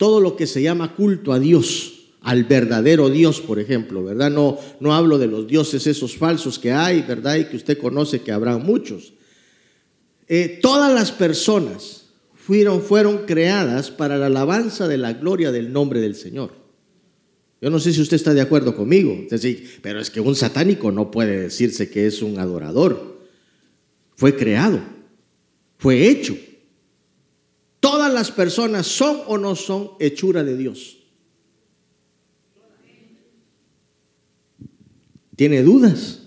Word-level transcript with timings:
todo 0.00 0.18
lo 0.18 0.34
que 0.34 0.46
se 0.46 0.62
llama 0.62 0.94
culto 0.94 1.30
a 1.30 1.38
Dios, 1.38 2.06
al 2.22 2.44
verdadero 2.44 3.10
Dios, 3.10 3.42
por 3.42 3.58
ejemplo, 3.58 4.02
¿verdad? 4.02 4.30
No, 4.30 4.58
no 4.80 4.94
hablo 4.94 5.18
de 5.18 5.26
los 5.26 5.46
dioses 5.46 5.86
esos 5.86 6.16
falsos 6.16 6.58
que 6.58 6.72
hay, 6.72 7.02
¿verdad? 7.02 7.36
Y 7.36 7.44
que 7.44 7.56
usted 7.56 7.76
conoce 7.76 8.22
que 8.22 8.32
habrá 8.32 8.56
muchos. 8.56 9.12
Eh, 10.26 10.58
todas 10.62 10.90
las 10.94 11.12
personas 11.12 12.06
fueron, 12.34 12.80
fueron 12.80 13.26
creadas 13.26 13.90
para 13.90 14.16
la 14.16 14.26
alabanza 14.26 14.88
de 14.88 14.96
la 14.96 15.12
gloria 15.12 15.52
del 15.52 15.70
nombre 15.70 16.00
del 16.00 16.14
Señor. 16.14 16.52
Yo 17.60 17.68
no 17.68 17.78
sé 17.78 17.92
si 17.92 18.00
usted 18.00 18.16
está 18.16 18.32
de 18.32 18.40
acuerdo 18.40 18.74
conmigo, 18.74 19.26
pero 19.82 20.00
es 20.00 20.08
que 20.08 20.22
un 20.22 20.34
satánico 20.34 20.90
no 20.90 21.10
puede 21.10 21.38
decirse 21.38 21.90
que 21.90 22.06
es 22.06 22.22
un 22.22 22.38
adorador. 22.38 23.20
Fue 24.16 24.34
creado, 24.34 24.80
fue 25.76 26.08
hecho. 26.08 26.34
Todas 27.80 28.12
las 28.12 28.30
personas 28.30 28.86
son 28.86 29.22
o 29.26 29.38
no 29.38 29.56
son 29.56 29.92
hechura 29.98 30.44
de 30.44 30.56
Dios. 30.56 30.98
¿Tiene 35.34 35.62
dudas? 35.62 36.20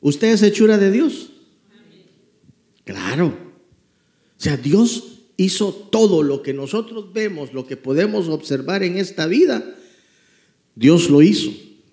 ¿Usted 0.00 0.28
es 0.28 0.42
hechura 0.42 0.78
de 0.78 0.90
Dios? 0.90 1.30
Claro. 2.84 3.26
O 3.26 4.40
sea, 4.40 4.56
Dios 4.56 5.18
hizo 5.36 5.74
todo 5.74 6.22
lo 6.22 6.42
que 6.42 6.54
nosotros 6.54 7.12
vemos, 7.12 7.52
lo 7.52 7.66
que 7.66 7.76
podemos 7.76 8.28
observar 8.28 8.82
en 8.82 8.96
esta 8.96 9.26
vida. 9.26 9.76
Dios 10.74 11.10
lo 11.10 11.20
hizo 11.20 11.50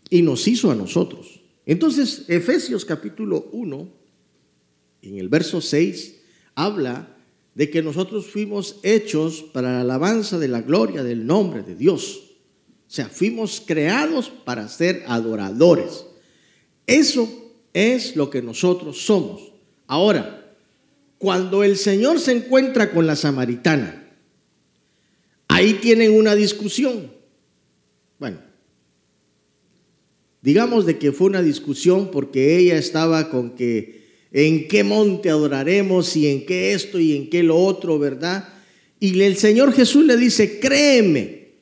y 0.10 0.22
nos 0.22 0.48
hizo 0.48 0.72
a 0.72 0.76
nosotros. 0.76 1.42
Entonces, 1.66 2.24
Efesios 2.30 2.86
capítulo 2.86 3.50
1, 3.52 3.90
en 5.02 5.18
el 5.18 5.28
verso 5.28 5.60
6, 5.60 6.22
habla 6.54 7.15
de 7.56 7.70
que 7.70 7.82
nosotros 7.82 8.28
fuimos 8.28 8.80
hechos 8.84 9.44
para 9.54 9.72
la 9.74 9.82
alabanza 9.82 10.38
de 10.38 10.50
la 10.50 10.62
gloria 10.62 11.04
del 11.04 11.26
nombre 11.26 11.64
de 11.64 11.76
Dios. 11.76 12.22
O 12.88 12.92
sea, 12.92 13.08
fuimos 13.08 13.64
creados 13.66 14.30
para 14.30 14.68
ser 14.68 15.04
adoradores. 15.08 16.06
Eso 16.86 17.54
es 17.74 18.16
lo 18.16 18.30
que 18.30 18.42
nosotros 18.42 19.00
somos. 19.00 19.54
Ahora, 19.88 20.54
cuando 21.18 21.64
el 21.64 21.78
Señor 21.78 22.20
se 22.20 22.34
encuentra 22.34 22.92
con 22.92 23.08
la 23.08 23.16
samaritana, 23.16 24.14
ahí 25.48 25.76
tienen 25.76 26.12
una 26.12 26.36
discusión. 26.36 27.10
Bueno, 28.20 28.40
digamos 30.42 30.86
de 30.86 30.98
que 30.98 31.14
fue 31.14 31.28
una 31.28 31.42
discusión 31.42 32.12
porque 32.12 32.58
ella 32.58 32.78
estaba 32.78 33.30
con 33.30 33.52
que 33.56 34.05
en 34.38 34.68
qué 34.68 34.84
monte 34.84 35.30
adoraremos 35.30 36.14
y 36.18 36.28
en 36.28 36.46
qué 36.46 36.74
esto 36.74 37.00
y 37.00 37.16
en 37.16 37.30
qué 37.30 37.42
lo 37.42 37.58
otro, 37.58 37.98
¿verdad? 37.98 38.50
Y 39.00 39.22
el 39.22 39.38
Señor 39.38 39.72
Jesús 39.72 40.04
le 40.04 40.18
dice, 40.18 40.60
créeme, 40.60 41.54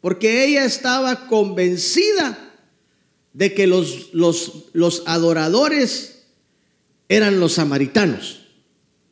porque 0.00 0.44
ella 0.44 0.64
estaba 0.64 1.28
convencida 1.28 2.52
de 3.32 3.54
que 3.54 3.68
los, 3.68 4.12
los, 4.12 4.64
los 4.72 5.04
adoradores 5.06 6.24
eran 7.08 7.38
los 7.38 7.52
samaritanos, 7.52 8.40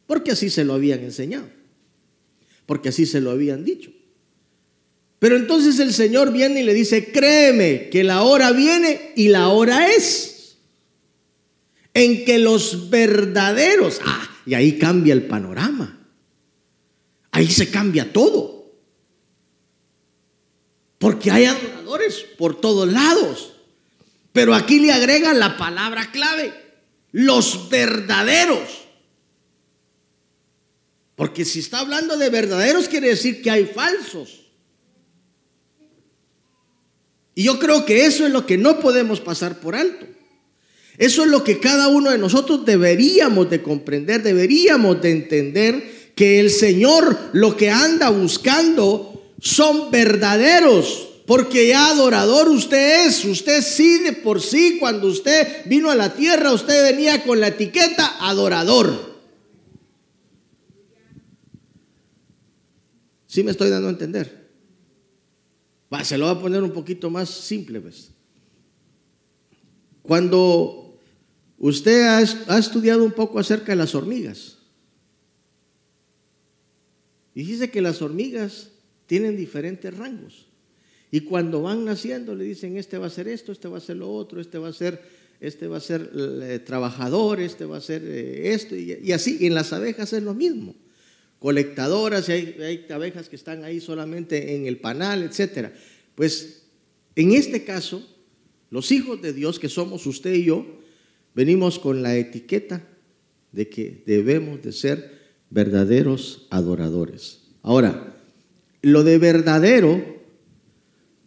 porque 0.09 0.33
así 0.33 0.51
se 0.51 0.65
lo 0.65 0.75
habían 0.75 1.05
enseñado, 1.05 1.49
porque 2.67 2.89
así 2.89 3.07
se 3.07 3.21
lo 3.21 3.31
habían 3.31 3.65
dicho. 3.65 3.93
Pero 5.21 5.37
entonces 5.37 5.79
el 5.79 5.93
Señor 5.93 6.33
viene 6.33 6.63
y 6.63 6.65
le 6.65 6.75
dice, 6.75 7.13
créeme 7.13 7.91
que 7.91 8.03
la 8.03 8.23
hora 8.23 8.51
viene 8.51 9.13
y 9.15 9.29
la 9.29 9.51
hora 9.51 9.93
es 9.93 10.32
en 11.95 12.25
que 12.25 12.39
los 12.39 12.91
verdaderos, 12.91 14.01
ah, 14.05 14.29
y 14.47 14.55
ahí 14.55 14.79
cambia 14.79 15.13
el 15.13 15.27
panorama. 15.27 15.99
Ahí 17.31 17.51
se 17.51 17.71
cambia 17.71 18.13
todo. 18.13 18.73
Porque 20.99 21.31
hay 21.31 21.47
adoradores 21.47 22.25
por 22.39 22.61
todos 22.61 22.91
lados. 22.91 23.55
Pero 24.33 24.55
aquí 24.55 24.81
le 24.81 24.93
agrega 24.93 25.35
la 25.35 25.57
palabra 25.57 26.11
clave, 26.11 26.55
los 27.11 27.69
verdaderos. 27.69 28.83
Porque 31.17 31.45
si 31.45 31.59
está 31.59 31.81
hablando 31.81 32.17
de 32.17 32.31
verdaderos 32.31 32.89
quiere 32.89 33.09
decir 33.09 33.43
que 33.43 33.51
hay 33.51 33.67
falsos. 33.67 34.41
Y 37.35 37.45
yo 37.45 37.59
creo 37.59 37.85
que 37.85 38.07
eso 38.07 38.27
es 38.27 38.33
lo 38.33 38.47
que 38.47 38.59
no 38.59 38.81
podemos 38.81 39.21
pasar 39.21 39.61
por 39.61 39.75
alto. 39.75 40.07
Eso 40.99 41.25
es 41.25 41.31
lo 41.31 41.43
que 41.43 41.59
cada 41.59 41.89
uno 41.89 42.11
de 42.11 42.19
nosotros 42.19 42.65
deberíamos 42.65 43.49
de 43.49 43.63
comprender, 43.63 44.23
deberíamos 44.23 45.01
de 45.01 45.11
entender 45.11 46.13
que 46.15 46.39
el 46.41 46.51
Señor 46.51 47.19
lo 47.33 47.57
que 47.57 47.71
anda 47.71 48.11
buscando 48.11 49.33
son 49.41 49.91
verdaderos. 49.91 51.09
Porque 51.27 51.69
ya 51.69 51.91
adorador 51.91 52.49
usted 52.49 53.07
es, 53.07 53.25
usted 53.25 53.63
sí 53.63 53.99
de 53.99 54.13
por 54.13 54.43
sí, 54.43 54.79
cuando 54.79 55.07
usted 55.07 55.65
vino 55.67 55.91
a 55.91 55.95
la 55.95 56.15
tierra, 56.15 56.53
usted 56.53 56.93
venía 56.93 57.23
con 57.23 57.41
la 57.41 57.49
etiqueta 57.49 58.17
adorador. 58.21 59.13
¿Sí 63.27 63.43
me 63.43 63.53
estoy 63.53 63.71
dando 63.71 63.89
a 63.89 63.93
entender? 63.93 64.51
Va, 65.93 66.05
se 66.05 66.19
lo 66.19 66.27
voy 66.27 66.37
a 66.37 66.41
poner 66.41 66.63
un 66.63 66.73
poquito 66.73 67.09
más 67.09 67.31
simple, 67.31 67.81
pues. 67.81 68.11
Cuando 70.03 70.82
Usted 71.63 72.03
ha, 72.49 72.59
estudiado 72.59 73.05
un 73.05 73.13
poco 73.13 73.39
acerca 73.39 73.71
de 73.71 73.77
las 73.77 73.95
hormigas. 73.95 74.59
Y 77.37 77.45
dice 77.45 77.71
que 77.71 77.81
las 77.81 78.03
hormigas 78.03 78.71
tienen 79.07 79.37
diferentes 79.37 79.97
rangos. 79.97 80.49
Y 81.13 81.21
cuando 81.21 81.63
van 81.63 81.85
naciendo 81.85 82.35
le 82.35 82.43
dicen, 82.43 82.77
este 82.79 82.99
va 82.99 83.07
a 83.07 83.11
ser 83.11 83.29
esto, 83.29 83.53
este 83.53 83.69
va 83.69 83.79
a 83.79 83.81
ser 83.81 83.99
lo 83.99 84.13
otro, 84.13 84.41
este 84.41 84.59
va 84.59 84.71
a 84.71 84.73
ser, 84.73 85.03
este 85.39 85.69
va 85.69 85.77
a 85.77 85.81
ser 85.81 86.11
eh, 86.13 86.59
trabajador, 86.59 87.39
este 87.39 87.65
va 87.65 87.77
a 87.77 87.81
ser 87.81 88.03
eh, 88.05 88.53
esto, 88.55 88.75
y, 88.75 89.13
así. 89.13 89.47
en 89.47 89.55
las 89.55 89.73
abejas 89.73 90.13
es 90.13 90.25
lo 90.25 90.35
mismo. 90.35 90.75
Colectadoras, 91.39 92.29
hay, 92.29 92.57
hay 92.61 92.87
abejas 92.91 93.29
que 93.29 93.37
están 93.37 93.63
ahí 93.63 93.81
solamente 93.81 94.57
en 94.57 94.67
el 94.67 94.79
panal, 94.79 95.23
etc. 95.23 95.69
Pues 96.17 96.65
en 97.15 97.31
este 97.31 97.63
caso, 97.63 98.05
los 98.69 98.91
hijos 98.91 99.23
de 99.23 99.33
Dios, 99.33 99.61
que 99.61 99.69
somos 99.69 100.07
usted 100.07 100.35
y 100.35 100.47
yo, 100.47 100.82
venimos 101.35 101.79
con 101.79 102.03
la 102.03 102.17
etiqueta 102.17 102.89
de 103.53 103.69
que 103.69 104.03
debemos 104.07 104.63
de 104.63 104.73
ser 104.73 105.21
verdaderos 105.51 106.47
adoradores. 106.51 107.43
Ahora, 107.63 108.17
lo 108.81 109.05
de 109.05 109.19
verdadero 109.19 110.03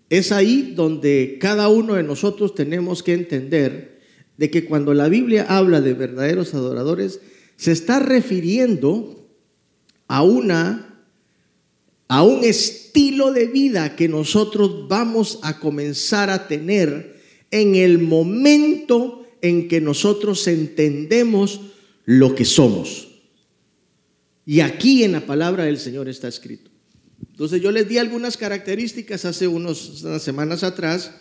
es 0.09 0.31
ahí 0.31 0.73
donde 0.75 1.37
cada 1.39 1.69
uno 1.69 1.95
de 1.95 2.03
nosotros 2.03 2.55
tenemos 2.55 3.03
que 3.03 3.13
entender 3.13 4.01
de 4.37 4.49
que 4.49 4.65
cuando 4.65 4.93
la 4.93 5.07
Biblia 5.07 5.45
habla 5.47 5.81
de 5.81 5.93
verdaderos 5.93 6.53
adoradores, 6.53 7.21
se 7.55 7.71
está 7.71 7.99
refiriendo 7.99 9.27
a 10.07 10.23
una 10.23 10.91
a 12.07 12.23
un 12.23 12.43
estilo 12.43 13.33
de 13.33 13.47
vida 13.47 13.95
que 13.95 14.07
nosotros 14.07 14.87
vamos 14.87 15.39
a 15.41 15.59
comenzar 15.59 16.29
a 16.29 16.47
tener 16.47 17.19
en 17.49 17.75
el 17.75 17.97
momento 17.97 19.24
en 19.45 19.67
que 19.67 19.79
nosotros 19.79 20.47
entendemos 20.47 21.61
lo 22.05 22.33
que 22.33 22.45
somos. 22.45 23.09
Y 24.43 24.61
aquí 24.61 25.03
en 25.03 25.11
la 25.11 25.27
palabra 25.27 25.65
del 25.65 25.77
Señor 25.77 26.09
está 26.09 26.27
escrito. 26.27 26.71
Entonces 27.29 27.61
yo 27.61 27.71
les 27.71 27.87
di 27.87 27.99
algunas 27.99 28.37
características 28.37 29.23
hace 29.23 29.47
unas 29.47 29.77
semanas 30.19 30.63
atrás 30.63 31.11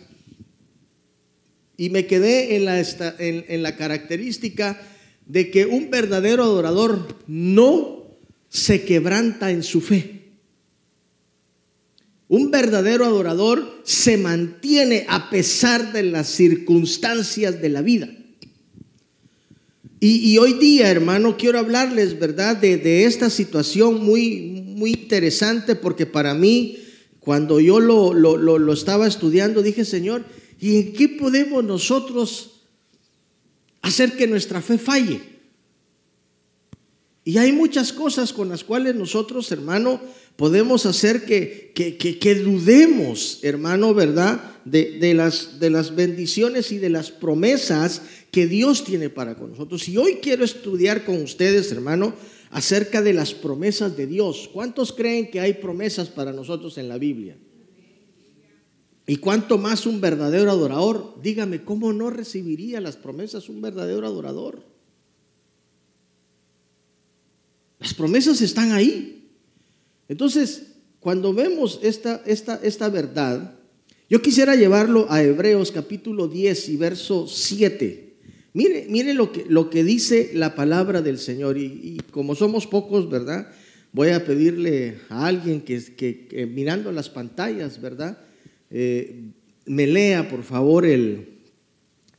y 1.77 1.91
me 1.91 2.07
quedé 2.07 2.55
en 2.55 2.65
la, 2.65 2.79
en, 2.79 3.45
en 3.47 3.61
la 3.61 3.75
característica 3.75 4.81
de 5.27 5.51
que 5.51 5.67
un 5.67 5.91
verdadero 5.91 6.41
adorador 6.41 7.19
no 7.27 8.07
se 8.49 8.85
quebranta 8.85 9.51
en 9.51 9.61
su 9.61 9.81
fe. 9.81 10.24
Un 12.27 12.49
verdadero 12.49 13.05
adorador 13.05 13.81
se 13.83 14.17
mantiene 14.17 15.05
a 15.07 15.29
pesar 15.29 15.93
de 15.93 16.03
las 16.03 16.27
circunstancias 16.27 17.61
de 17.61 17.69
la 17.69 17.81
vida. 17.81 18.09
Y, 19.99 20.37
hoy 20.37 20.53
día, 20.53 20.91
hermano, 20.91 21.35
quiero 21.35 21.57
hablarles, 21.57 22.19
¿verdad?, 22.19 22.57
de, 22.57 23.05
esta 23.05 23.31
situación 23.31 24.03
muy, 24.05 24.39
muy 24.75 24.91
interesante, 24.91 25.73
porque 25.73 26.05
para 26.05 26.35
mí, 26.35 26.77
cuando 27.19 27.59
yo 27.59 27.79
lo, 27.79 28.13
lo 28.13 28.73
estaba 28.73 29.07
estudiando, 29.07 29.63
dije, 29.63 29.83
Señor, 29.83 30.23
¿y 30.59 30.77
en 30.77 30.93
qué 30.93 31.09
podemos 31.09 31.63
nosotros 31.63 32.61
hacer 33.81 34.15
que 34.15 34.27
nuestra 34.27 34.61
fe 34.61 34.77
falle? 34.77 35.21
Y 37.23 37.39
hay 37.39 37.51
muchas 37.51 37.91
cosas 37.91 38.31
con 38.31 38.49
las 38.49 38.63
cuales 38.63 38.93
nosotros, 38.93 39.51
hermano, 39.51 39.99
podemos 40.35 40.85
hacer 40.85 41.25
que, 41.25 41.71
que, 41.73 42.35
dudemos, 42.35 43.39
hermano, 43.41 43.93
¿verdad? 43.93 44.41
De, 44.65 45.13
las, 45.13 45.59
de 45.59 45.69
las 45.69 45.95
bendiciones 45.95 46.71
y 46.71 46.77
de 46.77 46.89
las 46.89 47.11
promesas 47.11 48.01
que 48.31 48.47
Dios 48.47 48.83
tiene 48.83 49.09
para 49.09 49.35
con 49.35 49.51
nosotros. 49.51 49.87
Y 49.87 49.97
hoy 49.97 50.15
quiero 50.21 50.43
estudiar 50.43 51.05
con 51.05 51.21
ustedes, 51.21 51.71
hermano, 51.71 52.13
acerca 52.51 53.01
de 53.01 53.13
las 53.13 53.33
promesas 53.33 53.95
de 53.95 54.07
Dios. 54.07 54.49
¿Cuántos 54.51 54.91
creen 54.91 55.29
que 55.29 55.39
hay 55.39 55.53
promesas 55.53 56.09
para 56.09 56.33
nosotros 56.33 56.77
en 56.77 56.89
la 56.89 56.97
Biblia? 56.97 57.37
Y 59.07 59.17
cuánto 59.17 59.57
más 59.57 59.85
un 59.85 60.01
verdadero 60.01 60.49
adorador, 60.49 61.15
dígame, 61.21 61.63
¿cómo 61.63 61.93
no 61.93 62.09
recibiría 62.09 62.81
las 62.81 62.97
promesas 62.97 63.49
un 63.49 63.61
verdadero 63.61 64.05
adorador? 64.07 64.63
Las 67.79 67.93
promesas 67.93 68.41
están 68.41 68.71
ahí. 68.71 69.24
Entonces, 70.07 70.73
cuando 70.99 71.33
vemos 71.33 71.79
esta, 71.83 72.21
esta, 72.25 72.59
esta 72.63 72.89
verdad, 72.89 73.55
yo 74.09 74.21
quisiera 74.21 74.55
llevarlo 74.55 75.07
a 75.09 75.23
Hebreos 75.23 75.71
capítulo 75.71 76.27
10 76.27 76.69
y 76.69 76.77
verso 76.77 77.27
7. 77.27 78.13
Mire, 78.53 78.85
mire 78.89 79.13
lo, 79.13 79.31
que, 79.31 79.45
lo 79.49 79.69
que 79.69 79.83
dice 79.83 80.31
la 80.33 80.55
palabra 80.55 81.01
del 81.01 81.17
Señor. 81.17 81.57
Y, 81.57 82.01
como 82.11 82.35
somos 82.35 82.67
pocos, 82.67 83.09
¿verdad? 83.09 83.51
Voy 83.91 84.09
a 84.09 84.25
pedirle 84.25 84.95
a 85.09 85.25
alguien 85.25 85.61
que, 85.61 85.81
que, 85.95 86.45
mirando 86.45 86.91
las 86.91 87.09
pantallas, 87.09 87.81
¿verdad? 87.81 88.19
Eh, 88.69 89.31
me 89.65 89.87
lea, 89.87 90.29
por 90.29 90.43
favor, 90.43 90.85
el, 90.85 91.39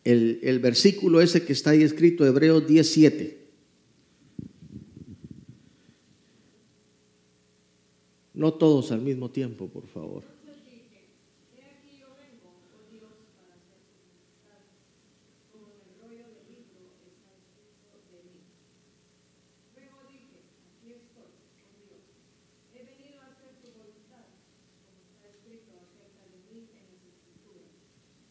el, 0.05 0.41
el, 0.43 0.59
versículo 0.59 1.21
ese 1.21 1.45
que 1.45 1.53
está 1.53 1.71
ahí 1.71 1.83
escrito, 1.83 2.27
Hebreos 2.27 2.67
17. 2.67 3.46
No 8.37 8.53
todos 8.53 8.93
al 8.93 9.01
mismo 9.01 9.31
tiempo, 9.31 9.67
por 9.67 9.87
favor. 9.87 10.23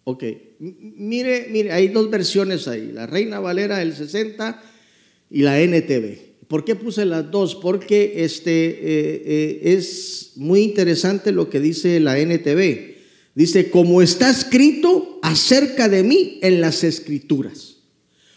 Ok, 0.07 0.23
mire, 0.59 1.47
mire, 1.49 1.71
hay 1.71 1.87
dos 1.87 2.11
versiones 2.11 2.67
ahí, 2.67 2.91
la 2.91 3.07
Reina 3.07 3.39
Valera 3.39 3.79
del 3.79 3.95
60 3.95 4.61
y 5.31 5.41
la 5.41 5.59
NTV. 5.59 6.34
¿Por 6.47 6.63
qué 6.63 6.75
puse 6.75 7.05
las 7.05 7.31
dos? 7.31 7.55
Porque 7.55 8.23
este, 8.23 8.51
eh, 8.51 9.23
eh, 9.25 9.59
es 9.63 10.33
muy 10.35 10.61
interesante 10.61 11.31
lo 11.31 11.49
que 11.49 11.59
dice 11.59 11.99
la 11.99 12.19
NTV. 12.19 12.95
Dice, 13.33 13.69
como 13.69 14.01
está 14.01 14.29
escrito 14.29 15.19
acerca 15.21 15.89
de 15.89 16.03
mí 16.03 16.39
en 16.41 16.61
las 16.61 16.83
escrituras. 16.83 17.77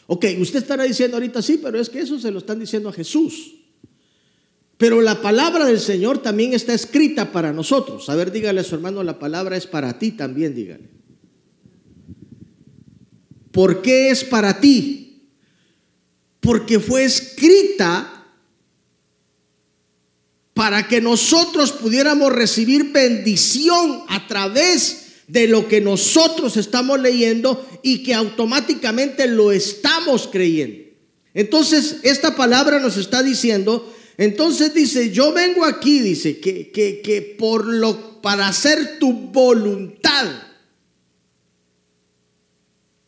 Ok, 0.06 0.24
usted 0.40 0.60
estará 0.60 0.84
diciendo 0.84 1.16
ahorita 1.18 1.42
sí, 1.42 1.60
pero 1.62 1.78
es 1.78 1.90
que 1.90 2.00
eso 2.00 2.18
se 2.18 2.30
lo 2.30 2.38
están 2.38 2.58
diciendo 2.58 2.88
a 2.88 2.92
Jesús. 2.92 3.56
Pero 4.78 5.02
la 5.02 5.20
palabra 5.20 5.66
del 5.66 5.80
Señor 5.80 6.18
también 6.18 6.54
está 6.54 6.72
escrita 6.72 7.30
para 7.30 7.52
nosotros. 7.52 8.08
A 8.08 8.16
ver, 8.16 8.32
dígale 8.32 8.60
a 8.60 8.64
su 8.64 8.74
hermano, 8.74 9.02
la 9.02 9.18
palabra 9.18 9.56
es 9.56 9.66
para 9.66 9.98
ti 9.98 10.12
también, 10.12 10.54
dígale. 10.54 10.88
¿Por 13.52 13.82
qué 13.82 14.10
es 14.10 14.24
para 14.24 14.60
ti? 14.60 15.07
Porque 16.40 16.80
fue 16.80 17.04
escrita 17.04 18.18
para 20.58 20.88
que 20.88 21.00
nosotros 21.00 21.70
pudiéramos 21.70 22.32
recibir 22.32 22.90
bendición 22.90 24.02
a 24.08 24.26
través 24.26 25.08
de 25.28 25.46
lo 25.46 25.68
que 25.68 25.80
nosotros 25.80 26.56
estamos 26.56 26.98
leyendo 27.00 27.64
y 27.82 28.02
que 28.02 28.12
automáticamente 28.12 29.28
lo 29.28 29.52
estamos 29.52 30.26
creyendo. 30.26 30.88
Entonces, 31.34 31.98
esta 32.02 32.34
palabra 32.34 32.80
nos 32.80 32.96
está 32.96 33.22
diciendo, 33.22 33.94
entonces 34.16 34.74
dice, 34.74 35.12
yo 35.12 35.32
vengo 35.32 35.64
aquí, 35.64 36.00
dice, 36.00 36.40
que, 36.40 36.72
que, 36.72 37.02
que 37.02 37.22
por 37.22 37.64
lo, 37.64 38.20
para 38.20 38.48
hacer 38.48 38.98
tu 38.98 39.12
voluntad. 39.12 40.26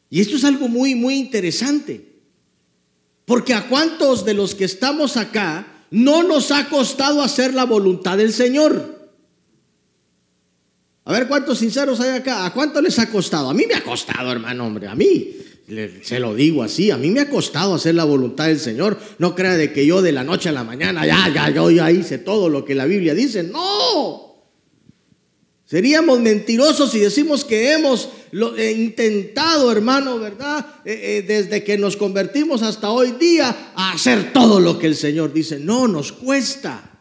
Y 0.08 0.20
esto 0.20 0.36
es 0.36 0.44
algo 0.44 0.68
muy, 0.68 0.94
muy 0.94 1.16
interesante. 1.16 2.09
Porque 3.30 3.54
a 3.54 3.68
cuántos 3.68 4.24
de 4.24 4.34
los 4.34 4.56
que 4.56 4.64
estamos 4.64 5.16
acá 5.16 5.84
no 5.92 6.24
nos 6.24 6.50
ha 6.50 6.68
costado 6.68 7.22
hacer 7.22 7.54
la 7.54 7.62
voluntad 7.62 8.18
del 8.18 8.32
Señor. 8.32 9.08
A 11.04 11.12
ver 11.12 11.28
cuántos 11.28 11.58
sinceros 11.58 12.00
hay 12.00 12.10
acá. 12.10 12.44
¿A 12.44 12.52
cuánto 12.52 12.82
les 12.82 12.98
ha 12.98 13.08
costado? 13.08 13.48
A 13.48 13.54
mí 13.54 13.66
me 13.68 13.74
ha 13.74 13.84
costado, 13.84 14.32
hermano, 14.32 14.66
hombre. 14.66 14.88
A 14.88 14.96
mí, 14.96 15.28
se 16.02 16.18
lo 16.18 16.34
digo 16.34 16.64
así, 16.64 16.90
a 16.90 16.96
mí 16.96 17.08
me 17.12 17.20
ha 17.20 17.30
costado 17.30 17.76
hacer 17.76 17.94
la 17.94 18.02
voluntad 18.02 18.48
del 18.48 18.58
Señor. 18.58 18.98
No 19.18 19.36
crea 19.36 19.56
de 19.56 19.72
que 19.72 19.86
yo 19.86 20.02
de 20.02 20.10
la 20.10 20.24
noche 20.24 20.48
a 20.48 20.52
la 20.52 20.64
mañana, 20.64 21.06
ya, 21.06 21.32
ya, 21.32 21.50
yo 21.50 21.70
ya 21.70 21.88
hice 21.92 22.18
todo 22.18 22.48
lo 22.48 22.64
que 22.64 22.74
la 22.74 22.86
Biblia 22.86 23.14
dice. 23.14 23.44
No. 23.44 24.29
Seríamos 25.70 26.18
mentirosos 26.18 26.90
si 26.90 26.98
decimos 26.98 27.44
que 27.44 27.70
hemos 27.70 28.08
eh, 28.58 28.74
intentado, 28.76 29.70
hermano, 29.70 30.18
¿verdad? 30.18 30.66
Eh, 30.84 31.18
eh, 31.18 31.24
desde 31.24 31.62
que 31.62 31.78
nos 31.78 31.96
convertimos 31.96 32.62
hasta 32.62 32.90
hoy 32.90 33.12
día 33.12 33.70
a 33.76 33.92
hacer 33.92 34.32
todo 34.32 34.58
lo 34.58 34.80
que 34.80 34.88
el 34.88 34.96
Señor 34.96 35.32
dice. 35.32 35.60
No, 35.60 35.86
nos 35.86 36.10
cuesta. 36.10 37.00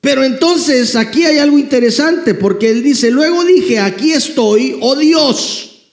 Pero 0.00 0.24
entonces 0.24 0.96
aquí 0.96 1.24
hay 1.24 1.38
algo 1.38 1.60
interesante 1.60 2.34
porque 2.34 2.72
Él 2.72 2.82
dice, 2.82 3.12
luego 3.12 3.44
dije, 3.44 3.78
aquí 3.78 4.12
estoy, 4.12 4.76
oh 4.80 4.96
Dios, 4.96 5.92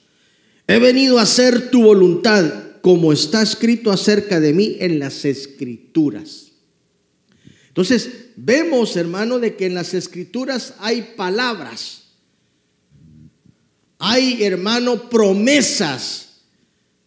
he 0.66 0.80
venido 0.80 1.20
a 1.20 1.22
hacer 1.22 1.70
tu 1.70 1.84
voluntad 1.84 2.52
como 2.80 3.12
está 3.12 3.40
escrito 3.40 3.92
acerca 3.92 4.40
de 4.40 4.52
mí 4.52 4.78
en 4.80 4.98
las 4.98 5.24
escrituras. 5.24 6.50
Entonces, 7.68 8.21
vemos, 8.36 8.96
hermano, 8.96 9.38
de 9.38 9.56
que 9.56 9.66
en 9.66 9.74
las 9.74 9.94
escrituras 9.94 10.74
hay 10.78 11.14
palabras, 11.16 12.02
hay, 13.98 14.42
hermano, 14.42 15.08
promesas 15.08 16.40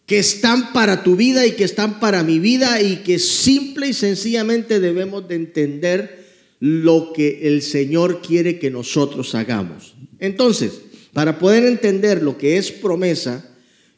que 0.06 0.18
están 0.18 0.72
para 0.72 1.02
tu 1.02 1.16
vida 1.16 1.46
y 1.46 1.52
que 1.52 1.64
están 1.64 2.00
para 2.00 2.22
mi 2.22 2.38
vida 2.38 2.80
y 2.80 2.98
que 2.98 3.18
simple 3.18 3.88
y 3.88 3.92
sencillamente 3.92 4.80
debemos 4.80 5.26
de 5.28 5.34
entender 5.34 6.26
lo 6.60 7.12
que 7.12 7.48
el 7.48 7.60
Señor 7.60 8.22
quiere 8.22 8.58
que 8.58 8.70
nosotros 8.70 9.34
hagamos. 9.34 9.94
Entonces, 10.18 10.80
para 11.12 11.38
poder 11.38 11.64
entender 11.64 12.22
lo 12.22 12.38
que 12.38 12.56
es 12.56 12.70
promesa, 12.70 13.44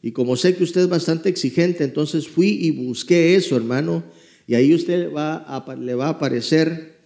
y 0.01 0.11
como 0.11 0.35
sé 0.35 0.55
que 0.55 0.63
usted 0.63 0.81
es 0.81 0.89
bastante 0.89 1.29
exigente, 1.29 1.83
entonces 1.83 2.27
fui 2.27 2.57
y 2.61 2.71
busqué 2.71 3.35
eso, 3.35 3.55
hermano, 3.55 4.03
y 4.47 4.55
ahí 4.55 4.73
usted 4.73 5.11
va 5.13 5.63
le 5.79 5.93
va 5.93 6.07
a 6.07 6.09
aparecer 6.09 6.98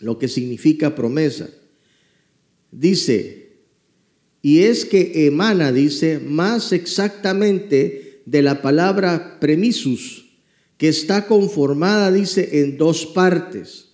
lo 0.00 0.18
que 0.18 0.28
significa 0.28 0.94
promesa. 0.96 1.48
Dice, 2.72 3.52
y 4.42 4.60
es 4.60 4.84
que 4.84 5.26
emana, 5.26 5.70
dice, 5.70 6.18
más 6.18 6.72
exactamente 6.72 8.22
de 8.24 8.42
la 8.42 8.62
palabra 8.62 9.38
premisus, 9.40 10.30
que 10.78 10.88
está 10.88 11.26
conformada, 11.26 12.10
dice, 12.10 12.60
en 12.60 12.78
dos 12.78 13.06
partes, 13.06 13.90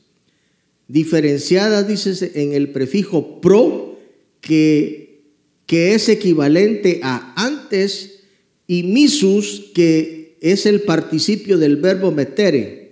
diferenciadas, 0.89 1.89
dice, 1.89 2.33
en 2.37 2.53
el 2.53 2.71
prefijo 2.71 3.41
pro, 3.41 3.99
que, 4.41 5.25
que 5.67 5.95
es 5.95 6.09
equivalente 6.09 7.01
a 7.03 7.35
antes, 7.37 8.21
y 8.69 8.85
misus, 8.85 9.73
que 9.75 10.39
es 10.41 10.67
el 10.67 10.83
participio 10.83 11.59
del 11.59 11.77
verbo 11.77 12.13
metere, 12.13 12.86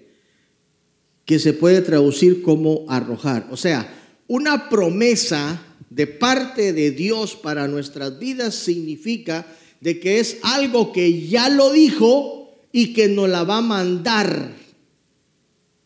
que 1.25 1.39
se 1.39 1.53
puede 1.53 1.81
traducir 1.81 2.43
como 2.43 2.85
arrojar. 2.89 3.49
O 3.51 3.57
sea, 3.57 3.93
una 4.27 4.69
promesa 4.69 5.63
de 5.91 6.07
parte 6.07 6.73
de 6.73 6.91
Dios 6.91 7.35
para 7.37 7.69
nuestras 7.69 8.19
vidas 8.19 8.55
significa 8.55 9.47
de 9.81 10.01
que 10.01 10.21
es 10.21 10.39
algo 10.43 10.93
que 10.93 11.27
ya 11.27 11.49
lo 11.49 11.73
dijo 11.73 12.59
y 12.73 12.93
que 12.93 13.09
nos 13.09 13.29
la 13.29 13.45
va 13.45 13.59
a 13.59 13.63
mandar. 13.63 14.55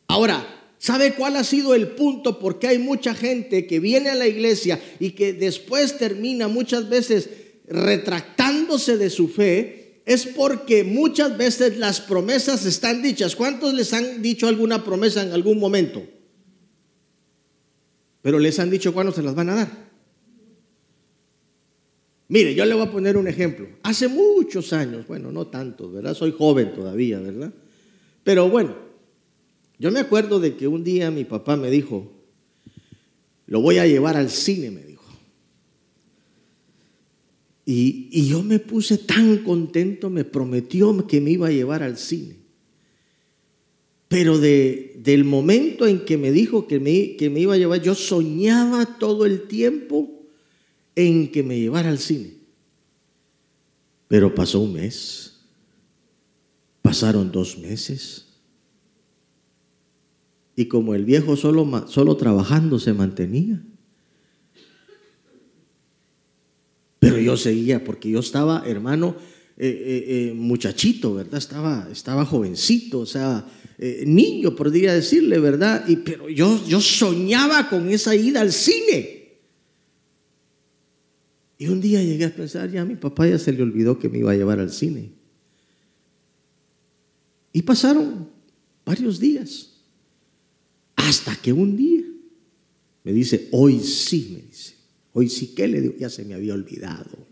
Ahora, 0.07 0.54
¿Sabe 0.78 1.14
cuál 1.14 1.35
ha 1.37 1.42
sido 1.42 1.75
el 1.75 1.88
punto? 1.88 2.38
Porque 2.38 2.68
hay 2.68 2.78
mucha 2.78 3.12
gente 3.12 3.66
que 3.66 3.80
viene 3.80 4.11
a 4.11 4.14
la 4.14 4.28
iglesia 4.28 4.80
y 5.00 5.11
que 5.11 5.33
después 5.33 5.99
termina 5.99 6.47
muchas 6.47 6.88
veces 6.88 7.28
retractándose 7.66 8.97
de 8.97 9.11
su 9.11 9.28
fe 9.28 9.88
es 10.09 10.25
porque 10.25 10.85
muchas 10.85 11.37
veces 11.37 11.77
las 11.77 12.00
promesas 12.00 12.65
están 12.65 13.03
dichas. 13.03 13.37
¿Cuántos 13.37 13.75
les 13.75 13.93
han 13.93 14.23
dicho 14.23 14.49
alguna 14.49 14.83
promesa 14.83 15.23
en 15.23 15.33
algún 15.33 15.59
momento? 15.59 16.03
Pero 18.23 18.38
les 18.38 18.59
han 18.59 18.71
dicho 18.71 18.95
cuándo 18.95 19.12
se 19.12 19.23
las 19.23 19.35
van 19.35 19.50
a 19.50 19.55
dar. 19.57 19.88
Mire, 22.29 22.55
yo 22.55 22.65
le 22.65 22.73
voy 22.73 22.87
a 22.87 22.91
poner 22.91 23.19
un 23.19 23.29
ejemplo. 23.29 23.69
Hace 23.83 24.09
muchos 24.09 24.73
años, 24.73 25.07
bueno, 25.07 25.31
no 25.31 25.49
tanto, 25.49 25.93
¿verdad? 25.93 26.15
Soy 26.15 26.33
joven 26.33 26.73
todavía, 26.73 27.21
¿verdad? 27.21 27.53
Pero 28.25 28.49
bueno, 28.49 28.77
yo 29.79 29.91
me 29.91 30.00
acuerdo 30.00 30.41
de 30.41 30.57
que 30.57 30.67
un 30.67 30.85
día 30.85 31.11
mi 31.11 31.25
papá 31.25 31.59
me 31.59 31.69
dijo, 31.69 32.11
lo 33.45 33.61
voy 33.61 33.77
a 33.77 33.87
llevar 33.87 34.17
al 34.17 34.31
cine, 34.31 34.71
me 34.71 34.85
y, 37.71 38.27
yo 38.27 38.43
me 38.43 38.61
puse 38.61 38.97
tan 38.97 39.45
contento, 39.45 40.09
me 40.09 40.25
prometió 40.25 41.07
que 41.07 41.21
me 41.21 41.33
iba 41.33 41.49
a 41.49 41.53
llevar 41.53 41.83
al 41.83 41.99
cine. 41.99 42.37
Pero 44.09 44.39
de, 44.39 44.99
del 45.05 45.25
momento 45.25 45.87
en 45.87 46.07
que 46.07 46.17
me 46.17 46.33
dijo 46.33 46.67
que 46.67 46.81
me, 46.81 47.15
que 47.17 47.29
me 47.29 47.41
iba 47.41 47.53
a 47.53 47.59
llevar, 47.59 47.83
yo 47.83 47.95
soñaba 47.95 48.97
todo 48.99 49.27
el 49.27 49.43
tiempo 49.43 50.11
en 50.97 51.31
que 51.31 51.43
me 51.43 51.61
llevara 51.61 51.91
al 51.91 51.99
cine. 51.99 52.39
Pero 54.09 54.35
pasó 54.35 54.61
un 54.61 54.73
mes, 54.73 55.39
pasaron 56.81 57.31
dos 57.31 57.59
meses. 57.59 58.29
Y 60.57 60.69
como 60.69 60.95
el 60.95 61.05
viejo 61.05 61.37
solo, 61.37 61.87
solo 61.87 62.17
trabajando 62.17 62.79
se 62.79 62.95
mantenía. 62.95 63.63
Pero 66.99 67.19
yo 67.19 67.37
seguía, 67.37 67.85
porque 67.85 68.11
yo 68.11 68.21
estaba, 68.21 68.64
hermano, 68.67 69.17
eh, 69.57 69.67
eh, 69.69 70.05
eh, 70.09 70.35
muchachito, 70.35 71.14
¿verdad? 71.14 71.38
Estaba, 71.38 71.88
estaba 71.90 72.25
jovencito, 72.25 73.00
o 73.00 73.07
sea, 73.07 73.45
niño, 74.07 74.55
podría 74.57 74.93
decirle, 74.95 75.38
¿verdad? 75.38 75.85
Y, 75.88 75.97
pero 75.97 76.28
yo, 76.28 76.64
yo 76.67 76.81
soñaba 76.81 77.69
con 77.69 77.88
esa 77.90 78.14
ida 78.14 78.40
al 78.40 78.52
cine. 78.52 79.19
Y 81.59 81.67
un 81.67 81.81
día 81.81 82.02
llegué 82.02 82.25
a 82.25 82.35
pensar, 82.35 82.71
ya 82.71 82.83
a 82.83 82.85
mi 82.85 82.95
papá 82.95 83.26
ya 83.26 83.38
se 83.38 83.52
le 83.52 83.62
olvidó 83.62 83.99
que 83.99 84.09
me 84.09 84.19
iba 84.19 84.31
a 84.31 84.37
llevar 84.37 84.61
al 84.61 84.71
cine. 84.71 85.11
Y 87.52 87.62
pasaron 87.62 88.28
varios 88.85 89.19
días. 89.19 89.75
Hasta 90.95 91.35
que 91.35 91.52
un 91.52 91.76
día 91.76 92.05
me 93.02 93.12
dice, 93.12 93.49
hoy 93.50 93.81
sí, 93.81 94.35
me 94.35 94.43
dice, 94.43 94.75
hoy 95.19 95.29
sí 95.29 95.49
que 95.49 95.67
le 95.67 95.81
digo, 95.81 95.95
ya 95.99 96.09
se 96.09 96.25
me 96.25 96.35
había 96.35 96.55
olvidado. 96.55 97.27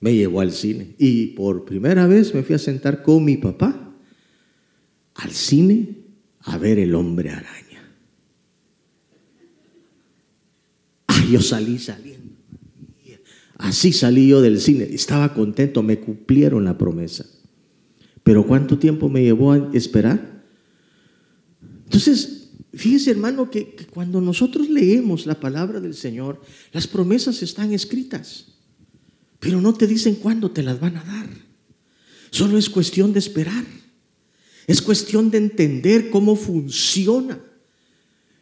Me 0.00 0.12
llevó 0.12 0.40
al 0.40 0.50
cine 0.50 0.96
y 0.98 1.28
por 1.28 1.64
primera 1.64 2.08
vez 2.08 2.34
me 2.34 2.42
fui 2.42 2.56
a 2.56 2.58
sentar 2.58 3.04
con 3.04 3.24
mi 3.24 3.36
papá 3.36 3.94
al 5.14 5.30
cine 5.30 5.96
a 6.40 6.58
ver 6.58 6.80
el 6.80 6.92
hombre 6.96 7.30
araña. 7.30 7.88
Ay, 11.06 11.30
yo 11.30 11.40
salí 11.40 11.78
saliendo. 11.78 12.34
Así 13.56 13.92
salí 13.92 14.26
yo 14.26 14.42
del 14.42 14.60
cine. 14.60 14.88
Estaba 14.90 15.32
contento, 15.32 15.84
me 15.84 16.00
cumplieron 16.00 16.64
la 16.64 16.76
promesa. 16.76 17.24
Pero 18.24 18.44
¿cuánto 18.44 18.76
tiempo 18.80 19.08
me 19.08 19.22
llevó 19.22 19.52
a 19.52 19.70
esperar? 19.72 20.42
Entonces, 21.84 22.33
fíjese 22.76 23.10
hermano 23.10 23.50
que, 23.50 23.76
cuando 23.90 24.20
nosotros 24.20 24.68
leemos 24.68 25.26
la 25.26 25.38
palabra 25.38 25.80
del 25.80 25.94
Señor, 25.94 26.40
las 26.72 26.86
promesas 26.86 27.42
están 27.42 27.72
escritas, 27.72 28.46
pero 29.40 29.60
no 29.60 29.74
te 29.74 29.86
dicen 29.86 30.16
cuándo 30.16 30.50
te 30.50 30.62
las 30.62 30.80
van 30.80 30.96
a 30.96 31.04
dar. 31.04 31.28
Solo 32.30 32.58
es 32.58 32.68
cuestión 32.68 33.12
de 33.12 33.18
esperar. 33.18 33.64
Es 34.66 34.80
cuestión 34.80 35.30
de 35.30 35.38
entender 35.38 36.10
cómo 36.10 36.36
funciona. 36.36 37.38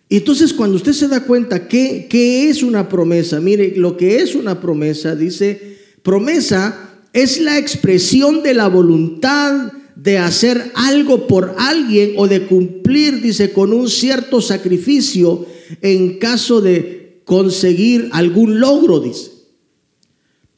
Y 0.09 0.19
entonces 0.19 0.53
cuando 0.53 0.77
usted 0.77 0.93
se 0.93 1.09
da 1.09 1.25
cuenta 1.25 1.67
que, 1.69 2.07
que 2.09 2.49
es 2.49 2.63
una 2.63 2.89
promesa, 2.89 3.41
mire, 3.41 3.75
lo 3.77 3.97
que 3.97 4.17
es 4.17 4.35
una 4.35 4.61
promesa, 4.61 5.17
dice, 5.17 5.79
promesa 6.03 7.01
es 7.13 7.41
la 7.41 7.59
expresión 7.59 8.43
de 8.43 8.55
la 8.55 8.69
voluntad 8.69 9.73
de 9.97 10.19
hacer 10.19 10.73
algo 10.75 11.27
por 11.27 11.55
alguien 11.59 12.15
o 12.17 12.29
de 12.29 12.47
cumplir, 12.47 13.21
dice, 13.21 13.53
con 13.53 13.73
un 13.73 13.89
cierto 13.89 14.41
sacrificio 14.41 15.47
en 15.81 16.19
caso 16.19 16.61
de 16.61 17.23
conseguir 17.25 18.09
algún 18.13 18.61
logro, 18.61 19.01
dice. 19.01 19.31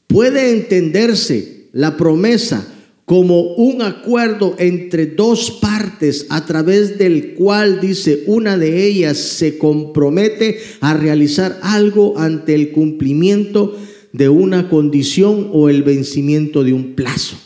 Puede 0.07 0.53
entenderse 0.53 1.69
la 1.73 1.97
promesa 1.97 2.67
como 3.05 3.55
un 3.55 3.83
acuerdo 3.83 4.55
entre 4.59 5.07
dos 5.07 5.51
partes 5.51 6.27
a 6.31 6.47
través 6.47 6.99
del 6.99 7.35
cual, 7.35 7.81
dice, 7.81 8.25
una 8.27 8.57
de 8.57 8.87
ellas 8.87 9.19
se 9.19 9.59
compromete 9.59 10.59
a 10.81 10.95
realizar 10.95 11.59
algo 11.63 12.19
ante 12.19 12.55
el 12.55 12.71
cumplimiento 12.73 13.77
de 14.13 14.29
una 14.29 14.71
condición 14.71 15.51
o 15.53 15.69
el 15.69 15.83
vencimiento 15.83 16.65
de 16.65 16.73
un 16.73 16.95
plazo. 16.95 17.37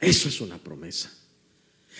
Eso 0.00 0.28
es 0.28 0.40
una 0.40 0.56
promesa. 0.56 0.67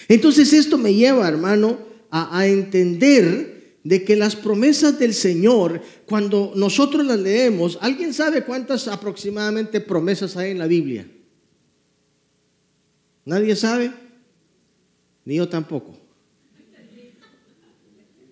Entonces 0.09 0.53
esto 0.53 0.79
me 0.79 0.95
lleva, 0.95 1.29
hermano, 1.29 1.79
a, 2.11 2.47
entender 2.47 3.79
de 3.85 4.05
que 4.05 4.17
las 4.17 4.37
promesas 4.37 4.99
del 4.99 5.15
Señor, 5.15 5.83
cuando 6.07 6.53
nosotros 6.55 7.05
las 7.05 7.19
leemos, 7.19 7.79
¿alguien 7.81 8.15
sabe 8.15 8.45
cuántas 8.45 8.89
aproximadamente 8.89 9.81
promesas 9.81 10.37
hay 10.37 10.53
en 10.53 10.59
la 10.59 10.67
Biblia? 10.67 11.07
¿Nadie 13.25 13.55
sabe? 13.57 13.93
Ni 15.25 15.37
yo 15.37 15.49
tampoco. 15.49 15.99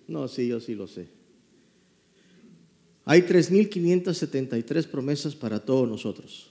No, 0.08 0.28
sí, 0.28 0.46
yo 0.46 0.60
sí 0.60 0.74
lo 0.74 0.86
sé. 0.86 1.08
Hay 3.04 3.22
3.573 3.22 4.86
promesas 4.86 5.34
para 5.34 5.60
todos 5.60 5.88
nosotros. 5.88 6.50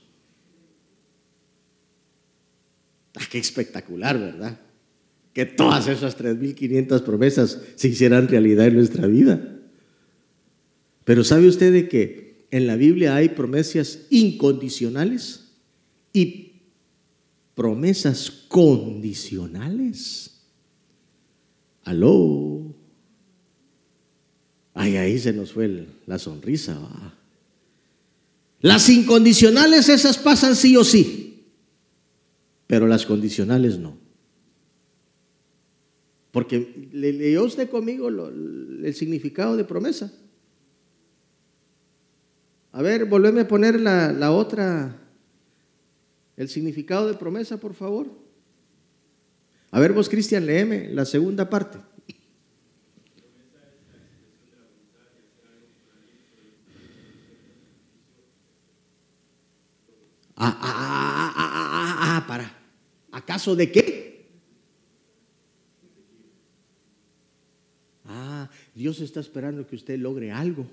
Ah, 3.16 3.24
qué 3.30 3.38
espectacular, 3.38 4.20
¿verdad? 4.20 4.60
Que 5.34 5.46
todas 5.46 5.88
esas 5.88 6.18
3.500 6.18 7.04
promesas 7.04 7.62
se 7.76 7.88
hicieran 7.88 8.28
realidad 8.28 8.68
en 8.68 8.76
nuestra 8.76 9.08
vida. 9.08 9.60
Pero 11.04 11.24
¿sabe 11.24 11.48
usted 11.48 11.72
de 11.72 11.88
que 11.88 12.48
en 12.52 12.68
la 12.68 12.76
Biblia 12.76 13.16
hay 13.16 13.30
promesas 13.30 14.00
incondicionales 14.10 15.52
y 16.12 16.62
promesas 17.54 18.30
condicionales? 18.30 20.42
Aló. 21.84 22.74
Ay, 24.74 24.98
ahí 24.98 25.20
se 25.20 25.32
nos 25.32 25.54
fue 25.54 25.88
la 26.06 26.20
sonrisa. 26.20 26.78
Las 28.60 28.90
incondicionales 28.90 29.88
esas 29.90 30.18
pasan 30.18 30.56
sí 30.56 30.76
o 30.76 30.84
sí, 30.84 31.15
pero 32.75 32.88
las 32.88 33.05
condicionales 33.05 33.79
no. 33.79 33.98
Porque 36.34 36.89
le 36.91 37.13
leyó 37.13 37.46
usted 37.46 37.70
conmigo 37.70 38.10
el 38.10 38.94
significado 38.94 39.55
de 39.55 39.63
promesa. 39.63 40.12
A 42.74 42.82
ver, 42.82 43.05
volveme 43.05 43.39
a 43.39 43.48
poner 43.48 43.79
la, 43.79 44.12
la 44.12 44.34
otra, 44.34 45.08
el 46.36 46.50
significado 46.50 47.08
de 47.08 47.13
promesa, 47.13 47.62
por 47.62 47.74
favor. 47.74 48.08
A 49.72 49.79
ver, 49.79 49.94
vos, 49.94 50.10
Cristian, 50.10 50.46
léeme 50.46 50.89
la 50.89 51.05
segunda 51.05 51.50
parte. 51.50 51.77
Ah, 60.36 60.60
ah, 60.60 60.60
ah. 60.62 60.95
¿Acaso 63.16 63.56
de 63.56 63.72
qué? 63.72 64.28
Ah, 68.04 68.50
Dios 68.74 69.00
está 69.00 69.22
esperando 69.22 69.66
que 69.66 69.78
usted 69.78 69.98
logre 69.98 70.34
algo. 70.34 70.68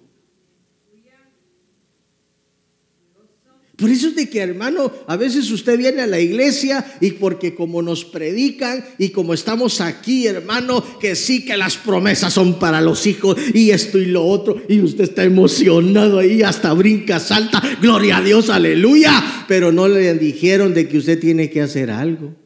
Por 3.83 3.91
eso 3.91 4.07
es 4.07 4.15
de 4.15 4.31
que, 4.31 4.39
hermano, 4.39 4.93
a 5.09 5.17
veces 5.17 5.51
usted 5.51 5.77
viene 5.77 6.03
a 6.03 6.07
la 6.07 6.21
iglesia 6.21 6.87
y 7.01 7.11
porque 7.11 7.53
como 7.57 7.83
nos 7.83 8.05
predican 8.05 8.85
y 8.97 9.09
como 9.09 9.35
estamos 9.35 9.81
aquí, 9.81 10.29
hermano, 10.29 10.85
que 11.01 11.17
sí 11.17 11.45
que 11.45 11.57
las 11.57 11.79
promesas 11.79 12.33
son 12.33 12.61
para 12.61 12.81
los 12.81 13.09
hijos 13.09 13.37
y 13.53 13.71
esto 13.71 13.99
y 13.99 14.07
lo 14.07 14.25
otro, 14.25 14.63
y 14.69 14.79
usted 14.79 15.03
está 15.03 15.25
emocionado 15.25 16.21
ahí, 16.21 16.43
hasta 16.43 16.73
brinca, 16.75 17.19
salta, 17.19 17.61
gloria 17.81 18.19
a 18.19 18.23
Dios, 18.23 18.51
aleluya, 18.51 19.45
pero 19.49 19.73
no 19.73 19.89
le 19.89 20.15
dijeron 20.15 20.75
de 20.75 20.87
que 20.87 20.99
usted 20.99 21.19
tiene 21.19 21.51
que 21.51 21.63
hacer 21.63 21.91
algo. 21.91 22.37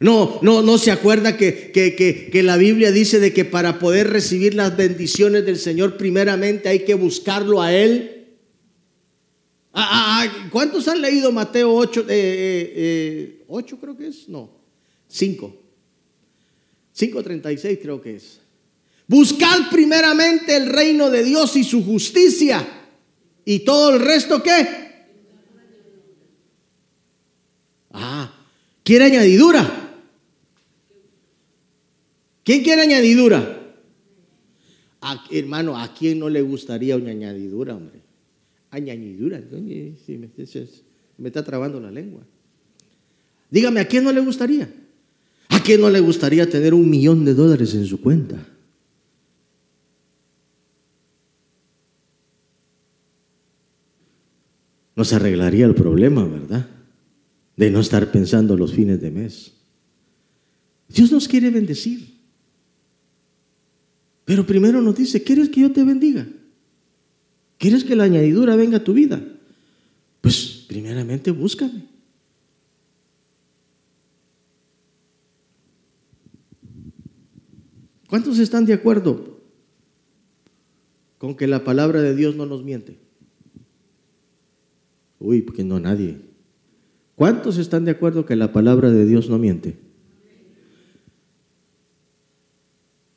No, 0.00 0.40
no, 0.42 0.62
no 0.62 0.78
se 0.78 0.90
acuerda 0.90 1.36
que, 1.36 1.70
que, 1.72 1.94
que, 1.94 2.28
que, 2.28 2.42
la 2.42 2.56
Biblia 2.56 2.90
dice 2.90 3.20
de 3.20 3.32
que 3.32 3.44
para 3.44 3.78
poder 3.78 4.10
recibir 4.10 4.54
las 4.54 4.76
bendiciones 4.76 5.46
del 5.46 5.58
Señor, 5.58 5.96
primeramente 5.96 6.68
hay 6.68 6.80
que 6.80 6.94
buscarlo 6.94 7.62
a 7.62 7.72
Él. 7.72 8.13
Ah, 9.76 9.88
ah, 9.90 10.22
ah, 10.22 10.48
¿Cuántos 10.52 10.86
han 10.86 11.00
leído 11.00 11.32
Mateo 11.32 11.74
8? 11.74 12.02
8 12.02 12.06
eh, 12.08 13.44
eh, 13.48 13.76
creo 13.80 13.96
que 13.96 14.06
es, 14.06 14.28
no, 14.28 14.48
5. 15.08 15.56
5.36 16.96 17.80
creo 17.82 18.00
que 18.00 18.14
es. 18.14 18.38
Buscad 19.08 19.68
primeramente 19.72 20.56
el 20.56 20.68
reino 20.68 21.10
de 21.10 21.24
Dios 21.24 21.56
y 21.56 21.64
su 21.64 21.84
justicia. 21.84 22.64
¿Y 23.44 23.60
todo 23.60 23.94
el 23.94 24.00
resto 24.00 24.40
qué? 24.40 24.84
Ah, 27.90 28.32
¿quiere 28.84 29.06
añadidura? 29.06 29.92
¿Quién 32.44 32.62
quiere 32.62 32.82
añadidura? 32.82 33.60
hermano, 35.30 35.78
¿a 35.78 35.92
quién 35.92 36.18
no 36.18 36.30
le 36.30 36.40
gustaría 36.40 36.96
una 36.96 37.10
añadidura, 37.10 37.74
hombre? 37.74 38.03
Añadidura. 38.74 39.42
me, 39.50 41.26
está 41.28 41.44
trabando 41.44 41.80
la 41.80 41.90
lengua. 41.90 42.22
Dígame, 43.50 43.80
¿a 43.80 43.88
quién 43.88 44.04
no 44.04 44.12
le 44.12 44.20
gustaría? 44.20 44.68
quién 45.64 45.80
no 45.80 45.90
le 45.90 46.00
gustaría 46.00 46.48
tener 46.48 46.74
un 46.74 46.88
millón 46.88 47.24
de 47.24 47.34
dólares 47.34 47.74
en 47.74 47.86
su 47.86 48.00
cuenta? 48.00 48.36
Nos 54.94 55.12
arreglaría 55.12 55.66
el 55.66 55.74
problema, 55.74 56.24
¿verdad? 56.24 56.68
De 57.56 57.70
no 57.70 57.80
estar 57.80 58.12
pensando 58.12 58.56
los 58.56 58.72
fines 58.72 59.00
de 59.00 59.10
mes. 59.10 59.52
Dios 60.88 61.10
nos 61.10 61.26
quiere 61.26 61.50
bendecir. 61.50 62.14
Pero 64.24 64.46
primero 64.46 64.80
nos 64.80 64.94
dice, 64.94 65.22
¿quieres 65.22 65.48
que 65.48 65.62
yo 65.62 65.72
te 65.72 65.82
bendiga? 65.82 66.26
¿Quieres 67.58 67.84
que 67.84 67.96
la 67.96 68.04
añadidura 68.04 68.56
venga 68.56 68.78
a 68.78 68.84
tu 68.84 68.92
vida? 68.92 69.22
Pues 70.20 70.64
primeramente 70.68 71.30
búscame. 71.30 71.84
¿Cuántos 78.08 78.38
están 78.38 78.64
de 78.64 78.74
acuerdo 78.74 79.40
con 81.18 81.36
que 81.36 81.46
la 81.46 81.64
palabra 81.64 82.00
de 82.00 82.14
Dios 82.14 82.36
no 82.36 82.46
nos 82.46 82.62
miente? 82.62 82.98
Uy, 85.18 85.42
porque 85.42 85.64
no 85.64 85.80
nadie. 85.80 86.20
¿Cuántos 87.16 87.58
están 87.58 87.84
de 87.84 87.92
acuerdo 87.92 88.26
que 88.26 88.36
la 88.36 88.52
palabra 88.52 88.90
de 88.90 89.06
Dios 89.06 89.28
no 89.28 89.38
miente? 89.38 89.76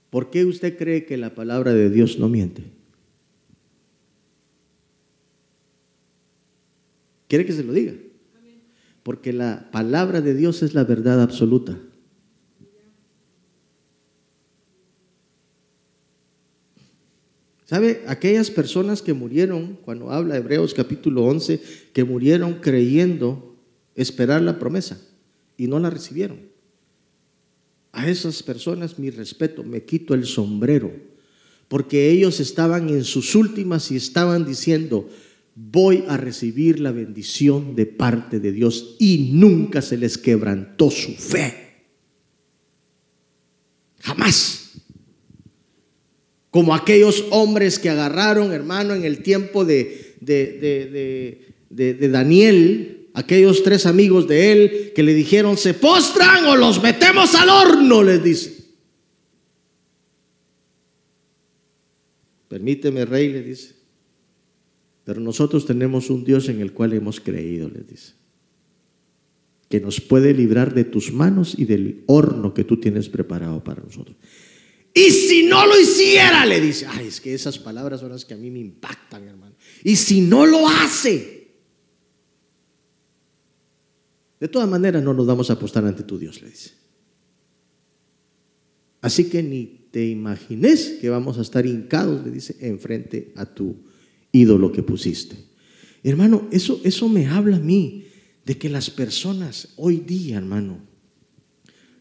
¿Por 0.09 0.29
qué 0.29 0.45
usted 0.45 0.77
cree 0.77 1.05
que 1.05 1.17
la 1.17 1.35
palabra 1.35 1.73
de 1.73 1.89
Dios 1.89 2.17
no 2.17 2.29
miente? 2.29 2.76
¿Quiere 7.27 7.45
que 7.45 7.53
se 7.53 7.63
lo 7.63 7.73
diga? 7.73 7.93
Porque 9.03 9.33
la 9.33 9.69
palabra 9.71 10.21
de 10.21 10.33
Dios 10.33 10.63
es 10.63 10.73
la 10.73 10.83
verdad 10.83 11.21
absoluta. 11.21 11.77
¿Sabe? 17.65 18.03
Aquellas 18.07 18.49
personas 18.49 19.01
que 19.01 19.13
murieron, 19.13 19.77
cuando 19.83 20.11
habla 20.11 20.37
Hebreos 20.37 20.73
capítulo 20.73 21.25
11, 21.25 21.61
que 21.93 22.05
murieron 22.05 22.55
creyendo 22.61 23.57
esperar 23.93 24.41
la 24.41 24.57
promesa 24.57 24.97
y 25.57 25.67
no 25.67 25.77
la 25.77 25.89
recibieron. 25.89 26.39
A 27.91 28.07
esas 28.07 28.41
personas 28.41 28.99
mi 28.99 29.09
respeto, 29.09 29.65
me 29.65 29.83
quito 29.83 30.13
el 30.13 30.25
sombrero, 30.25 30.93
porque 31.67 32.09
ellos 32.09 32.39
estaban 32.39 32.87
en 32.87 33.03
sus 33.03 33.35
últimas 33.35 33.91
y 33.91 33.97
estaban 33.97 34.45
diciendo, 34.45 35.09
voy 35.59 36.03
a 36.07 36.17
recibir 36.17 36.79
la 36.79 36.91
bendición 36.91 37.75
de 37.75 37.87
parte 37.87 38.39
de 38.39 38.51
Dios 38.51 38.95
y 38.99 39.31
nunca 39.33 39.81
se 39.81 39.97
les 39.97 40.17
quebrantó 40.17 40.91
su 40.91 41.13
fe. 41.13 41.53
Jamás 43.99 44.67
como 46.57 46.73
aquellos 46.73 47.23
hombres 47.29 47.77
que 47.77 47.87
agarraron, 47.87 48.51
hermano, 48.51 48.95
en 48.95 49.05
el 49.05 49.21
tiempo 49.21 49.63
de, 49.63 50.15
de, 50.21 52.09
Daniel, 52.09 53.09
aquellos 53.13 53.61
tres 53.61 53.85
amigos 53.85 54.27
de 54.27 54.51
él 54.51 54.91
que 54.95 55.03
le 55.03 55.13
dijeron, 55.13 55.55
se 55.55 55.75
postran 55.75 56.45
o 56.45 56.55
los 56.55 56.81
metemos 56.81 57.35
al 57.35 57.49
horno, 57.49 58.01
les 58.01 58.23
dice. 58.23 58.55
Permíteme, 62.47 63.05
rey, 63.05 63.31
le 63.31 63.43
dice. 63.43 63.76
Pero 65.07 65.21
nosotros 65.21 65.65
tenemos 65.65 66.09
un 66.09 66.25
Dios 66.25 66.49
en 66.49 66.59
el 66.59 66.73
cual 66.73 66.91
hemos 66.91 67.21
creído, 67.21 67.69
les 67.69 67.87
dice. 67.87 68.11
Que 69.69 69.79
nos 69.79 70.01
puede 70.01 70.33
librar 70.33 70.73
de 70.73 70.83
tus 70.83 71.13
manos 71.13 71.55
y 71.57 71.63
del 71.63 72.03
horno 72.07 72.53
que 72.53 72.65
tú 72.65 72.77
tienes 72.77 73.07
preparado 73.07 73.63
para 73.63 73.81
nosotros. 73.81 74.17
Y 74.93 75.09
si 75.11 75.45
no 75.45 75.65
lo 75.65 75.79
hiciera, 75.79 76.45
le 76.45 76.59
dice, 76.59 76.87
ay, 76.89 77.07
es 77.07 77.21
que 77.21 77.33
esas 77.33 77.57
palabras 77.57 78.01
son 78.01 78.09
las 78.09 78.25
que 78.25 78.33
a 78.33 78.37
mí 78.37 78.51
me 78.51 78.59
impactan, 78.59 79.23
hermano. 79.23 79.55
Y 79.81 79.95
si 79.95 80.19
no 80.19 80.45
lo 80.45 80.67
hace, 80.67 81.55
de 84.41 84.47
todas 84.49 84.67
maneras 84.67 85.01
no 85.01 85.13
nos 85.13 85.25
vamos 85.25 85.49
a 85.49 85.53
apostar 85.53 85.85
ante 85.85 86.03
tu 86.03 86.19
Dios, 86.19 86.41
le 86.41 86.49
dice. 86.49 86.71
Así 88.99 89.29
que 89.29 89.41
ni 89.41 89.87
te 89.89 90.05
imagines 90.05 90.97
que 90.99 91.09
vamos 91.09 91.37
a 91.37 91.43
estar 91.43 91.65
hincados, 91.65 92.25
le 92.25 92.31
dice, 92.31 92.57
enfrente 92.59 93.31
a 93.37 93.45
tu 93.45 93.86
ídolo 94.31 94.71
que 94.71 94.83
pusiste. 94.83 95.35
Hermano, 96.03 96.47
eso, 96.51 96.79
eso 96.83 97.09
me 97.09 97.27
habla 97.27 97.57
a 97.57 97.59
mí 97.59 98.05
de 98.45 98.57
que 98.57 98.69
las 98.69 98.89
personas 98.89 99.69
hoy 99.75 99.97
día, 99.97 100.37
hermano, 100.37 100.79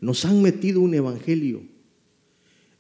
nos 0.01 0.25
han 0.25 0.43
metido 0.43 0.81
un 0.81 0.95
evangelio 0.95 1.63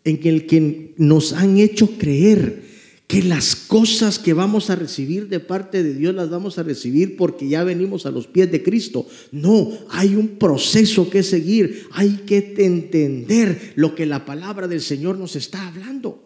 en 0.04 0.20
el 0.22 0.46
que 0.46 0.94
nos 0.98 1.32
han 1.32 1.58
hecho 1.58 1.98
creer 1.98 2.64
que 3.06 3.22
las 3.22 3.54
cosas 3.54 4.18
que 4.18 4.32
vamos 4.32 4.68
a 4.70 4.76
recibir 4.76 5.28
de 5.28 5.40
parte 5.40 5.82
de 5.82 5.94
Dios 5.94 6.14
las 6.14 6.28
vamos 6.28 6.58
a 6.58 6.64
recibir 6.64 7.16
porque 7.16 7.48
ya 7.48 7.62
venimos 7.62 8.04
a 8.04 8.10
los 8.10 8.26
pies 8.26 8.50
de 8.50 8.62
Cristo. 8.62 9.06
No, 9.30 9.72
hay 9.90 10.14
un 10.16 10.38
proceso 10.38 11.08
que 11.08 11.22
seguir, 11.22 11.86
hay 11.92 12.22
que 12.26 12.52
entender 12.58 13.72
lo 13.76 13.94
que 13.94 14.06
la 14.06 14.24
palabra 14.24 14.66
del 14.66 14.80
Señor 14.80 15.18
nos 15.18 15.36
está 15.36 15.68
hablando. 15.68 16.25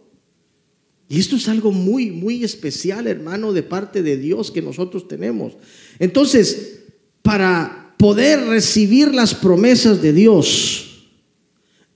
Y 1.12 1.18
esto 1.18 1.34
es 1.34 1.48
algo 1.48 1.72
muy, 1.72 2.12
muy 2.12 2.44
especial, 2.44 3.08
hermano, 3.08 3.52
de 3.52 3.64
parte 3.64 4.00
de 4.04 4.16
Dios 4.16 4.52
que 4.52 4.62
nosotros 4.62 5.08
tenemos. 5.08 5.54
Entonces, 5.98 6.84
para 7.20 7.96
poder 7.98 8.46
recibir 8.46 9.12
las 9.12 9.34
promesas 9.34 10.00
de 10.00 10.12
Dios, 10.12 11.08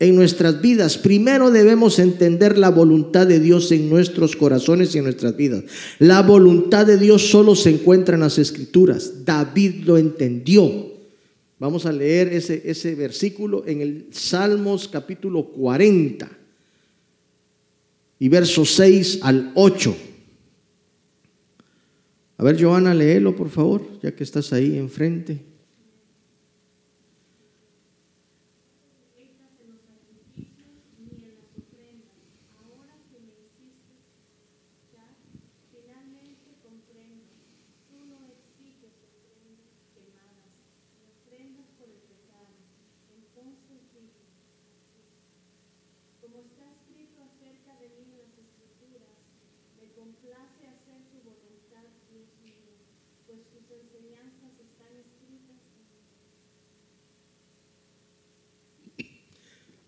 en 0.00 0.16
nuestras 0.16 0.60
vidas, 0.60 0.98
primero 0.98 1.52
debemos 1.52 2.00
entender 2.00 2.58
la 2.58 2.70
voluntad 2.70 3.28
de 3.28 3.38
Dios 3.38 3.70
en 3.70 3.88
nuestros 3.88 4.34
corazones 4.34 4.92
y 4.92 4.98
en 4.98 5.04
nuestras 5.04 5.36
vidas. 5.36 5.62
La 6.00 6.20
voluntad 6.22 6.84
de 6.84 6.98
Dios 6.98 7.30
solo 7.30 7.54
se 7.54 7.70
encuentra 7.70 8.16
en 8.16 8.22
las 8.22 8.38
escrituras. 8.38 9.24
David 9.24 9.84
lo 9.84 9.96
entendió. 9.96 10.92
Vamos 11.60 11.86
a 11.86 11.92
leer 11.92 12.32
ese, 12.32 12.62
ese 12.64 12.96
versículo 12.96 13.62
en 13.64 13.80
el 13.80 14.08
Salmos 14.10 14.88
capítulo 14.88 15.44
40 15.52 16.43
y 18.18 18.28
versos 18.28 18.74
6 18.74 19.20
al 19.22 19.52
8. 19.54 19.96
A 22.36 22.44
ver, 22.44 22.62
Joana, 22.62 22.94
léelo, 22.94 23.36
por 23.36 23.48
favor, 23.48 24.00
ya 24.02 24.14
que 24.14 24.24
estás 24.24 24.52
ahí 24.52 24.76
enfrente. 24.76 25.53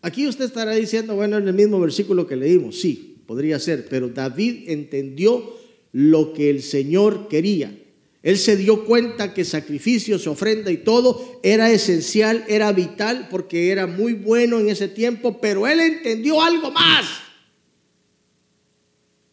Aquí 0.07 0.29
usted 0.29 0.45
estará 0.45 0.71
diciendo, 0.71 1.17
bueno, 1.17 1.37
en 1.37 1.49
el 1.49 1.55
mismo 1.55 1.81
versículo 1.81 2.29
que 2.29 2.37
leímos, 2.37 2.79
sí, 2.79 3.17
podría 3.27 3.59
ser, 3.59 3.89
pero 3.89 4.09
David 4.09 4.71
entendió 4.71 5.57
lo 5.91 6.33
que 6.33 6.49
el 6.49 6.63
Señor 6.63 7.27
quería. 7.27 7.77
Él 8.23 8.39
se 8.39 8.57
dio 8.57 8.85
cuenta 8.85 9.35
que 9.35 9.45
sacrificio, 9.45 10.17
su 10.21 10.31
ofrenda 10.31 10.71
y 10.71 10.77
todo 10.77 11.41
era 11.43 11.73
esencial, 11.73 12.45
era 12.47 12.71
vital, 12.71 13.27
porque 13.33 13.73
era 13.73 13.89
muy 13.89 14.13
bueno 14.13 14.61
en 14.61 14.69
ese 14.69 14.87
tiempo, 14.87 15.41
pero 15.41 15.67
él 15.67 15.81
entendió 15.81 16.41
algo 16.41 16.71
más. 16.71 17.05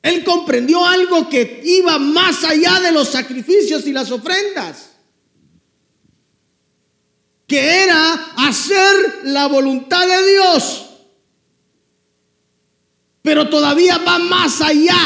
Él 0.02 0.24
comprendió 0.24 0.84
algo 0.84 1.30
que 1.30 1.62
iba 1.64 2.00
más 2.00 2.44
allá 2.46 2.80
de 2.80 2.92
los 2.92 3.10
sacrificios 3.10 3.86
y 3.86 3.94
las 3.94 4.10
ofrendas 4.10 4.93
que 7.54 7.84
era 7.84 8.14
hacer 8.36 9.20
la 9.26 9.46
voluntad 9.46 10.08
de 10.08 10.32
Dios. 10.32 10.86
Pero 13.22 13.48
todavía 13.48 14.00
va 14.00 14.18
más 14.18 14.60
allá. 14.60 14.98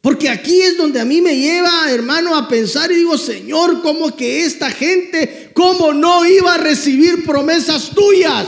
Porque 0.00 0.30
aquí 0.30 0.58
es 0.62 0.78
donde 0.78 1.00
a 1.00 1.04
mí 1.04 1.20
me 1.20 1.36
lleva, 1.36 1.90
hermano, 1.90 2.34
a 2.34 2.48
pensar 2.48 2.90
y 2.90 2.94
digo, 2.94 3.18
Señor, 3.18 3.82
¿cómo 3.82 4.16
que 4.16 4.46
esta 4.46 4.70
gente, 4.70 5.50
cómo 5.52 5.92
no 5.92 6.24
iba 6.24 6.54
a 6.54 6.58
recibir 6.58 7.26
promesas 7.26 7.90
tuyas? 7.90 8.46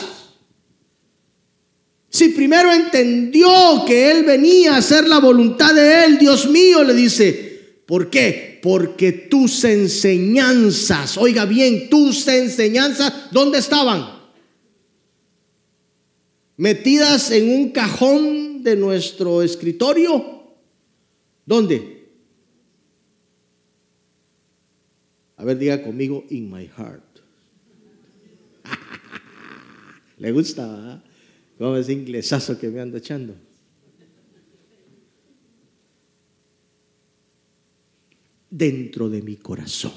Si 2.09 2.31
primero 2.31 2.73
entendió 2.73 3.85
que 3.87 4.11
Él 4.11 4.25
venía 4.25 4.73
a 4.73 4.79
hacer 4.79 5.07
la 5.07 5.19
voluntad 5.19 5.75
de 5.75 6.07
Él, 6.07 6.19
Dios 6.19 6.49
mío, 6.49 6.83
le 6.83 6.95
dice, 6.95 7.48
¿por 7.89 8.09
qué? 8.11 8.61
porque 8.63 9.11
tus 9.11 9.65
enseñanzas, 9.65 11.17
oiga 11.17 11.45
bien, 11.45 11.89
tus 11.91 12.29
enseñanzas, 12.29 13.33
¿dónde 13.33 13.59
estaban? 13.59 14.19
metidas 16.59 17.31
en 17.31 17.49
un 17.49 17.71
cajón 17.71 18.63
de 18.63 18.77
nuestro 18.77 19.43
escritorio. 19.43 20.43
¿Dónde? 21.47 22.11
A 25.37 25.45
ver, 25.45 25.57
diga 25.57 25.83
conmigo, 25.83 26.27
in 26.29 26.51
my 26.51 26.67
heart. 26.67 27.21
Le 30.19 30.33
gusta, 30.33 30.67
¿verdad? 30.67 31.05
Como 31.57 31.77
ese 31.77 31.93
inglesazo 31.93 32.59
que 32.59 32.69
me 32.69 32.81
ando 32.81 32.99
echando. 32.99 33.35
Dentro 38.51 39.09
de 39.09 39.23
mi 39.23 39.37
corazón. 39.37 39.93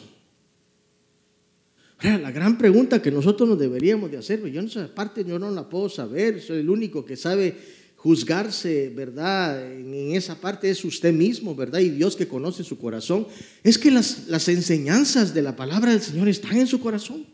La 2.01 2.31
gran 2.31 2.57
pregunta 2.57 3.01
que 3.01 3.11
nosotros 3.11 3.47
nos 3.47 3.59
deberíamos 3.59 4.09
de 4.09 4.17
hacer, 4.17 4.43
yo 4.47 4.59
en 4.59 4.65
esa 4.65 4.93
parte 4.93 5.23
yo 5.23 5.37
no 5.37 5.51
la 5.51 5.69
puedo 5.69 5.87
saber, 5.87 6.41
soy 6.41 6.59
el 6.59 6.69
único 6.69 7.05
que 7.05 7.15
sabe 7.15 7.55
juzgarse, 7.95 8.89
¿verdad? 8.89 9.71
En 9.71 10.15
esa 10.15 10.41
parte 10.41 10.67
es 10.71 10.83
usted 10.83 11.13
mismo, 11.13 11.53
¿verdad? 11.53 11.79
Y 11.79 11.89
Dios 11.89 12.15
que 12.15 12.27
conoce 12.27 12.63
su 12.63 12.79
corazón. 12.79 13.27
Es 13.63 13.77
que 13.77 13.91
las, 13.91 14.27
las 14.27 14.47
enseñanzas 14.47 15.35
de 15.35 15.43
la 15.43 15.55
palabra 15.55 15.91
del 15.91 16.01
Señor 16.01 16.27
están 16.27 16.57
en 16.57 16.65
su 16.65 16.79
corazón. 16.79 17.27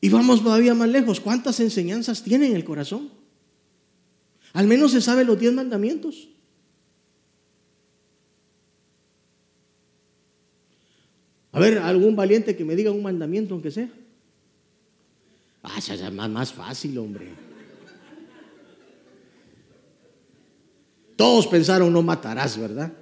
Y 0.00 0.08
vamos 0.08 0.42
todavía 0.42 0.74
más 0.74 0.88
lejos. 0.88 1.20
¿Cuántas 1.20 1.60
enseñanzas 1.60 2.24
tiene 2.24 2.48
en 2.48 2.56
el 2.56 2.64
corazón? 2.64 3.10
Al 4.52 4.66
menos 4.66 4.92
se 4.92 5.00
sabe 5.00 5.24
los 5.24 5.38
diez 5.38 5.52
mandamientos. 5.52 6.28
A 11.52 11.60
ver, 11.60 11.78
algún 11.78 12.14
valiente 12.14 12.54
que 12.54 12.64
me 12.64 12.76
diga 12.76 12.90
un 12.90 13.02
mandamiento, 13.02 13.54
aunque 13.54 13.70
sea. 13.70 13.88
Ah, 15.62 15.80
ya 15.80 16.10
más, 16.10 16.30
más 16.30 16.52
fácil, 16.52 16.98
hombre. 16.98 17.28
Todos 21.16 21.46
pensaron 21.46 21.92
no 21.92 22.02
matarás, 22.02 22.58
¿verdad? 22.58 22.92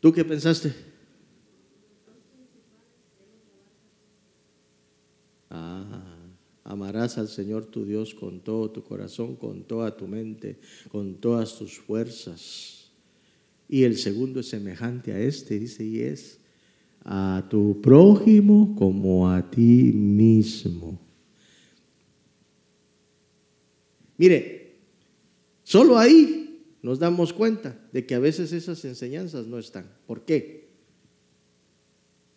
¿Tú 0.00 0.12
qué 0.12 0.24
pensaste? 0.24 0.72
Ah, 5.50 5.84
amarás 6.76 7.16
al 7.16 7.28
Señor 7.28 7.64
tu 7.66 7.86
Dios 7.86 8.14
con 8.14 8.40
todo 8.40 8.70
tu 8.70 8.84
corazón, 8.84 9.34
con 9.36 9.64
toda 9.64 9.96
tu 9.96 10.06
mente, 10.06 10.58
con 10.90 11.14
todas 11.14 11.58
tus 11.58 11.78
fuerzas. 11.78 12.92
Y 13.68 13.82
el 13.84 13.96
segundo 13.96 14.40
es 14.40 14.48
semejante 14.48 15.12
a 15.12 15.18
este, 15.18 15.58
dice, 15.58 15.84
y 15.84 16.00
es 16.00 16.38
a 17.02 17.46
tu 17.50 17.80
prójimo 17.80 18.76
como 18.76 19.30
a 19.30 19.50
ti 19.50 19.90
mismo. 19.92 21.00
Mire, 24.18 24.76
solo 25.62 25.98
ahí 25.98 26.62
nos 26.82 26.98
damos 26.98 27.32
cuenta 27.32 27.88
de 27.90 28.04
que 28.04 28.14
a 28.14 28.18
veces 28.18 28.52
esas 28.52 28.84
enseñanzas 28.84 29.46
no 29.46 29.58
están. 29.58 29.90
¿Por 30.06 30.24
qué? 30.24 30.68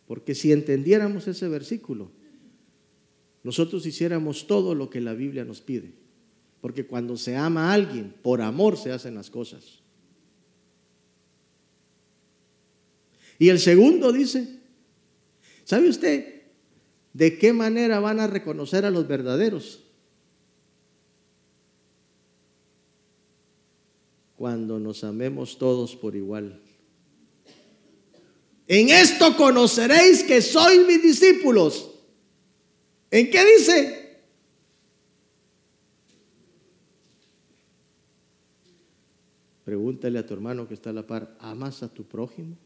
Porque 0.07 0.33
si 0.33 0.51
entendiéramos 0.53 1.27
ese 1.27 1.47
versículo, 1.49 2.11
nosotros 3.43 3.85
hiciéramos 3.85 4.47
todo 4.47 4.75
lo 4.75 4.89
que 4.89 5.01
la 5.01 5.13
Biblia 5.13 5.45
nos 5.45 5.61
pide. 5.61 5.93
Porque 6.61 6.85
cuando 6.85 7.15
se 7.15 7.37
ama 7.37 7.69
a 7.69 7.73
alguien, 7.73 8.13
por 8.21 8.41
amor 8.41 8.77
se 8.77 8.91
hacen 8.91 9.15
las 9.15 9.29
cosas. 9.29 9.79
Y 13.37 13.47
el 13.47 13.59
segundo 13.59 14.11
dice, 14.11 14.59
¿sabe 15.63 15.87
usted 15.87 16.41
de 17.13 17.37
qué 17.37 17.53
manera 17.53 18.01
van 18.01 18.19
a 18.19 18.27
reconocer 18.27 18.83
a 18.85 18.91
los 18.91 19.07
verdaderos? 19.07 19.79
Cuando 24.35 24.79
nos 24.79 25.05
amemos 25.05 25.57
todos 25.57 25.95
por 25.95 26.17
igual. 26.17 26.61
En 28.67 28.89
esto 28.89 29.35
conoceréis 29.37 30.23
que 30.23 30.41
sois 30.41 30.85
mis 30.85 31.01
discípulos. 31.01 31.98
¿En 33.11 33.29
qué 33.29 33.43
dice? 33.57 34.09
Pregúntale 39.63 40.17
a 40.17 40.25
tu 40.25 40.33
hermano 40.33 40.67
que 40.67 40.73
está 40.73 40.89
a 40.89 40.93
la 40.93 41.05
par, 41.05 41.35
¿amas 41.39 41.83
a 41.83 41.93
tu 41.93 42.03
prójimo? 42.03 42.57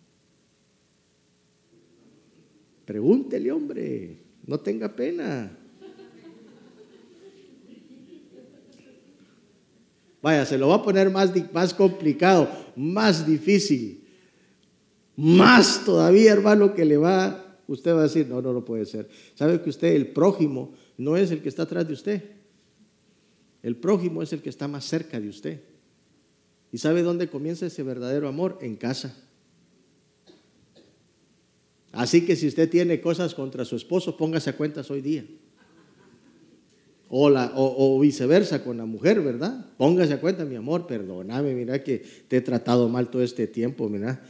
Pregúntele, 2.85 3.51
hombre, 3.51 4.17
no 4.45 4.59
tenga 4.59 4.87
pena. 4.87 5.57
Vaya, 10.21 10.45
se 10.45 10.57
lo 10.57 10.69
va 10.69 10.75
a 10.75 10.83
poner 10.83 11.09
más, 11.09 11.31
más 11.51 11.73
complicado, 11.73 12.49
más 12.77 13.27
difícil, 13.27 14.07
más 15.17 15.83
todavía, 15.83 16.31
hermano, 16.31 16.73
que 16.73 16.85
le 16.85 16.95
va, 16.95 17.42
usted 17.67 17.93
va 17.93 17.99
a 17.99 18.03
decir, 18.03 18.27
no, 18.27 18.41
no, 18.41 18.53
no 18.53 18.65
puede 18.65 18.85
ser. 18.85 19.09
¿Sabe 19.35 19.61
que 19.61 19.69
usted, 19.69 19.95
el 19.95 20.07
prójimo, 20.07 20.73
no 20.97 21.17
es 21.17 21.31
el 21.31 21.41
que 21.41 21.49
está 21.49 21.63
atrás 21.63 21.87
de 21.87 21.93
usted? 21.93 22.23
El 23.61 23.77
prójimo 23.77 24.21
es 24.21 24.33
el 24.33 24.41
que 24.41 24.49
está 24.49 24.67
más 24.67 24.85
cerca 24.85 25.19
de 25.19 25.29
usted. 25.29 25.61
¿Y 26.71 26.77
sabe 26.79 27.03
dónde 27.03 27.29
comienza 27.29 27.65
ese 27.65 27.83
verdadero 27.83 28.27
amor? 28.27 28.57
En 28.61 28.75
casa. 28.75 29.15
Así 31.93 32.25
que 32.25 32.35
si 32.35 32.47
usted 32.47 32.69
tiene 32.69 32.99
cosas 32.99 33.35
contra 33.35 33.63
su 33.63 33.75
esposo, 33.75 34.17
póngase 34.17 34.49
a 34.49 34.57
cuentas 34.57 34.89
hoy 34.89 35.01
día. 35.01 35.23
O, 37.07 37.29
o, 37.29 37.99
viceversa 37.99 38.63
con 38.63 38.77
la 38.77 38.85
mujer, 38.85 39.21
¿verdad? 39.21 39.67
Póngase 39.77 40.13
a 40.13 40.19
cuenta, 40.19 40.45
mi 40.45 40.55
amor, 40.55 40.87
perdóname, 40.87 41.53
mira 41.53 41.83
que 41.83 42.03
te 42.27 42.37
he 42.37 42.41
tratado 42.41 42.89
mal 42.89 43.11
todo 43.11 43.21
este 43.21 43.45
tiempo, 43.45 43.87
mira. 43.87 44.23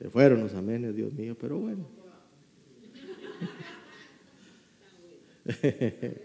Se 0.00 0.10
fueron 0.10 0.40
los 0.42 0.54
amenes, 0.54 0.94
Dios 0.94 1.12
mío, 1.14 1.36
pero 1.40 1.58
bueno. 1.58 1.86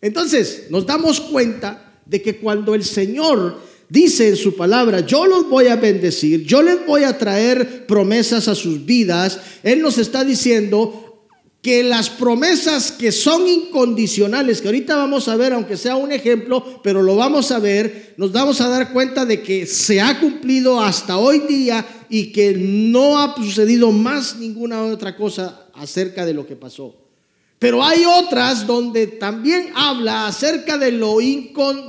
Entonces, 0.00 0.66
nos 0.70 0.86
damos 0.86 1.20
cuenta 1.20 2.00
de 2.06 2.22
que 2.22 2.36
cuando 2.36 2.74
el 2.74 2.84
Señor 2.84 3.58
dice 3.88 4.28
en 4.28 4.36
su 4.36 4.54
palabra, 4.54 5.00
yo 5.00 5.26
los 5.26 5.48
voy 5.48 5.68
a 5.68 5.76
bendecir, 5.76 6.44
yo 6.44 6.62
les 6.62 6.84
voy 6.86 7.04
a 7.04 7.16
traer 7.16 7.86
promesas 7.86 8.48
a 8.48 8.54
sus 8.54 8.84
vidas. 8.84 9.40
Él 9.62 9.80
nos 9.80 9.98
está 9.98 10.24
diciendo 10.24 11.13
que 11.64 11.82
las 11.82 12.10
promesas 12.10 12.92
que 12.92 13.10
son 13.10 13.48
incondicionales, 13.48 14.60
que 14.60 14.68
ahorita 14.68 14.96
vamos 14.96 15.28
a 15.28 15.36
ver, 15.36 15.54
aunque 15.54 15.78
sea 15.78 15.96
un 15.96 16.12
ejemplo, 16.12 16.82
pero 16.82 17.00
lo 17.00 17.16
vamos 17.16 17.50
a 17.52 17.58
ver, 17.58 18.12
nos 18.18 18.32
vamos 18.32 18.60
a 18.60 18.68
dar 18.68 18.92
cuenta 18.92 19.24
de 19.24 19.40
que 19.40 19.64
se 19.64 19.98
ha 19.98 20.20
cumplido 20.20 20.78
hasta 20.78 21.16
hoy 21.16 21.38
día 21.48 21.82
y 22.10 22.32
que 22.32 22.52
no 22.52 23.18
ha 23.18 23.34
sucedido 23.34 23.90
más 23.92 24.36
ninguna 24.36 24.82
otra 24.82 25.16
cosa 25.16 25.68
acerca 25.72 26.26
de 26.26 26.34
lo 26.34 26.46
que 26.46 26.54
pasó. 26.54 26.94
Pero 27.58 27.82
hay 27.82 28.04
otras 28.04 28.66
donde 28.66 29.06
también 29.06 29.70
habla 29.74 30.26
acerca 30.26 30.76
de 30.76 30.92
lo, 30.92 31.16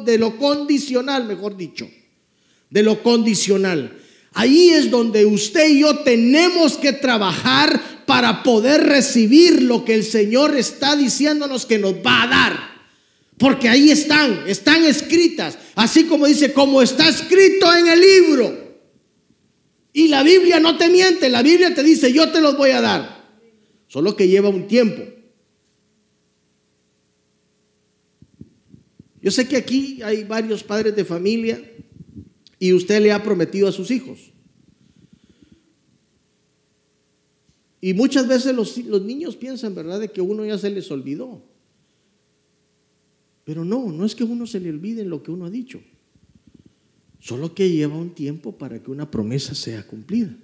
de 0.06 0.18
lo 0.18 0.38
condicional, 0.38 1.26
mejor 1.26 1.58
dicho, 1.58 1.86
de 2.70 2.82
lo 2.82 3.04
condicional. 3.04 4.00
Ahí 4.32 4.70
es 4.70 4.90
donde 4.90 5.26
usted 5.26 5.70
y 5.70 5.80
yo 5.80 5.98
tenemos 6.00 6.78
que 6.78 6.94
trabajar 6.94 7.95
para 8.06 8.44
poder 8.44 8.84
recibir 8.84 9.64
lo 9.64 9.84
que 9.84 9.96
el 9.96 10.04
Señor 10.04 10.56
está 10.56 10.96
diciéndonos 10.96 11.66
que 11.66 11.80
nos 11.80 11.96
va 11.96 12.24
a 12.24 12.28
dar. 12.28 12.76
Porque 13.38 13.68
ahí 13.68 13.92
están, 13.92 14.44
están 14.48 14.86
escritas, 14.86 15.58
así 15.76 16.06
como 16.06 16.26
dice, 16.26 16.54
como 16.54 16.82
está 16.82 17.10
escrito 17.10 17.74
en 17.76 17.88
el 17.88 18.00
libro. 18.00 18.66
Y 19.92 20.08
la 20.08 20.24
Biblia 20.24 20.60
no 20.60 20.78
te 20.78 20.90
miente, 20.90 21.30
la 21.30 21.42
Biblia 21.42 21.74
te 21.74 21.84
dice, 21.84 22.12
yo 22.14 22.32
te 22.32 22.42
los 22.42 22.58
voy 22.58 22.72
a 22.72 22.82
dar. 22.82 23.26
Solo 23.88 24.16
que 24.16 24.28
lleva 24.28 24.50
un 24.50 24.68
tiempo. 24.68 25.04
Yo 29.22 29.32
sé 29.32 29.48
que 29.48 29.58
aquí 29.58 30.02
hay 30.04 30.24
varios 30.24 30.64
padres 30.64 30.96
de 30.96 31.04
familia 31.04 31.60
y 32.60 32.74
usted 32.74 33.02
le 33.02 33.12
ha 33.12 33.24
prometido 33.24 33.68
a 33.68 33.72
sus 33.72 33.90
hijos. 33.90 34.35
Y 37.82 37.94
muchas 37.94 38.28
veces 38.28 38.56
los, 38.56 38.78
niños 39.04 39.36
piensan, 39.36 39.76
¿verdad?, 39.76 40.00
de 40.00 40.12
que 40.12 40.22
uno 40.22 40.46
ya 40.46 40.58
se 40.58 40.70
les 40.70 40.90
olvidó. 40.92 41.44
Pero 43.44 43.64
no, 43.64 43.92
no 43.92 44.06
es 44.06 44.16
que 44.16 44.24
uno 44.24 44.48
se 44.48 44.60
le 44.60 44.70
olvide 44.70 45.06
lo 45.06 45.22
que 45.22 45.32
uno 45.32 45.46
ha 45.46 45.50
dicho. 45.50 45.82
Solo 47.20 47.54
que 47.54 47.70
lleva 47.70 47.96
un 47.96 48.12
tiempo 48.12 48.58
para 48.58 48.82
que 48.82 48.92
una 48.92 49.10
promesa 49.12 49.54
sea 49.54 49.86
cumplida. 49.86 50.36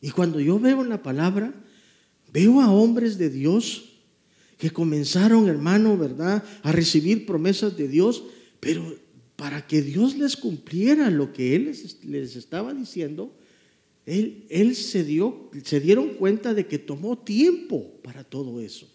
Y 0.00 0.10
cuando 0.10 0.40
yo 0.40 0.58
veo 0.58 0.82
en 0.82 0.88
la 0.88 1.02
palabra, 1.02 1.54
veo 2.32 2.60
a 2.60 2.70
hombres 2.70 3.18
de 3.18 3.30
Dios 3.30 3.92
que 4.58 4.70
comenzaron, 4.70 5.48
hermano, 5.48 5.96
¿verdad?, 5.96 6.44
a 6.62 6.72
recibir 6.72 7.26
promesas 7.26 7.76
de 7.76 7.88
Dios, 7.88 8.22
pero 8.60 8.96
para 9.34 9.66
que 9.66 9.82
Dios 9.82 10.16
les 10.16 10.36
cumpliera 10.36 11.10
lo 11.10 11.32
que 11.32 11.56
Él 11.56 11.76
les, 12.04 12.36
estaba 12.36 12.72
diciendo, 12.72 13.36
él, 14.06 14.46
él 14.48 14.74
se, 14.74 15.04
dio, 15.04 15.50
se 15.64 15.80
dieron 15.80 16.14
cuenta 16.14 16.54
de 16.54 16.66
que 16.66 16.78
tomó 16.78 17.18
tiempo 17.18 17.92
para 18.02 18.24
todo 18.24 18.60
eso. 18.60 18.88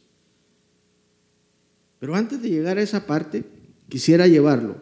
Pero 2.00 2.16
antes 2.16 2.42
de 2.42 2.50
llegar 2.50 2.78
a 2.78 2.82
esa 2.82 3.06
parte, 3.06 3.44
quisiera 3.90 4.28
llevarlo 4.28 4.82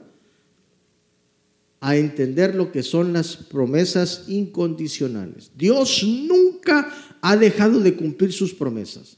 a 1.79 1.95
entender 1.97 2.55
lo 2.55 2.71
que 2.71 2.81
son 2.81 3.13
las 3.13 3.35
promesas 3.35 4.25
incondicionales. 4.27 5.51
Dios 5.55 6.03
nunca 6.03 6.91
ha 7.21 7.37
dejado 7.37 7.79
de 7.79 7.95
cumplir 7.95 8.33
sus 8.33 8.53
promesas. 8.53 9.17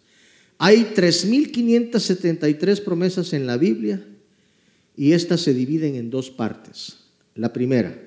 Hay 0.57 0.91
3.573 0.95 2.83
promesas 2.83 3.31
en 3.33 3.47
la 3.47 3.57
Biblia 3.57 4.05
y 4.97 5.13
estas 5.13 5.41
se 5.41 5.53
dividen 5.53 5.95
en 5.95 6.09
dos 6.09 6.29
partes. 6.29 6.97
La 7.35 7.53
primera, 7.53 7.97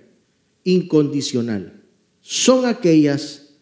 incondicional. 0.65 1.80
Son 2.21 2.67
aquellas 2.67 3.55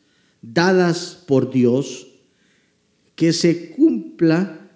dadas 0.43 1.23
por 1.27 1.51
Dios 1.51 2.07
que 3.15 3.33
se 3.33 3.71
cumpla, 3.71 4.71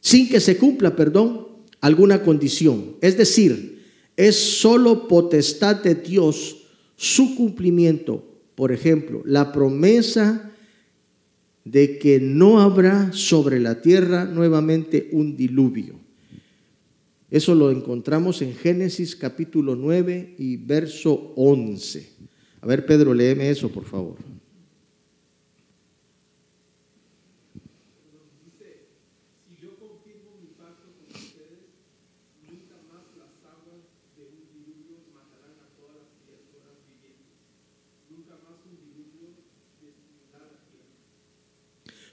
sin 0.00 0.28
que 0.28 0.40
se 0.40 0.56
cumpla, 0.56 0.94
perdón, 0.94 1.48
alguna 1.80 2.22
condición. 2.22 2.96
Es 3.00 3.16
decir, 3.16 3.84
es 4.16 4.36
solo 4.36 5.08
potestad 5.08 5.76
de 5.76 5.94
Dios 5.94 6.66
su 6.96 7.34
cumplimiento. 7.34 8.26
Por 8.54 8.72
ejemplo, 8.72 9.22
la 9.24 9.52
promesa 9.52 10.52
de 11.64 11.98
que 11.98 12.20
no 12.20 12.60
habrá 12.60 13.12
sobre 13.12 13.60
la 13.60 13.80
tierra 13.80 14.24
nuevamente 14.24 15.08
un 15.12 15.36
diluvio. 15.36 15.98
Eso 17.30 17.54
lo 17.54 17.70
encontramos 17.70 18.42
en 18.42 18.54
Génesis 18.54 19.14
capítulo 19.14 19.76
9 19.76 20.34
y 20.38 20.56
verso 20.56 21.32
11. 21.36 22.10
A 22.60 22.66
ver, 22.66 22.84
Pedro, 22.84 23.14
léeme 23.14 23.48
eso, 23.48 23.70
por 23.70 23.84
favor. 23.84 24.16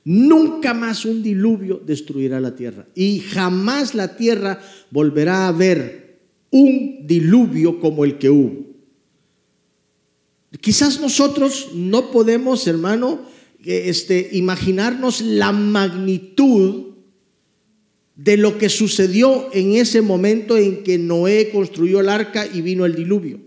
Nunca 0.09 0.73
más 0.73 1.03
un 1.03 1.21
diluvio 1.21 1.81
destruirá 1.85 2.39
la 2.39 2.55
tierra. 2.55 2.87
Y 2.95 3.19
jamás 3.19 3.93
la 3.93 4.15
tierra 4.15 4.61
volverá 4.89 5.49
a 5.49 5.51
ver 5.51 6.21
un 6.49 7.05
diluvio 7.05 7.81
como 7.81 8.05
el 8.05 8.17
que 8.17 8.29
hubo. 8.29 8.67
Quizás 10.61 11.01
nosotros 11.01 11.71
no 11.73 12.09
podemos, 12.09 12.65
hermano, 12.67 13.19
este, 13.65 14.29
imaginarnos 14.31 15.19
la 15.19 15.51
magnitud 15.51 16.93
de 18.15 18.37
lo 18.37 18.57
que 18.57 18.69
sucedió 18.69 19.49
en 19.51 19.73
ese 19.73 20.01
momento 20.01 20.55
en 20.55 20.83
que 20.83 20.97
Noé 20.97 21.49
construyó 21.51 21.99
el 21.99 22.07
arca 22.07 22.47
y 22.47 22.61
vino 22.61 22.85
el 22.85 22.95
diluvio. 22.95 23.41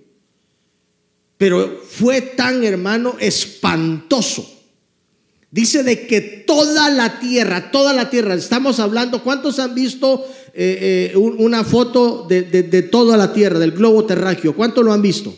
Pero 1.38 1.80
fue 1.88 2.20
tan, 2.20 2.64
hermano, 2.64 3.16
espantoso 3.18 4.59
Dice 5.50 5.82
de 5.82 6.06
que 6.06 6.20
toda 6.20 6.90
la 6.90 7.18
tierra, 7.18 7.72
toda 7.72 7.92
la 7.92 8.08
tierra, 8.08 8.34
estamos 8.34 8.78
hablando, 8.78 9.24
¿cuántos 9.24 9.58
han 9.58 9.74
visto 9.74 10.24
eh, 10.54 11.10
eh, 11.12 11.16
una 11.16 11.64
foto 11.64 12.24
de, 12.28 12.82
toda 12.84 13.16
la 13.16 13.32
tierra, 13.32 13.58
del 13.58 13.72
globo 13.72 14.06
terráqueo? 14.06 14.54
¿Cuántos 14.54 14.84
lo 14.84 14.92
han 14.92 15.02
visto? 15.02 15.34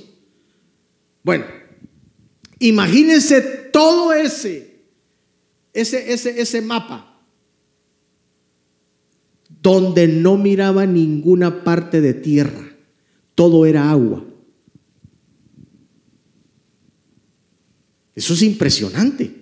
Bueno, 1.22 1.46
imagínense 2.58 3.40
todo 3.72 4.12
ese, 4.12 4.82
ese, 5.72 6.12
ese, 6.12 6.42
ese 6.42 6.60
mapa, 6.60 7.18
donde 9.62 10.08
no 10.08 10.36
miraba 10.36 10.84
ninguna 10.84 11.64
parte 11.64 12.02
de 12.02 12.12
tierra, 12.12 12.76
todo 13.34 13.64
era 13.64 13.90
agua. 13.90 14.26
Eso 18.14 18.34
es 18.34 18.42
impresionante. 18.42 19.41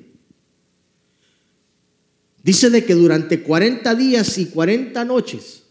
Dice 2.43 2.71
de 2.71 2.85
que 2.85 2.95
durante 2.95 3.43
40 3.43 3.95
días 3.95 4.39
y 4.39 4.47
40 4.47 5.05
noches 5.05 5.63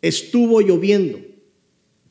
estuvo 0.00 0.60
lloviendo. 0.60 1.20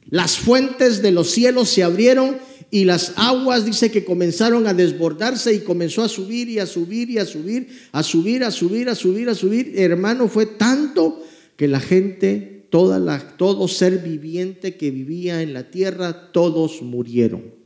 Las 0.10 0.38
fuentes 0.38 1.02
de 1.02 1.12
los 1.12 1.30
cielos 1.30 1.70
se 1.70 1.84
abrieron 1.84 2.38
y 2.72 2.86
las 2.86 3.14
aguas 3.18 3.66
dice 3.66 3.92
que 3.92 4.06
comenzaron 4.06 4.66
a 4.66 4.74
desbordarse 4.74 5.54
y 5.54 5.60
comenzó 5.60 6.04
a 6.04 6.10
subir 6.10 6.50
y 6.50 6.60
a 6.60 6.66
subir 6.66 7.10
y 7.10 7.18
a 7.18 7.26
subir, 7.26 7.68
a 7.92 8.02
subir, 8.02 8.44
a 8.44 8.52
subir, 8.52 8.90
a 8.90 8.96
subir, 8.96 9.30
a 9.30 9.36
subir. 9.36 9.74
Hermano, 9.76 10.30
fue 10.30 10.46
tanto 10.46 11.22
que 11.58 11.68
la 11.68 11.82
gente, 11.82 12.66
toda 12.70 12.98
la, 12.98 13.20
todo 13.38 13.68
ser 13.68 14.00
viviente 14.00 14.78
que 14.78 14.90
vivía 14.90 15.42
en 15.42 15.54
la 15.54 15.70
tierra, 15.70 16.32
todos 16.32 16.82
murieron. 16.82 17.62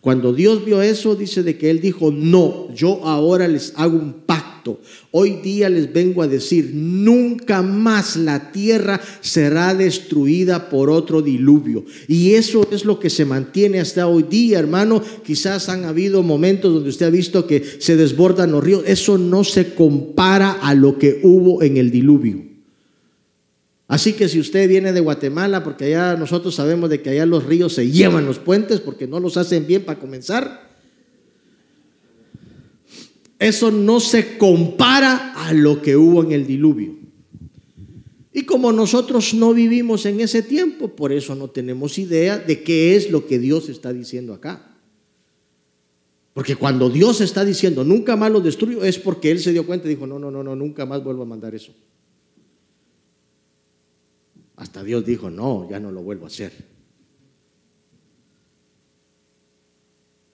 Cuando 0.00 0.32
Dios 0.32 0.64
vio 0.64 0.82
eso, 0.82 1.14
dice 1.14 1.42
de 1.42 1.58
que 1.58 1.70
Él 1.70 1.80
dijo, 1.80 2.10
no, 2.10 2.72
yo 2.74 3.04
ahora 3.04 3.46
les 3.48 3.72
hago 3.76 3.96
un 3.96 4.22
pacto. 4.24 4.51
Hoy 5.10 5.40
día 5.42 5.68
les 5.68 5.92
vengo 5.92 6.22
a 6.22 6.28
decir, 6.28 6.70
nunca 6.74 7.62
más 7.62 8.16
la 8.16 8.52
tierra 8.52 9.00
será 9.20 9.74
destruida 9.74 10.68
por 10.68 10.90
otro 10.90 11.22
diluvio. 11.22 11.84
Y 12.08 12.34
eso 12.34 12.66
es 12.70 12.84
lo 12.84 12.98
que 12.98 13.10
se 13.10 13.24
mantiene 13.24 13.80
hasta 13.80 14.06
hoy 14.06 14.24
día, 14.24 14.58
hermano. 14.58 15.02
Quizás 15.24 15.68
han 15.68 15.84
habido 15.84 16.22
momentos 16.22 16.72
donde 16.72 16.90
usted 16.90 17.06
ha 17.06 17.10
visto 17.10 17.46
que 17.46 17.62
se 17.78 17.96
desbordan 17.96 18.52
los 18.52 18.62
ríos. 18.62 18.84
Eso 18.86 19.18
no 19.18 19.44
se 19.44 19.74
compara 19.74 20.52
a 20.52 20.74
lo 20.74 20.98
que 20.98 21.20
hubo 21.22 21.62
en 21.62 21.76
el 21.76 21.90
diluvio. 21.90 22.52
Así 23.88 24.14
que 24.14 24.28
si 24.28 24.40
usted 24.40 24.68
viene 24.68 24.92
de 24.92 25.00
Guatemala, 25.00 25.62
porque 25.62 25.84
allá 25.84 26.16
nosotros 26.16 26.54
sabemos 26.54 26.88
de 26.88 27.02
que 27.02 27.10
allá 27.10 27.26
los 27.26 27.44
ríos 27.44 27.74
se 27.74 27.90
llevan 27.90 28.24
los 28.24 28.38
puentes 28.38 28.80
porque 28.80 29.06
no 29.06 29.20
los 29.20 29.36
hacen 29.36 29.66
bien 29.66 29.84
para 29.84 29.98
comenzar, 29.98 30.71
eso 33.42 33.70
no 33.70 34.00
se 34.00 34.38
compara 34.38 35.34
a 35.34 35.52
lo 35.52 35.82
que 35.82 35.96
hubo 35.96 36.22
en 36.22 36.32
el 36.32 36.46
diluvio. 36.46 36.96
Y 38.32 38.44
como 38.44 38.72
nosotros 38.72 39.34
no 39.34 39.52
vivimos 39.52 40.06
en 40.06 40.20
ese 40.20 40.42
tiempo, 40.42 40.88
por 40.88 41.12
eso 41.12 41.34
no 41.34 41.50
tenemos 41.50 41.98
idea 41.98 42.38
de 42.38 42.62
qué 42.62 42.96
es 42.96 43.10
lo 43.10 43.26
que 43.26 43.38
Dios 43.38 43.68
está 43.68 43.92
diciendo 43.92 44.32
acá. 44.32 44.76
Porque 46.32 46.56
cuando 46.56 46.88
Dios 46.88 47.20
está 47.20 47.44
diciendo 47.44 47.84
nunca 47.84 48.16
más 48.16 48.30
lo 48.30 48.40
destruyo, 48.40 48.84
es 48.84 48.98
porque 48.98 49.30
Él 49.30 49.38
se 49.38 49.52
dio 49.52 49.66
cuenta 49.66 49.86
y 49.86 49.90
dijo, 49.90 50.06
no, 50.06 50.18
no, 50.18 50.30
no, 50.30 50.42
no, 50.42 50.56
nunca 50.56 50.86
más 50.86 51.04
vuelvo 51.04 51.24
a 51.24 51.26
mandar 51.26 51.54
eso. 51.54 51.74
Hasta 54.56 54.82
Dios 54.82 55.04
dijo, 55.04 55.28
no, 55.28 55.68
ya 55.68 55.78
no 55.78 55.90
lo 55.90 56.02
vuelvo 56.02 56.24
a 56.24 56.28
hacer. 56.28 56.52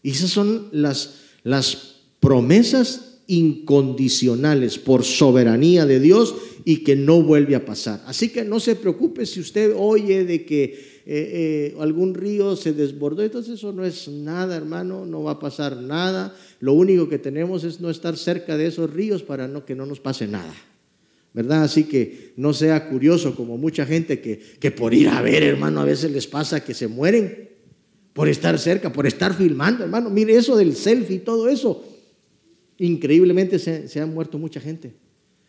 Y 0.02 0.10
esas 0.10 0.30
son 0.30 0.68
las, 0.70 1.22
las 1.42 1.97
promesas 2.28 3.22
incondicionales 3.26 4.76
por 4.76 5.02
soberanía 5.02 5.86
de 5.86 5.98
Dios 5.98 6.34
y 6.62 6.84
que 6.84 6.94
no 6.94 7.22
vuelve 7.22 7.56
a 7.56 7.64
pasar. 7.64 8.02
Así 8.04 8.28
que 8.28 8.44
no 8.44 8.60
se 8.60 8.76
preocupe 8.76 9.24
si 9.24 9.40
usted 9.40 9.72
oye 9.74 10.26
de 10.26 10.44
que 10.44 10.64
eh, 10.64 11.04
eh, 11.06 11.76
algún 11.80 12.12
río 12.12 12.54
se 12.54 12.74
desbordó, 12.74 13.22
entonces 13.22 13.54
eso 13.54 13.72
no 13.72 13.82
es 13.82 14.08
nada, 14.08 14.58
hermano, 14.58 15.06
no 15.06 15.22
va 15.22 15.30
a 15.30 15.38
pasar 15.38 15.78
nada. 15.78 16.36
Lo 16.60 16.74
único 16.74 17.08
que 17.08 17.18
tenemos 17.18 17.64
es 17.64 17.80
no 17.80 17.88
estar 17.88 18.14
cerca 18.18 18.58
de 18.58 18.66
esos 18.66 18.92
ríos 18.92 19.22
para 19.22 19.48
no, 19.48 19.64
que 19.64 19.74
no 19.74 19.86
nos 19.86 19.98
pase 19.98 20.28
nada. 20.28 20.54
¿verdad? 21.32 21.62
Así 21.62 21.84
que 21.84 22.34
no 22.36 22.52
sea 22.52 22.90
curioso 22.90 23.34
como 23.34 23.56
mucha 23.56 23.86
gente 23.86 24.20
que, 24.20 24.38
que 24.60 24.70
por 24.70 24.92
ir 24.92 25.08
a 25.08 25.22
ver, 25.22 25.42
hermano, 25.44 25.80
a 25.80 25.86
veces 25.86 26.12
les 26.12 26.26
pasa 26.26 26.62
que 26.62 26.74
se 26.74 26.88
mueren 26.88 27.48
por 28.12 28.28
estar 28.28 28.58
cerca, 28.58 28.92
por 28.92 29.06
estar 29.06 29.32
filmando, 29.32 29.84
hermano. 29.84 30.10
Mire 30.10 30.36
eso 30.36 30.58
del 30.58 30.76
selfie 30.76 31.16
y 31.16 31.20
todo 31.20 31.48
eso. 31.48 31.88
Increíblemente 32.78 33.58
se, 33.58 33.88
se 33.88 34.00
han 34.00 34.14
muerto 34.14 34.38
mucha 34.38 34.60
gente. 34.60 34.94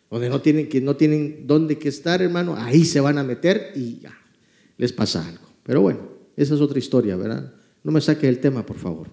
Donde 0.10 0.30
no 0.30 0.42
tienen, 0.42 0.68
que 0.68 0.82
no 0.82 0.96
tienen 0.96 1.46
dónde 1.46 1.78
que 1.78 1.90
estar, 1.90 2.22
hermano, 2.22 2.56
ahí 2.58 2.84
se 2.84 3.00
van 3.00 3.18
a 3.20 3.24
meter 3.24 3.72
y 3.76 4.00
ya, 4.00 4.18
les 4.78 4.92
pasa 4.92 5.28
algo. 5.28 5.48
Pero 5.64 5.82
bueno, 5.82 6.00
esa 6.36 6.56
es 6.56 6.62
otra 6.62 6.80
historia, 6.80 7.16
¿verdad? 7.16 7.54
No 7.84 7.92
me 7.92 8.02
saque 8.02 8.28
el 8.28 8.40
tema, 8.40 8.66
por 8.66 8.78
favor. 8.78 9.08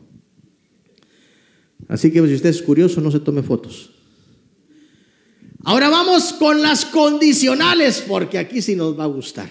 Así 1.88 2.10
que 2.10 2.26
si 2.26 2.34
usted 2.34 2.48
es 2.48 2.62
curioso, 2.62 3.00
no 3.00 3.10
se 3.10 3.20
tome 3.20 3.42
fotos. 3.42 3.90
Ahora 5.64 5.90
vamos 5.90 6.32
con 6.32 6.62
las 6.62 6.86
condicionales, 6.86 8.02
porque 8.06 8.38
aquí 8.38 8.62
sí 8.62 8.74
nos 8.74 8.98
va 8.98 9.04
a 9.04 9.08
gustar. 9.08 9.48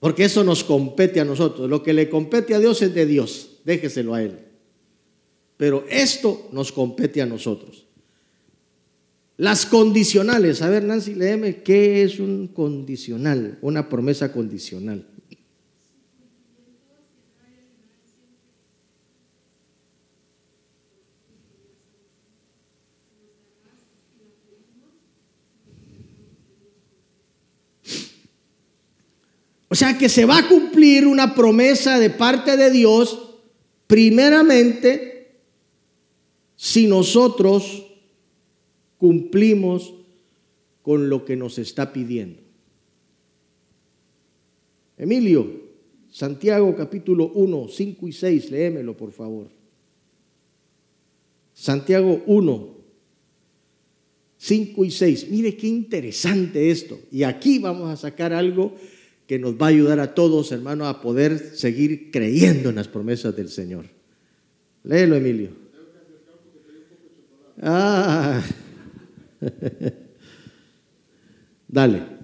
Porque 0.00 0.24
eso 0.24 0.44
nos 0.44 0.64
compete 0.64 1.20
a 1.20 1.24
nosotros. 1.24 1.70
Lo 1.70 1.82
que 1.82 1.94
le 1.94 2.10
compete 2.10 2.54
a 2.54 2.58
Dios 2.58 2.82
es 2.82 2.94
de 2.94 3.06
Dios. 3.06 3.60
Déjeselo 3.64 4.12
a 4.12 4.22
Él. 4.22 4.38
Pero 5.56 5.84
esto 5.88 6.48
nos 6.52 6.72
compete 6.72 7.22
a 7.22 7.26
nosotros. 7.26 7.86
Las 9.36 9.66
condicionales. 9.66 10.62
A 10.62 10.68
ver, 10.68 10.84
Nancy, 10.84 11.14
léeme, 11.14 11.62
¿qué 11.62 12.02
es 12.02 12.20
un 12.20 12.48
condicional? 12.48 13.58
Una 13.62 13.88
promesa 13.88 14.32
condicional. 14.32 15.06
O 29.74 29.76
sea 29.76 29.98
que 29.98 30.08
se 30.08 30.24
va 30.24 30.38
a 30.38 30.48
cumplir 30.48 31.04
una 31.04 31.34
promesa 31.34 31.98
de 31.98 32.08
parte 32.08 32.56
de 32.56 32.70
Dios, 32.70 33.40
primeramente, 33.88 35.13
si 36.56 36.86
nosotros 36.86 37.84
cumplimos 38.98 39.94
con 40.82 41.08
lo 41.08 41.24
que 41.24 41.36
nos 41.36 41.58
está 41.58 41.92
pidiendo. 41.92 42.40
Emilio, 44.96 45.64
Santiago 46.10 46.74
capítulo 46.76 47.32
1, 47.34 47.68
5 47.68 48.08
y 48.08 48.12
6, 48.12 48.50
léemelo 48.50 48.96
por 48.96 49.10
favor. 49.10 49.48
Santiago 51.52 52.22
1, 52.26 52.68
5 54.36 54.84
y 54.84 54.90
6. 54.90 55.30
Mire 55.30 55.56
qué 55.56 55.66
interesante 55.66 56.70
esto. 56.70 57.00
Y 57.10 57.22
aquí 57.22 57.58
vamos 57.58 57.90
a 57.90 57.96
sacar 57.96 58.32
algo 58.32 58.74
que 59.26 59.38
nos 59.38 59.54
va 59.54 59.66
a 59.66 59.70
ayudar 59.70 60.00
a 60.00 60.14
todos, 60.14 60.52
hermanos, 60.52 60.88
a 60.88 61.00
poder 61.00 61.38
seguir 61.56 62.10
creyendo 62.10 62.68
en 62.68 62.76
las 62.76 62.88
promesas 62.88 63.34
del 63.34 63.48
Señor. 63.48 63.86
Léelo, 64.82 65.16
Emilio. 65.16 65.63
Ah. 67.62 68.40
Dale. 71.68 72.23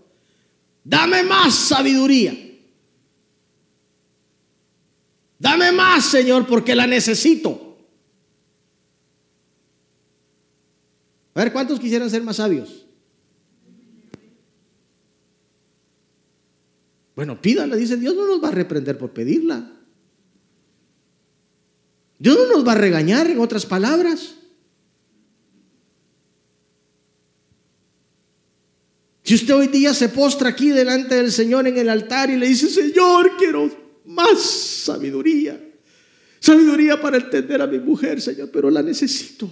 dame 0.83 1.23
más 1.23 1.53
sabiduría? 1.53 2.37
Dame 5.39 5.71
más, 5.71 6.05
Señor, 6.05 6.45
porque 6.45 6.75
la 6.75 6.85
necesito. 6.85 7.77
A 11.33 11.43
ver, 11.43 11.51
¿cuántos 11.51 11.79
quisieran 11.79 12.09
ser 12.09 12.21
más 12.23 12.35
sabios? 12.35 12.85
Bueno, 17.15 17.41
pídala, 17.41 17.75
dice 17.75 17.97
Dios 17.97 18.15
no 18.15 18.25
nos 18.27 18.43
va 18.43 18.49
a 18.49 18.51
reprender 18.51 18.97
por 18.97 19.11
pedirla. 19.11 19.71
Dios 22.19 22.37
no 22.37 22.57
nos 22.57 22.67
va 22.67 22.73
a 22.73 22.75
regañar, 22.75 23.27
en 23.27 23.39
otras 23.39 23.65
palabras. 23.65 24.35
Si 29.31 29.35
usted 29.35 29.55
hoy 29.55 29.67
día 29.67 29.93
se 29.93 30.09
postra 30.09 30.49
aquí 30.49 30.71
delante 30.71 31.15
del 31.15 31.31
Señor 31.31 31.65
en 31.65 31.77
el 31.77 31.87
altar 31.87 32.29
y 32.29 32.35
le 32.35 32.49
dice, 32.49 32.67
Señor, 32.67 33.37
quiero 33.37 33.71
más 34.03 34.41
sabiduría. 34.41 35.57
Sabiduría 36.41 36.99
para 36.99 37.15
entender 37.15 37.61
a 37.61 37.65
mi 37.65 37.79
mujer, 37.79 38.21
Señor, 38.21 38.49
pero 38.51 38.69
la 38.69 38.83
necesito. 38.83 39.49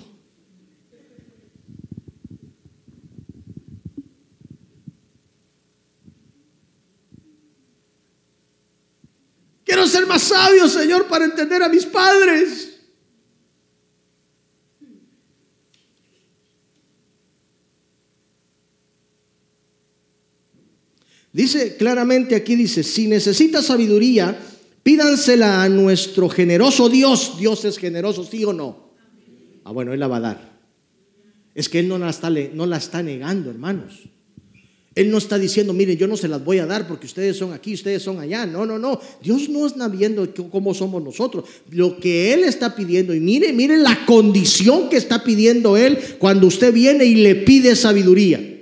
Quiero 9.64 9.88
ser 9.88 10.06
más 10.06 10.24
sabio, 10.24 10.68
Señor, 10.68 11.08
para 11.08 11.24
entender 11.24 11.64
a 11.64 11.70
mis 11.70 11.86
padres. 11.86 12.69
Dice 21.40 21.78
claramente 21.78 22.36
aquí, 22.36 22.58
dice, 22.58 22.84
si 22.84 23.08
necesita 23.08 23.62
sabiduría, 23.62 24.38
pídansela 24.84 25.64
a 25.64 25.70
nuestro 25.70 26.28
generoso 26.28 26.90
Dios. 26.90 27.36
Dios 27.40 27.64
es 27.64 27.78
generoso, 27.78 28.26
sí 28.26 28.44
o 28.44 28.52
no. 28.52 28.92
Ah, 29.64 29.72
bueno, 29.72 29.94
Él 29.94 30.02
la 30.02 30.10
va 30.10 30.18
a 30.18 30.20
dar. 30.20 30.60
Es 31.56 31.70
que 31.70 31.80
Él 31.80 31.88
no 31.88 31.98
la 31.98 32.10
está, 32.10 32.30
no 32.30 32.66
la 32.66 32.76
está 32.76 33.02
negando, 33.02 33.50
hermanos. 33.50 34.02
Él 34.94 35.10
no 35.10 35.18
está 35.18 35.40
diciendo, 35.40 35.72
miren, 35.72 35.98
yo 35.98 36.08
no 36.10 36.18
se 36.18 36.28
las 36.28 36.44
voy 36.44 36.58
a 36.58 36.66
dar 36.66 36.86
porque 36.86 37.06
ustedes 37.06 37.38
son 37.38 37.54
aquí, 37.54 37.74
ustedes 37.74 38.04
son 38.04 38.20
allá. 38.20 38.46
No, 38.46 38.66
no, 38.66 38.78
no. 38.78 39.00
Dios 39.24 39.48
no 39.48 39.66
está 39.66 39.88
viendo 39.88 40.28
cómo 40.52 40.74
somos 40.74 41.02
nosotros. 41.02 41.46
Lo 41.72 42.02
que 42.02 42.34
Él 42.34 42.44
está 42.44 42.76
pidiendo, 42.76 43.16
y 43.16 43.22
mire, 43.22 43.54
mire 43.54 43.78
la 43.78 44.06
condición 44.06 44.90
que 44.90 44.98
está 44.98 45.24
pidiendo 45.24 45.78
Él 45.78 46.00
cuando 46.20 46.48
usted 46.48 46.74
viene 46.74 47.06
y 47.06 47.16
le 47.16 47.36
pide 47.36 47.78
sabiduría. 47.78 48.59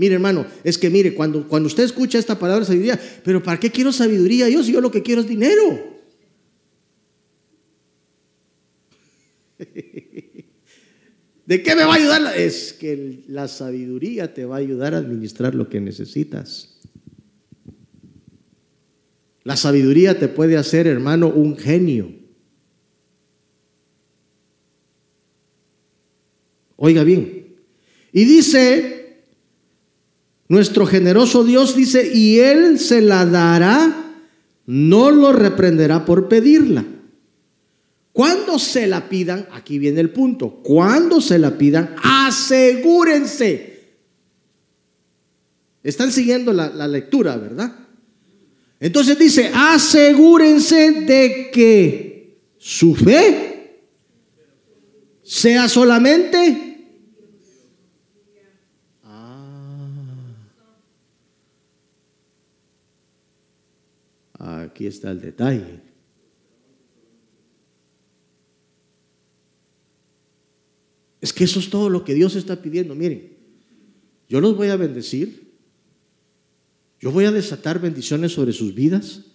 Mire, 0.00 0.14
hermano, 0.14 0.46
es 0.64 0.78
que 0.78 0.88
mire, 0.88 1.14
cuando, 1.14 1.46
cuando 1.46 1.66
usted 1.66 1.82
escucha 1.84 2.18
esta 2.18 2.38
palabra 2.38 2.64
sabiduría, 2.64 2.98
pero 3.22 3.42
¿para 3.42 3.60
qué 3.60 3.70
quiero 3.70 3.92
sabiduría 3.92 4.46
Dios? 4.46 4.66
Yo 4.66 4.80
lo 4.80 4.90
que 4.90 5.02
quiero 5.02 5.20
es 5.20 5.28
dinero. 5.28 6.00
¿De 11.44 11.62
qué 11.62 11.76
me 11.76 11.84
va 11.84 11.92
a 11.92 11.96
ayudar? 11.96 12.34
Es 12.34 12.72
que 12.72 13.24
la 13.28 13.46
sabiduría 13.46 14.32
te 14.32 14.46
va 14.46 14.56
a 14.56 14.60
ayudar 14.60 14.94
a 14.94 14.96
administrar 14.96 15.54
lo 15.54 15.68
que 15.68 15.82
necesitas. 15.82 16.80
La 19.44 19.54
sabiduría 19.54 20.18
te 20.18 20.28
puede 20.28 20.56
hacer, 20.56 20.86
hermano, 20.86 21.28
un 21.28 21.58
genio. 21.58 22.10
Oiga 26.76 27.04
bien. 27.04 27.56
Y 28.14 28.24
dice, 28.24 28.99
nuestro 30.50 30.84
generoso 30.84 31.44
Dios 31.44 31.76
dice, 31.76 32.10
y 32.12 32.40
Él 32.40 32.80
se 32.80 33.00
la 33.00 33.24
dará, 33.24 34.12
no 34.66 35.12
lo 35.12 35.32
reprenderá 35.32 36.04
por 36.04 36.28
pedirla. 36.28 36.84
Cuando 38.12 38.58
se 38.58 38.88
la 38.88 39.08
pidan, 39.08 39.46
aquí 39.52 39.78
viene 39.78 40.00
el 40.00 40.10
punto, 40.10 40.60
cuando 40.62 41.20
se 41.20 41.38
la 41.38 41.56
pidan, 41.56 41.94
asegúrense. 42.02 43.94
Están 45.84 46.10
siguiendo 46.10 46.52
la, 46.52 46.68
la 46.70 46.88
lectura, 46.88 47.36
¿verdad? 47.36 47.72
Entonces 48.80 49.16
dice, 49.16 49.52
asegúrense 49.54 50.90
de 51.02 51.50
que 51.52 52.40
su 52.58 52.96
fe 52.96 53.84
sea 55.22 55.68
solamente... 55.68 56.66
Ah, 64.42 64.69
aquí 64.80 64.86
está 64.86 65.10
el 65.10 65.20
detalle. 65.20 65.82
Es 71.20 71.34
que 71.34 71.44
eso 71.44 71.60
es 71.60 71.68
todo 71.68 71.90
lo 71.90 72.02
que 72.02 72.14
Dios 72.14 72.34
está 72.34 72.62
pidiendo. 72.62 72.94
Miren, 72.94 73.36
yo 74.26 74.40
los 74.40 74.56
voy 74.56 74.68
a 74.68 74.76
bendecir. 74.76 75.52
Yo 76.98 77.12
voy 77.12 77.26
a 77.26 77.30
desatar 77.30 77.78
bendiciones 77.78 78.32
sobre 78.32 78.54
sus 78.54 78.74
vidas. 78.74 79.26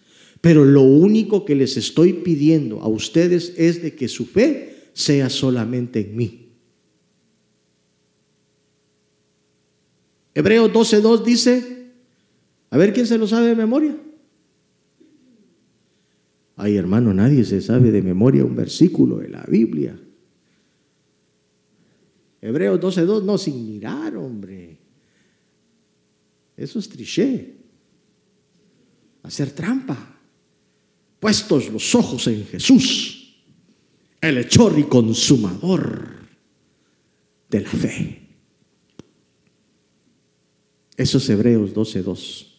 Pero 0.42 0.66
lo 0.66 0.82
único 0.82 1.46
que 1.46 1.54
les 1.54 1.78
estoy 1.78 2.14
pidiendo 2.14 2.82
a 2.82 2.88
ustedes 2.88 3.54
es 3.56 3.84
de 3.84 3.94
que 3.96 4.08
su 4.08 4.26
fe 4.26 4.90
sea 4.94 5.30
solamente 5.30 6.00
en 6.00 6.16
mí. 6.16 6.50
Hebreos 10.34 10.72
12.2 10.72 11.24
dice, 11.24 11.92
a 12.72 12.78
ver 12.78 12.94
quién 12.94 13.06
se 13.06 13.20
lo 13.20 13.28
sabe 13.28 13.50
de 13.50 13.56
memoria. 13.56 13.96
Ay, 16.58 16.78
hermano, 16.78 17.14
nadie 17.14 17.44
se 17.44 17.62
sabe 17.62 17.92
de 17.92 18.02
memoria 18.02 18.46
un 18.46 18.56
versículo 18.56 19.18
de 19.18 19.30
la 19.30 19.44
Biblia. 19.44 20.00
Hebreos 22.42 22.80
12.2, 22.80 23.24
no, 23.24 23.38
sin 23.38 23.66
mirar, 23.66 24.16
hombre. 24.16 24.78
Eso 26.56 26.80
es 26.80 26.88
triché. 26.88 27.56
Hacer 29.24 29.52
trampa. 29.52 30.14
Puestos 31.20 31.72
los 31.72 31.96
ojos 31.96 32.28
en 32.28 32.46
Jesús, 32.46 33.36
el 34.22 34.38
hechor 34.38 34.78
y 34.78 34.84
consumador 34.84 36.10
de 37.50 37.62
la 37.62 37.70
fe. 37.70 38.22
Eso 40.96 41.18
es 41.18 41.30
Hebreos 41.30 41.74
12.2. 41.74 42.55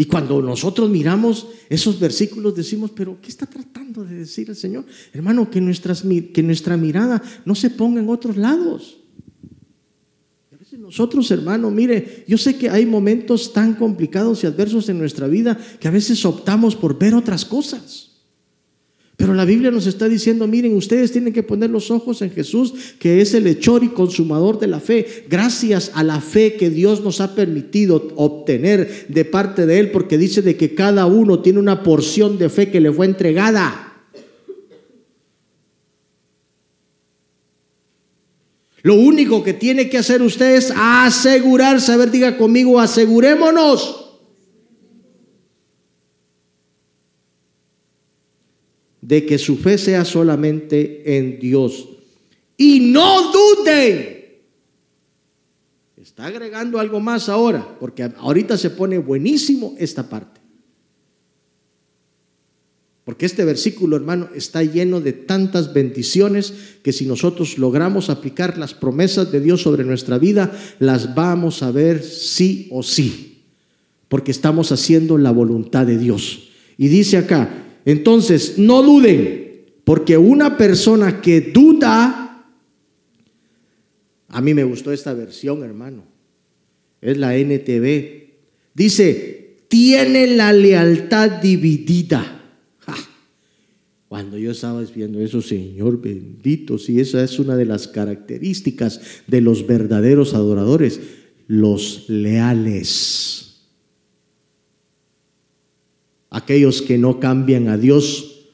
Y 0.00 0.06
cuando 0.06 0.40
nosotros 0.40 0.88
miramos 0.88 1.48
esos 1.68 2.00
versículos 2.00 2.54
decimos, 2.54 2.90
pero 2.96 3.20
¿qué 3.20 3.28
está 3.28 3.44
tratando 3.44 4.02
de 4.02 4.14
decir 4.14 4.48
el 4.48 4.56
Señor? 4.56 4.86
Hermano, 5.12 5.50
que, 5.50 5.60
nuestras, 5.60 6.02
que 6.32 6.42
nuestra 6.42 6.78
mirada 6.78 7.22
no 7.44 7.54
se 7.54 7.68
ponga 7.68 8.00
en 8.00 8.08
otros 8.08 8.38
lados. 8.38 8.96
A 10.50 10.56
veces 10.56 10.78
nosotros, 10.78 11.30
hermano, 11.30 11.70
mire, 11.70 12.24
yo 12.26 12.38
sé 12.38 12.56
que 12.56 12.70
hay 12.70 12.86
momentos 12.86 13.52
tan 13.52 13.74
complicados 13.74 14.42
y 14.42 14.46
adversos 14.46 14.88
en 14.88 14.98
nuestra 14.98 15.26
vida 15.26 15.60
que 15.78 15.88
a 15.88 15.90
veces 15.90 16.24
optamos 16.24 16.74
por 16.76 16.98
ver 16.98 17.14
otras 17.14 17.44
cosas. 17.44 18.09
Pero 19.20 19.34
la 19.34 19.44
Biblia 19.44 19.70
nos 19.70 19.86
está 19.86 20.08
diciendo, 20.08 20.46
miren, 20.46 20.74
ustedes 20.74 21.12
tienen 21.12 21.34
que 21.34 21.42
poner 21.42 21.68
los 21.68 21.90
ojos 21.90 22.22
en 22.22 22.30
Jesús, 22.30 22.72
que 22.98 23.20
es 23.20 23.34
el 23.34 23.46
hechor 23.46 23.84
y 23.84 23.88
consumador 23.88 24.58
de 24.58 24.66
la 24.66 24.80
fe. 24.80 25.26
Gracias 25.28 25.90
a 25.92 26.02
la 26.02 26.22
fe 26.22 26.54
que 26.54 26.70
Dios 26.70 27.04
nos 27.04 27.20
ha 27.20 27.34
permitido 27.34 28.08
obtener 28.16 29.04
de 29.08 29.26
parte 29.26 29.66
de 29.66 29.78
Él, 29.78 29.90
porque 29.90 30.16
dice 30.16 30.40
de 30.40 30.56
que 30.56 30.74
cada 30.74 31.04
uno 31.04 31.40
tiene 31.40 31.58
una 31.58 31.82
porción 31.82 32.38
de 32.38 32.48
fe 32.48 32.70
que 32.70 32.80
le 32.80 32.90
fue 32.90 33.04
entregada. 33.04 33.92
Lo 38.80 38.94
único 38.94 39.44
que 39.44 39.52
tiene 39.52 39.90
que 39.90 39.98
hacer 39.98 40.22
usted 40.22 40.56
es 40.56 40.72
asegurarse, 40.74 41.92
a 41.92 41.98
ver, 41.98 42.10
diga 42.10 42.38
conmigo, 42.38 42.80
asegurémonos 42.80 43.99
de 49.10 49.26
que 49.26 49.38
su 49.38 49.56
fe 49.56 49.76
sea 49.76 50.04
solamente 50.04 51.18
en 51.18 51.40
Dios. 51.40 51.88
Y 52.56 52.78
no 52.78 53.32
duden. 53.32 54.20
Está 56.00 56.26
agregando 56.26 56.78
algo 56.78 57.00
más 57.00 57.28
ahora, 57.28 57.76
porque 57.80 58.04
ahorita 58.04 58.56
se 58.56 58.70
pone 58.70 58.98
buenísimo 58.98 59.74
esta 59.80 60.08
parte. 60.08 60.40
Porque 63.02 63.26
este 63.26 63.44
versículo, 63.44 63.96
hermano, 63.96 64.28
está 64.32 64.62
lleno 64.62 65.00
de 65.00 65.12
tantas 65.12 65.74
bendiciones 65.74 66.54
que 66.84 66.92
si 66.92 67.04
nosotros 67.04 67.58
logramos 67.58 68.10
aplicar 68.10 68.58
las 68.58 68.74
promesas 68.74 69.32
de 69.32 69.40
Dios 69.40 69.60
sobre 69.60 69.82
nuestra 69.82 70.18
vida, 70.18 70.56
las 70.78 71.16
vamos 71.16 71.64
a 71.64 71.72
ver 71.72 72.04
sí 72.04 72.68
o 72.70 72.84
sí. 72.84 73.42
Porque 74.06 74.30
estamos 74.30 74.70
haciendo 74.70 75.18
la 75.18 75.32
voluntad 75.32 75.84
de 75.84 75.98
Dios. 75.98 76.50
Y 76.78 76.86
dice 76.86 77.16
acá, 77.16 77.66
entonces, 77.84 78.58
no 78.58 78.82
duden, 78.82 79.64
porque 79.84 80.16
una 80.16 80.56
persona 80.56 81.20
que 81.20 81.40
duda, 81.40 82.44
a 84.28 84.40
mí 84.40 84.54
me 84.54 84.64
gustó 84.64 84.92
esta 84.92 85.14
versión, 85.14 85.62
hermano, 85.62 86.04
es 87.00 87.16
la 87.16 87.36
NTV, 87.36 88.30
dice, 88.74 89.56
tiene 89.68 90.26
la 90.28 90.52
lealtad 90.52 91.40
dividida. 91.40 92.36
Cuando 94.08 94.36
yo 94.36 94.50
estaba 94.50 94.82
viendo 94.82 95.20
eso, 95.20 95.40
Señor 95.40 96.00
bendito, 96.00 96.78
si 96.78 96.98
esa 96.98 97.22
es 97.22 97.38
una 97.38 97.56
de 97.56 97.64
las 97.64 97.86
características 97.86 99.00
de 99.28 99.40
los 99.40 99.68
verdaderos 99.68 100.34
adoradores, 100.34 101.00
los 101.46 102.08
leales 102.08 103.49
aquellos 106.30 106.80
que 106.80 106.96
no 106.96 107.18
cambian 107.18 107.68
a 107.68 107.76
Dios, 107.76 108.48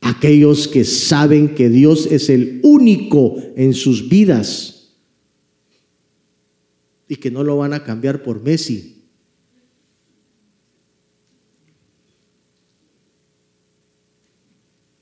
aquellos 0.00 0.68
que 0.68 0.84
saben 0.84 1.54
que 1.54 1.68
Dios 1.68 2.06
es 2.06 2.30
el 2.30 2.60
único 2.62 3.36
en 3.56 3.74
sus 3.74 4.08
vidas 4.08 4.96
y 7.08 7.16
que 7.16 7.30
no 7.30 7.42
lo 7.42 7.56
van 7.56 7.72
a 7.72 7.82
cambiar 7.82 8.22
por 8.22 8.42
Messi. 8.42 8.94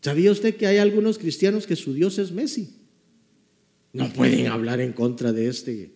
¿Sabía 0.01 0.33
usted 0.33 0.57
que 0.57 0.67
hay 0.67 0.77
algunos 0.79 1.19
cristianos 1.19 1.67
que 1.67 1.77
su 1.77 1.95
Dios 1.95 2.19
es 2.19 2.31
Messi? 2.31 2.77
No 3.95 4.13
pueden 4.13 4.49
hablar 4.49 4.81
en 4.81 4.93
contra 4.93 5.33
de 5.33 5.49
este 5.49 5.95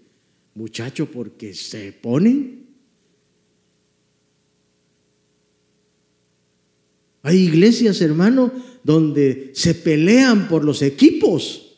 muchacho 0.54 1.10
porque 1.10 1.52
se 1.52 1.92
ponen 1.92 2.57
Hay 7.22 7.38
iglesias, 7.38 8.00
hermano, 8.00 8.52
donde 8.84 9.50
se 9.54 9.74
pelean 9.74 10.48
por 10.48 10.64
los 10.64 10.82
equipos. 10.82 11.76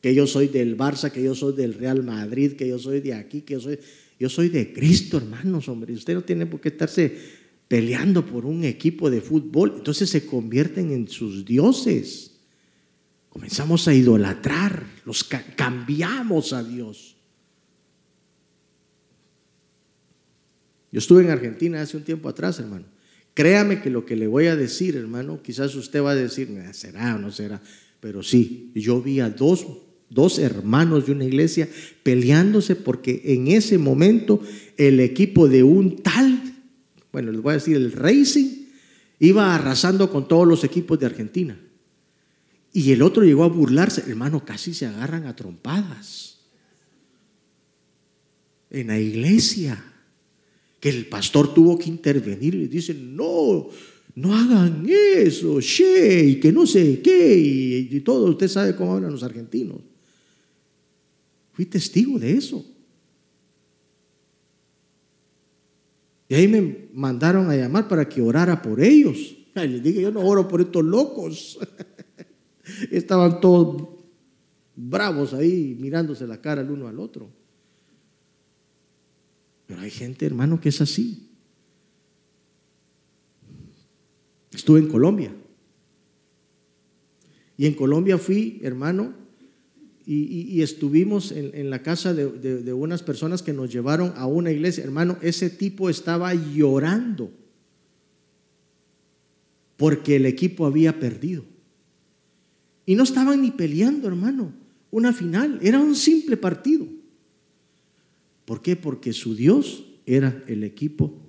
Que 0.00 0.14
yo 0.14 0.26
soy 0.26 0.48
del 0.48 0.76
Barça, 0.76 1.10
que 1.10 1.22
yo 1.22 1.34
soy 1.34 1.54
del 1.54 1.74
Real 1.74 2.02
Madrid, 2.04 2.52
que 2.52 2.68
yo 2.68 2.78
soy 2.78 3.00
de 3.00 3.14
aquí, 3.14 3.40
que 3.40 3.54
yo 3.54 3.60
soy, 3.60 3.78
yo 4.18 4.28
soy 4.28 4.48
de 4.48 4.72
Cristo, 4.72 5.16
hermanos, 5.16 5.68
hombre. 5.68 5.92
Usted 5.92 6.14
no 6.14 6.22
tiene 6.22 6.46
por 6.46 6.60
qué 6.60 6.68
estarse 6.68 7.16
peleando 7.68 8.24
por 8.24 8.46
un 8.46 8.64
equipo 8.64 9.10
de 9.10 9.20
fútbol. 9.20 9.74
Entonces 9.76 10.08
se 10.08 10.24
convierten 10.24 10.92
en 10.92 11.08
sus 11.08 11.44
dioses. 11.44 12.32
Comenzamos 13.28 13.86
a 13.88 13.92
idolatrar, 13.92 14.86
los 15.04 15.24
cambiamos 15.24 16.52
a 16.52 16.62
Dios. 16.62 17.16
Yo 20.92 21.00
estuve 21.00 21.22
en 21.22 21.30
Argentina 21.30 21.82
hace 21.82 21.96
un 21.96 22.04
tiempo 22.04 22.28
atrás, 22.28 22.58
hermano. 22.60 22.95
Créame 23.36 23.82
que 23.82 23.90
lo 23.90 24.06
que 24.06 24.16
le 24.16 24.26
voy 24.26 24.46
a 24.46 24.56
decir, 24.56 24.96
hermano, 24.96 25.42
quizás 25.42 25.74
usted 25.74 26.02
va 26.02 26.12
a 26.12 26.14
decir, 26.14 26.48
será 26.72 27.16
o 27.16 27.18
no 27.18 27.30
será, 27.30 27.60
pero 28.00 28.22
sí, 28.22 28.72
yo 28.74 29.02
vi 29.02 29.20
a 29.20 29.28
dos, 29.28 29.66
dos 30.08 30.38
hermanos 30.38 31.04
de 31.04 31.12
una 31.12 31.26
iglesia 31.26 31.68
peleándose 32.02 32.76
porque 32.76 33.20
en 33.26 33.48
ese 33.48 33.76
momento 33.76 34.40
el 34.78 35.00
equipo 35.00 35.48
de 35.48 35.62
un 35.62 35.96
tal, 35.96 36.40
bueno, 37.12 37.30
les 37.30 37.42
voy 37.42 37.50
a 37.50 37.56
decir, 37.56 37.76
el 37.76 37.92
Racing, 37.92 38.68
iba 39.18 39.54
arrasando 39.54 40.10
con 40.10 40.26
todos 40.28 40.48
los 40.48 40.64
equipos 40.64 40.98
de 40.98 41.04
Argentina. 41.04 41.60
Y 42.72 42.90
el 42.92 43.02
otro 43.02 43.22
llegó 43.22 43.44
a 43.44 43.48
burlarse, 43.48 44.02
hermano, 44.08 44.46
casi 44.46 44.72
se 44.72 44.86
agarran 44.86 45.26
a 45.26 45.36
trompadas. 45.36 46.38
En 48.70 48.86
la 48.86 48.98
iglesia 48.98 49.92
que 50.80 50.88
el 50.88 51.06
pastor 51.06 51.52
tuvo 51.54 51.78
que 51.78 51.88
intervenir 51.88 52.54
y 52.54 52.68
dice, 52.68 52.94
no, 52.94 53.68
no 54.14 54.34
hagan 54.34 54.86
eso, 54.88 55.60
che, 55.60 56.24
y 56.24 56.40
que 56.40 56.52
no 56.52 56.66
sé 56.66 57.00
qué, 57.02 57.36
y, 57.90 58.00
todo, 58.00 58.26
usted 58.26 58.48
sabe 58.48 58.74
cómo 58.74 58.94
hablan 58.94 59.12
los 59.12 59.22
argentinos. 59.22 59.78
Fui 61.52 61.66
testigo 61.66 62.18
de 62.18 62.32
eso. 62.32 62.64
Y 66.28 66.34
ahí 66.34 66.48
me 66.48 66.88
mandaron 66.92 67.48
a 67.50 67.56
llamar 67.56 67.88
para 67.88 68.08
que 68.08 68.20
orara 68.20 68.60
por 68.60 68.80
ellos. 68.80 69.36
Y 69.54 69.68
les 69.68 69.82
dije, 69.82 70.02
yo 70.02 70.10
no 70.10 70.20
oro 70.20 70.46
por 70.48 70.60
estos 70.60 70.84
locos. 70.84 71.58
Estaban 72.90 73.40
todos 73.40 73.88
bravos 74.74 75.32
ahí 75.32 75.76
mirándose 75.78 76.26
la 76.26 76.40
cara 76.40 76.60
el 76.60 76.70
uno 76.70 76.88
al 76.88 77.00
otro. 77.00 77.30
Pero 79.66 79.80
hay 79.80 79.90
gente, 79.90 80.26
hermano, 80.26 80.60
que 80.60 80.68
es 80.68 80.80
así. 80.80 81.28
Estuve 84.52 84.80
en 84.80 84.88
Colombia. 84.88 85.34
Y 87.58 87.66
en 87.66 87.74
Colombia 87.74 88.18
fui, 88.18 88.60
hermano, 88.62 89.14
y, 90.08 90.62
estuvimos 90.62 91.32
en, 91.32 91.68
la 91.68 91.82
casa 91.82 92.14
de, 92.14 92.30
de, 92.62 92.72
unas 92.72 93.02
personas 93.02 93.42
que 93.42 93.52
nos 93.52 93.72
llevaron 93.72 94.12
a 94.14 94.26
una 94.26 94.52
iglesia. 94.52 94.84
Hermano, 94.84 95.18
ese 95.20 95.50
tipo 95.50 95.90
estaba 95.90 96.32
llorando 96.32 97.32
porque 99.76 100.14
el 100.16 100.26
equipo 100.26 100.64
había 100.64 101.00
perdido. 101.00 101.44
Y 102.84 102.94
no 102.94 103.02
estaban 103.02 103.42
ni 103.42 103.50
peleando, 103.50 104.06
hermano, 104.06 104.52
una 104.92 105.12
final, 105.12 105.58
era 105.60 105.80
un 105.80 105.96
simple 105.96 106.36
partido. 106.36 106.86
¿Por 108.46 108.62
qué? 108.62 108.76
Porque 108.76 109.12
su 109.12 109.34
Dios 109.34 109.84
era 110.06 110.42
el 110.46 110.64
equipo. 110.64 111.20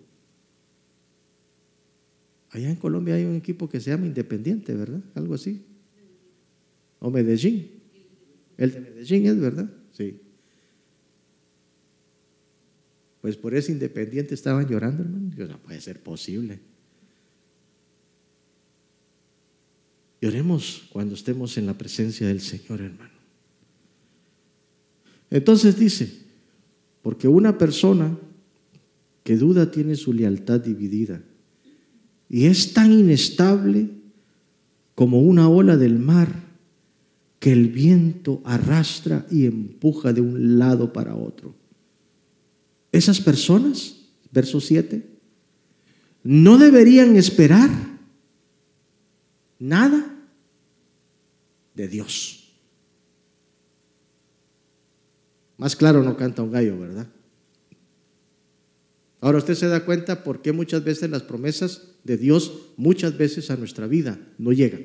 Allá 2.51 2.69
en 2.69 2.75
Colombia 2.77 3.15
hay 3.15 3.25
un 3.25 3.35
equipo 3.35 3.67
que 3.67 3.81
se 3.81 3.89
llama 3.89 4.05
Independiente, 4.05 4.73
¿verdad? 4.73 5.01
Algo 5.15 5.33
así. 5.33 5.65
O 6.99 7.09
Medellín. 7.11 7.71
El 8.55 8.71
de 8.71 8.79
Medellín 8.79 9.25
es, 9.25 9.39
¿verdad? 9.39 9.69
Sí. 9.91 10.21
Pues 13.21 13.35
por 13.35 13.53
ese 13.55 13.71
Independiente 13.71 14.35
estaban 14.35 14.67
llorando, 14.67 15.03
hermano. 15.03 15.47
no 15.47 15.59
puede 15.59 15.81
ser 15.81 15.99
posible. 16.01 16.59
Lloremos 20.21 20.87
cuando 20.91 21.15
estemos 21.15 21.57
en 21.57 21.65
la 21.65 21.77
presencia 21.77 22.27
del 22.27 22.41
Señor, 22.41 22.81
hermano. 22.81 23.17
Entonces 25.29 25.77
dice, 25.77 26.26
porque 27.07 27.29
una 27.29 27.57
persona 27.57 28.19
que 29.23 29.37
duda 29.37 29.71
tiene 29.71 29.95
su 29.95 30.11
lealtad 30.11 30.59
dividida 30.59 31.23
y 32.27 32.47
es 32.47 32.73
tan 32.73 32.91
inestable 32.91 33.89
como 34.93 35.21
una 35.21 35.47
ola 35.47 35.77
del 35.77 35.99
mar 35.99 36.27
que 37.39 37.53
el 37.53 37.69
viento 37.69 38.41
arrastra 38.43 39.25
y 39.31 39.45
empuja 39.45 40.11
de 40.11 40.19
un 40.19 40.59
lado 40.59 40.91
para 40.91 41.15
otro. 41.15 41.55
Esas 42.91 43.21
personas, 43.21 43.95
verso 44.33 44.59
7, 44.59 45.07
no 46.23 46.57
deberían 46.57 47.15
esperar 47.15 47.69
nada 49.59 50.13
de 51.73 51.87
Dios. 51.87 52.36
Más 55.57 55.75
claro 55.75 56.03
no 56.03 56.15
canta 56.15 56.43
un 56.43 56.51
gallo, 56.51 56.79
¿verdad? 56.79 57.07
Ahora 59.19 59.39
usted 59.39 59.55
se 59.55 59.67
da 59.67 59.83
cuenta 59.83 60.23
por 60.23 60.41
qué 60.41 60.51
muchas 60.51 60.83
veces 60.83 61.09
las 61.09 61.23
promesas 61.23 61.95
de 62.03 62.17
Dios 62.17 62.71
muchas 62.77 63.17
veces 63.17 63.49
a 63.49 63.57
nuestra 63.57 63.87
vida 63.87 64.19
no 64.37 64.53
llegan. 64.53 64.83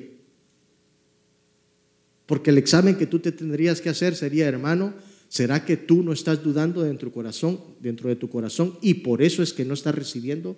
Porque 2.25 2.49
el 2.49 2.57
examen 2.57 2.97
que 2.97 3.05
tú 3.05 3.19
te 3.19 3.31
tendrías 3.31 3.79
que 3.79 3.89
hacer 3.89 4.15
sería, 4.15 4.47
hermano, 4.47 4.95
¿será 5.27 5.63
que 5.63 5.77
tú 5.77 6.01
no 6.01 6.13
estás 6.13 6.41
dudando 6.43 6.81
dentro, 6.81 7.11
corazón, 7.11 7.59
dentro 7.79 8.09
de 8.09 8.15
tu 8.15 8.29
corazón 8.29 8.77
y 8.81 8.95
por 8.95 9.21
eso 9.21 9.43
es 9.43 9.53
que 9.53 9.65
no 9.65 9.75
estás 9.75 9.93
recibiendo 9.93 10.57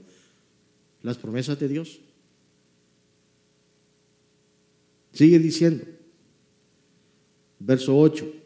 las 1.01 1.17
promesas 1.17 1.59
de 1.59 1.67
Dios? 1.67 1.99
Sigue 5.11 5.39
diciendo, 5.39 5.85
verso 7.59 7.97
8. 7.97 8.44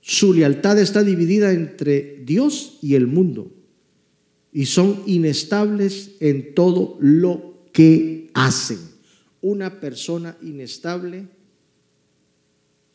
Su 0.00 0.32
lealtad 0.32 0.78
está 0.78 1.02
dividida 1.02 1.52
entre 1.52 2.22
Dios 2.24 2.78
y 2.82 2.94
el 2.94 3.06
mundo 3.06 3.52
y 4.52 4.66
son 4.66 5.02
inestables 5.06 6.12
en 6.20 6.54
todo 6.54 6.96
lo 7.00 7.68
que 7.72 8.30
hacen. 8.34 8.78
Una 9.40 9.80
persona 9.80 10.36
inestable 10.42 11.28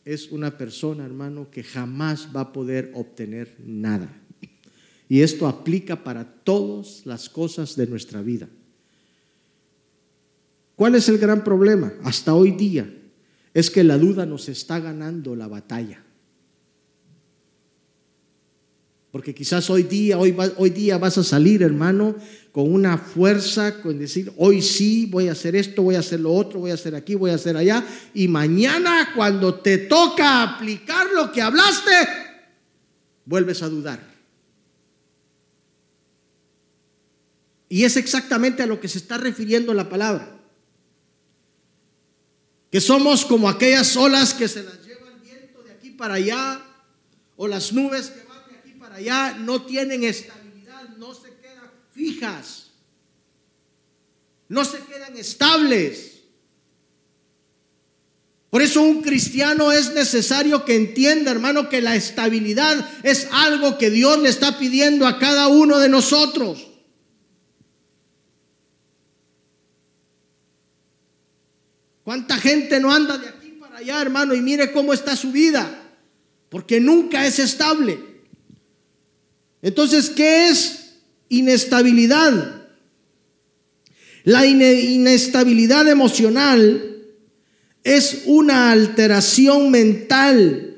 es 0.04 0.30
una 0.30 0.56
persona, 0.56 1.04
hermano, 1.04 1.50
que 1.50 1.64
jamás 1.64 2.28
va 2.34 2.42
a 2.42 2.52
poder 2.52 2.92
obtener 2.94 3.56
nada. 3.64 4.22
Y 5.08 5.20
esto 5.20 5.46
aplica 5.46 6.02
para 6.04 6.24
todas 6.24 7.02
las 7.04 7.28
cosas 7.28 7.76
de 7.76 7.86
nuestra 7.86 8.22
vida. 8.22 8.48
¿Cuál 10.74 10.94
es 10.94 11.08
el 11.08 11.18
gran 11.18 11.42
problema? 11.42 11.92
Hasta 12.04 12.34
hoy 12.34 12.52
día 12.52 12.92
es 13.54 13.70
que 13.70 13.82
la 13.82 13.98
duda 13.98 14.26
nos 14.26 14.48
está 14.48 14.78
ganando 14.78 15.34
la 15.34 15.48
batalla. 15.48 16.05
Porque 19.10 19.34
quizás 19.34 19.70
hoy 19.70 19.84
día, 19.84 20.18
hoy, 20.18 20.36
hoy 20.56 20.70
día 20.70 20.98
vas 20.98 21.16
a 21.16 21.24
salir, 21.24 21.62
hermano, 21.62 22.16
con 22.52 22.72
una 22.72 22.98
fuerza, 22.98 23.80
con 23.80 23.98
decir, 23.98 24.32
hoy 24.36 24.60
sí, 24.60 25.06
voy 25.06 25.28
a 25.28 25.32
hacer 25.32 25.56
esto, 25.56 25.82
voy 25.82 25.94
a 25.94 26.00
hacer 26.00 26.20
lo 26.20 26.32
otro, 26.32 26.60
voy 26.60 26.70
a 26.70 26.74
hacer 26.74 26.94
aquí, 26.94 27.14
voy 27.14 27.30
a 27.30 27.34
hacer 27.34 27.56
allá. 27.56 27.84
Y 28.14 28.28
mañana, 28.28 29.12
cuando 29.14 29.54
te 29.54 29.78
toca 29.78 30.42
aplicar 30.42 31.06
lo 31.14 31.32
que 31.32 31.40
hablaste, 31.40 31.90
vuelves 33.24 33.62
a 33.62 33.68
dudar. 33.68 34.00
Y 37.68 37.84
es 37.84 37.96
exactamente 37.96 38.62
a 38.62 38.66
lo 38.66 38.80
que 38.80 38.88
se 38.88 38.98
está 38.98 39.18
refiriendo 39.18 39.74
la 39.74 39.88
palabra. 39.88 40.40
Que 42.70 42.80
somos 42.80 43.24
como 43.24 43.48
aquellas 43.48 43.96
olas 43.96 44.34
que 44.34 44.48
se 44.48 44.62
las 44.62 44.84
lleva 44.84 45.08
el 45.08 45.20
viento 45.20 45.62
de 45.62 45.72
aquí 45.72 45.90
para 45.90 46.14
allá, 46.14 46.62
o 47.36 47.46
las 47.46 47.72
nubes 47.72 48.08
que 48.08 48.25
allá, 48.96 49.36
no 49.38 49.62
tienen 49.62 50.04
estabilidad, 50.04 50.88
no 50.96 51.14
se 51.14 51.34
quedan 51.36 51.70
fijas, 51.92 52.70
no 54.48 54.64
se 54.64 54.78
quedan 54.80 55.16
estables. 55.16 56.22
Por 58.48 58.62
eso 58.62 58.80
un 58.80 59.02
cristiano 59.02 59.70
es 59.70 59.92
necesario 59.92 60.64
que 60.64 60.76
entienda, 60.76 61.30
hermano, 61.30 61.68
que 61.68 61.82
la 61.82 61.94
estabilidad 61.94 62.88
es 63.02 63.28
algo 63.30 63.76
que 63.76 63.90
Dios 63.90 64.18
le 64.20 64.30
está 64.30 64.58
pidiendo 64.58 65.06
a 65.06 65.18
cada 65.18 65.48
uno 65.48 65.78
de 65.78 65.90
nosotros. 65.90 66.66
¿Cuánta 72.02 72.38
gente 72.38 72.80
no 72.80 72.94
anda 72.94 73.18
de 73.18 73.28
aquí 73.28 73.48
para 73.60 73.78
allá, 73.78 74.00
hermano? 74.00 74.32
Y 74.32 74.40
mire 74.40 74.72
cómo 74.72 74.94
está 74.94 75.16
su 75.16 75.32
vida, 75.32 75.82
porque 76.48 76.80
nunca 76.80 77.26
es 77.26 77.38
estable. 77.40 78.15
Entonces, 79.66 80.10
¿qué 80.10 80.48
es 80.48 80.94
inestabilidad? 81.28 82.68
La 84.22 84.46
inestabilidad 84.46 85.88
emocional 85.88 87.02
es 87.82 88.22
una 88.26 88.70
alteración 88.70 89.72
mental 89.72 90.76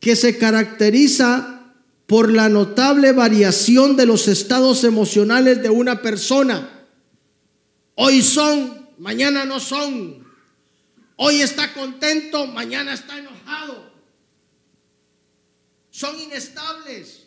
que 0.00 0.16
se 0.16 0.38
caracteriza 0.38 1.70
por 2.06 2.32
la 2.32 2.48
notable 2.48 3.12
variación 3.12 3.94
de 3.94 4.06
los 4.06 4.26
estados 4.26 4.84
emocionales 4.84 5.62
de 5.62 5.68
una 5.68 6.00
persona. 6.00 6.86
Hoy 7.94 8.22
son, 8.22 8.88
mañana 8.96 9.44
no 9.44 9.60
son. 9.60 10.26
Hoy 11.16 11.42
está 11.42 11.74
contento, 11.74 12.46
mañana 12.46 12.94
está 12.94 13.18
enojado. 13.18 13.92
Son 15.90 16.18
inestables. 16.18 17.23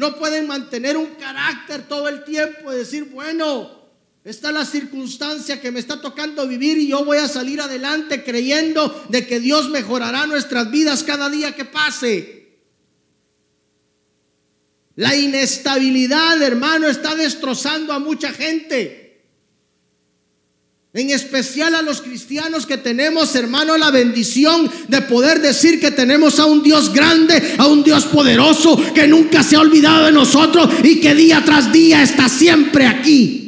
No 0.00 0.16
pueden 0.16 0.46
mantener 0.46 0.96
un 0.96 1.08
carácter 1.16 1.86
todo 1.86 2.08
el 2.08 2.24
tiempo 2.24 2.72
y 2.72 2.76
decir, 2.76 3.10
bueno, 3.12 3.90
esta 4.24 4.48
es 4.48 4.54
la 4.54 4.64
circunstancia 4.64 5.60
que 5.60 5.70
me 5.70 5.78
está 5.78 6.00
tocando 6.00 6.48
vivir 6.48 6.78
y 6.78 6.88
yo 6.88 7.04
voy 7.04 7.18
a 7.18 7.28
salir 7.28 7.60
adelante 7.60 8.24
creyendo 8.24 9.04
de 9.10 9.26
que 9.26 9.40
Dios 9.40 9.68
mejorará 9.68 10.26
nuestras 10.26 10.70
vidas 10.70 11.04
cada 11.04 11.28
día 11.28 11.54
que 11.54 11.66
pase. 11.66 12.60
La 14.94 15.14
inestabilidad, 15.14 16.40
hermano, 16.40 16.88
está 16.88 17.14
destrozando 17.14 17.92
a 17.92 17.98
mucha 17.98 18.32
gente. 18.32 19.09
En 20.92 21.10
especial 21.10 21.76
a 21.76 21.82
los 21.82 22.02
cristianos 22.02 22.66
que 22.66 22.76
tenemos, 22.76 23.36
hermano, 23.36 23.78
la 23.78 23.92
bendición 23.92 24.68
de 24.88 25.02
poder 25.02 25.40
decir 25.40 25.78
que 25.78 25.92
tenemos 25.92 26.40
a 26.40 26.46
un 26.46 26.64
Dios 26.64 26.92
grande, 26.92 27.54
a 27.58 27.66
un 27.68 27.84
Dios 27.84 28.06
poderoso, 28.06 28.76
que 28.92 29.06
nunca 29.06 29.44
se 29.44 29.54
ha 29.54 29.60
olvidado 29.60 30.06
de 30.06 30.12
nosotros 30.12 30.68
y 30.82 30.98
que 30.98 31.14
día 31.14 31.42
tras 31.44 31.72
día 31.72 32.02
está 32.02 32.28
siempre 32.28 32.86
aquí. 32.86 33.40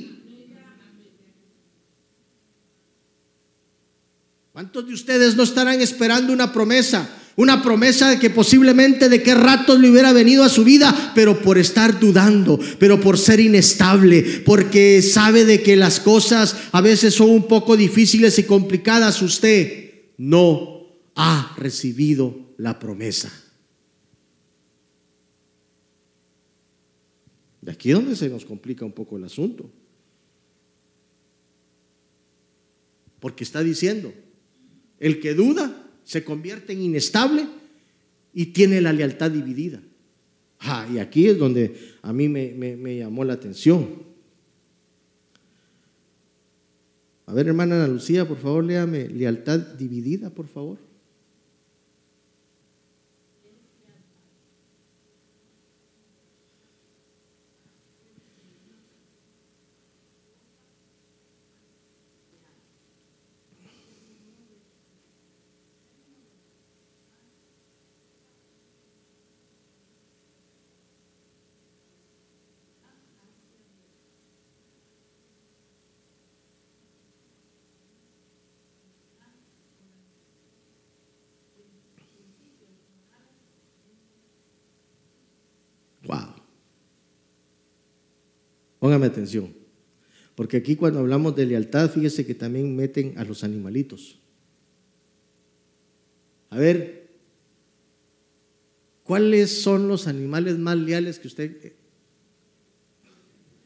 ¿Cuántos 4.53 4.87
de 4.87 4.95
ustedes 4.95 5.35
no 5.35 5.43
estarán 5.43 5.81
esperando 5.81 6.33
una 6.33 6.53
promesa? 6.53 7.09
Una 7.35 7.63
promesa 7.63 8.11
de 8.11 8.19
que 8.19 8.29
posiblemente 8.29 9.09
de 9.09 9.23
qué 9.23 9.35
rato 9.35 9.79
le 9.79 9.91
hubiera 9.91 10.13
venido 10.13 10.45
a 10.45 10.51
su 10.51 10.65
vida, 10.65 11.13
pero 11.15 11.41
por 11.41 11.57
estar 11.57 11.99
dudando, 11.99 12.61
pero 12.79 13.01
por 13.01 13.19
ser 13.19 13.41
inestable, 13.41 14.43
porque 14.45 15.01
sabe 15.01 15.45
de 15.47 15.63
que 15.63 15.77
las 15.77 15.99
cosas 15.99 16.57
a 16.73 16.81
veces 16.83 17.15
son 17.15 17.31
un 17.31 17.49
poco 17.49 17.77
difíciles 17.77 18.39
y 18.39 18.45
complicadas, 18.45 19.23
usted 19.23 20.11
no 20.19 20.87
ha 21.15 21.55
recibido 21.57 22.55
la 22.59 22.79
promesa. 22.79 23.33
De 27.63 27.71
aquí 27.71 27.91
es 27.91 27.95
donde 27.95 28.17
se 28.17 28.29
nos 28.29 28.45
complica 28.45 28.85
un 28.85 28.93
poco 28.93 29.17
el 29.17 29.25
asunto. 29.25 29.71
Porque 33.21 33.45
está 33.45 33.63
diciendo, 33.63 34.13
el 34.99 35.21
que 35.21 35.33
duda 35.33 35.82
se 36.05 36.25
convierte 36.25 36.73
en 36.73 36.83
inestable 36.83 37.47
y 38.33 38.47
tiene 38.47 38.81
la 38.81 38.93
lealtad 38.93 39.31
dividida. 39.31 39.81
Ah, 40.61 40.87
y 40.93 40.99
aquí 40.99 41.27
es 41.27 41.39
donde 41.39 41.75
a 42.03 42.13
mí 42.13 42.29
me, 42.29 42.53
me 42.53 42.97
llamó 42.97 43.25
la 43.25 43.35
atención. 43.35 44.03
A 47.27 47.35
ver, 47.35 47.49
hermana 47.49 47.77
Ana 47.77 47.89
Lucía, 47.89 48.27
por 48.27 48.39
favor, 48.39 48.65
léame 48.65 49.09
lealtad 49.09 49.59
dividida, 49.59 50.31
por 50.31 50.47
favor. 50.47 50.79
Póngame 88.83 89.07
atención. 89.07 89.55
Porque 90.35 90.57
aquí 90.57 90.75
cuando 90.75 90.99
hablamos 90.99 91.37
de 91.37 91.47
lealtad, 91.47 91.89
fíjese 91.89 92.27
que 92.27 92.35
también 92.35 92.75
meten 92.75 93.17
a 93.17 93.23
los 93.23 93.45
animalitos. 93.45 94.19
A 96.51 96.59
ver, 96.59 97.09
¿cuáles 99.05 99.63
son 99.63 99.87
los 99.87 100.09
animales 100.09 100.59
más 100.59 100.77
leales 100.77 101.21
que 101.21 101.29
usted... 101.29 101.75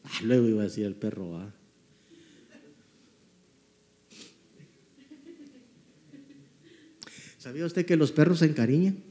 Ah, 0.03 0.19
luego 0.21 0.47
iba 0.49 0.61
a 0.61 0.65
decir 0.65 0.85
el 0.85 0.93
perro. 0.93 1.51
¿Sabía 7.39 7.65
usted 7.65 7.87
que 7.87 7.97
los 7.97 8.11
perros 8.11 8.37
se 8.37 8.45
encariñan? 8.45 9.03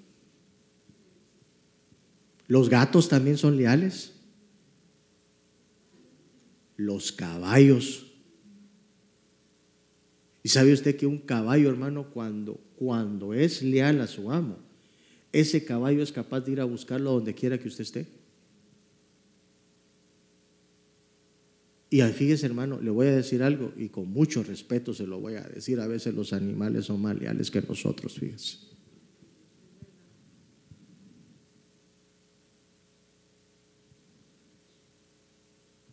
Los 2.47 2.69
gatos 2.69 3.09
también 3.09 3.37
son 3.37 3.57
leales 3.57 4.16
los 6.77 7.13
caballos. 7.13 8.07
Y 10.43 10.49
sabe 10.49 10.73
usted 10.73 10.97
que 10.97 11.07
un 11.07 11.19
caballo, 11.19 11.69
hermano, 11.69 12.11
cuando, 12.11 12.61
cuando 12.77 13.35
es 13.35 13.63
leal 13.63 14.01
a 14.01 14.07
su 14.07 14.31
amo, 14.31 14.59
ese 15.33 15.65
caballo 15.65 16.03
es 16.03 16.13
capaz 16.13 16.41
de 16.41 16.53
ir 16.53 16.61
a 16.61 16.65
buscarlo 16.65 17.13
donde 17.13 17.35
quiera 17.35 17.59
que 17.59 17.69
usted 17.69 17.83
esté. 17.83 18.07
Y 21.91 22.01
fíjese, 22.03 22.47
hermano, 22.47 22.81
le 22.81 22.91
voy 22.91 23.07
a 23.07 23.17
decir 23.17 23.43
algo 23.43 23.73
y 23.77 23.89
con 23.89 24.11
mucho 24.11 24.43
respeto 24.43 24.93
se 24.93 25.07
lo 25.07 25.21
voy 25.21 25.35
a 25.35 25.43
decir. 25.43 25.81
A 25.81 25.87
veces 25.87 26.15
los 26.15 26.33
animales 26.33 26.87
son 26.87 27.01
más 27.01 27.19
leales 27.19 27.51
que 27.51 27.63
nosotros, 27.63 28.15
fíjese. 28.19 28.76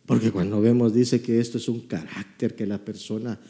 Porque 0.06 0.30
cuando 0.30 0.60
vemos, 0.60 0.92
dice 0.92 1.22
que 1.22 1.40
esto 1.40 1.58
es 1.58 1.68
un 1.68 1.80
carácter 1.80 2.54
que 2.54 2.66
la 2.66 2.84
persona 2.84 3.40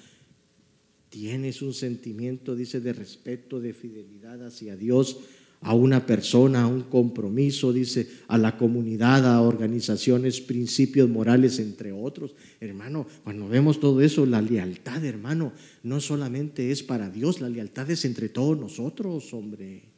tiene, 1.09 1.49
es 1.49 1.63
un 1.63 1.75
sentimiento, 1.75 2.55
dice, 2.55 2.81
de 2.81 2.93
respeto, 2.93 3.61
de 3.61 3.73
fidelidad 3.73 4.45
hacia 4.45 4.77
Dios, 4.77 5.19
a 5.61 5.75
una 5.75 6.05
persona, 6.07 6.63
a 6.63 6.67
un 6.67 6.83
compromiso, 6.83 7.73
dice, 7.73 8.07
a 8.29 8.37
la 8.37 8.57
comunidad, 8.57 9.27
a 9.27 9.41
organizaciones, 9.41 10.41
principios 10.41 11.09
morales, 11.09 11.59
entre 11.59 11.91
otros. 11.91 12.35
Hermano, 12.61 13.07
cuando 13.25 13.49
vemos 13.49 13.81
todo 13.81 14.01
eso, 14.01 14.27
la 14.27 14.43
lealtad, 14.43 15.05
hermano, 15.05 15.53
no 15.83 16.01
solamente 16.01 16.71
es 16.71 16.83
para 16.83 17.11
Dios, 17.11 17.41
la 17.41 17.49
lealtad 17.49 17.91
es 17.91 18.05
entre 18.05 18.29
todos 18.29 18.59
nosotros, 18.59 19.33
hombre. 19.33 19.94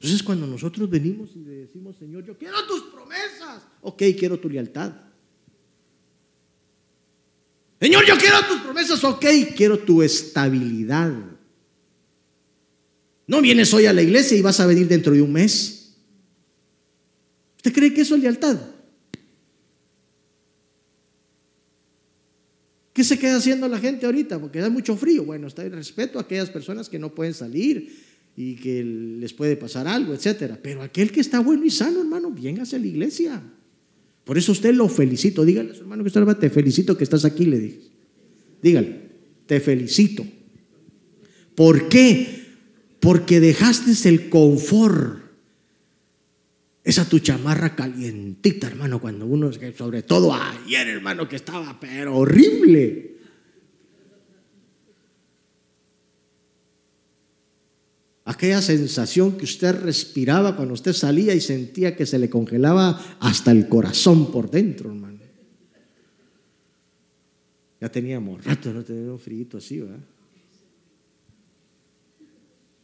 Entonces 0.00 0.22
cuando 0.22 0.46
nosotros 0.46 0.88
venimos 0.88 1.30
y 1.34 1.40
le 1.40 1.50
decimos, 1.56 1.96
Señor, 1.96 2.24
yo 2.24 2.38
quiero 2.38 2.64
tus 2.66 2.82
promesas, 2.82 3.62
ok, 3.82 4.02
quiero 4.16 4.38
tu 4.38 4.48
lealtad. 4.48 4.92
Señor, 7.80 8.06
yo 8.06 8.16
quiero 8.16 8.44
tus 8.46 8.60
promesas, 8.60 9.02
ok, 9.02 9.24
quiero 9.56 9.78
tu 9.78 10.02
estabilidad. 10.02 11.12
No 13.26 13.42
vienes 13.42 13.74
hoy 13.74 13.86
a 13.86 13.92
la 13.92 14.02
iglesia 14.02 14.38
y 14.38 14.42
vas 14.42 14.60
a 14.60 14.66
venir 14.66 14.86
dentro 14.86 15.12
de 15.12 15.22
un 15.22 15.32
mes. 15.32 15.96
¿Usted 17.56 17.72
cree 17.72 17.92
que 17.92 18.02
eso 18.02 18.14
es 18.14 18.22
lealtad? 18.22 18.58
¿Qué 22.92 23.04
se 23.04 23.18
queda 23.18 23.36
haciendo 23.36 23.68
la 23.68 23.78
gente 23.78 24.06
ahorita? 24.06 24.40
Porque 24.40 24.60
da 24.60 24.70
mucho 24.70 24.96
frío. 24.96 25.24
Bueno, 25.24 25.46
está 25.46 25.62
el 25.62 25.72
respeto 25.72 26.18
a 26.18 26.22
aquellas 26.22 26.50
personas 26.50 26.88
que 26.88 26.98
no 26.98 27.14
pueden 27.14 27.34
salir, 27.34 28.07
y 28.40 28.54
que 28.54 28.84
les 28.84 29.34
puede 29.34 29.56
pasar 29.56 29.88
algo, 29.88 30.14
etcétera. 30.14 30.60
Pero 30.62 30.80
aquel 30.80 31.10
que 31.10 31.18
está 31.18 31.40
bueno 31.40 31.64
y 31.64 31.70
sano, 31.70 32.02
hermano, 32.02 32.30
bien 32.30 32.60
hacia 32.60 32.78
la 32.78 32.86
iglesia. 32.86 33.42
Por 34.22 34.38
eso 34.38 34.52
usted 34.52 34.72
lo 34.74 34.88
felicito. 34.88 35.44
Dígale 35.44 35.72
a 35.72 35.74
su 35.74 35.80
hermano 35.80 36.04
que 36.04 36.08
está 36.08 36.38
te 36.38 36.48
felicito 36.48 36.96
que 36.96 37.02
estás 37.02 37.24
aquí, 37.24 37.46
le 37.46 37.58
dije. 37.58 37.80
Dígale, 38.62 39.00
te 39.44 39.58
felicito. 39.58 40.24
¿Por 41.56 41.88
qué? 41.88 42.44
Porque 43.00 43.40
dejaste 43.40 44.08
el 44.08 44.28
confort. 44.28 45.18
Esa 46.84 47.08
tu 47.08 47.18
chamarra 47.18 47.74
calientita, 47.74 48.68
hermano, 48.68 49.00
cuando 49.00 49.26
uno, 49.26 49.50
sobre 49.76 50.04
todo 50.04 50.32
ayer, 50.32 50.86
hermano, 50.86 51.28
que 51.28 51.34
estaba, 51.34 51.80
pero 51.80 52.16
horrible. 52.16 53.17
Aquella 58.28 58.60
sensación 58.60 59.38
que 59.38 59.44
usted 59.44 59.80
respiraba 59.80 60.54
cuando 60.54 60.74
usted 60.74 60.92
salía 60.92 61.34
y 61.34 61.40
sentía 61.40 61.96
que 61.96 62.04
se 62.04 62.18
le 62.18 62.28
congelaba 62.28 63.16
hasta 63.20 63.52
el 63.52 63.70
corazón 63.70 64.30
por 64.30 64.50
dentro, 64.50 64.90
hermano. 64.90 65.18
Ya 67.80 67.88
teníamos 67.90 68.44
rato, 68.44 68.70
no 68.74 68.84
teníamos 68.84 69.12
un 69.12 69.18
frío 69.18 69.46
así, 69.56 69.80
¿verdad? 69.80 70.04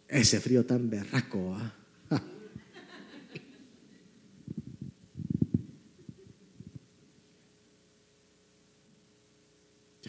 Ese 0.09 0.41
frío 0.41 0.65
tan 0.65 0.89
berraco, 0.89 1.53
¿verdad? 1.53 1.75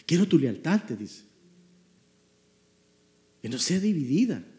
quiero 0.05 0.29
tu 0.29 0.39
lealtad, 0.39 0.81
te 0.85 0.95
dice. 0.95 1.25
Que 3.41 3.49
no 3.49 3.57
sea 3.57 3.81
dividida. 3.81 4.54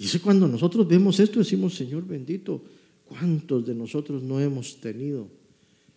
Y 0.00 0.06
es 0.06 0.18
cuando 0.18 0.48
nosotros 0.48 0.88
vemos 0.88 1.20
esto 1.20 1.40
decimos, 1.40 1.74
Señor 1.74 2.06
bendito, 2.06 2.64
¿cuántos 3.04 3.66
de 3.66 3.74
nosotros 3.74 4.22
no 4.22 4.40
hemos 4.40 4.80
tenido 4.80 5.28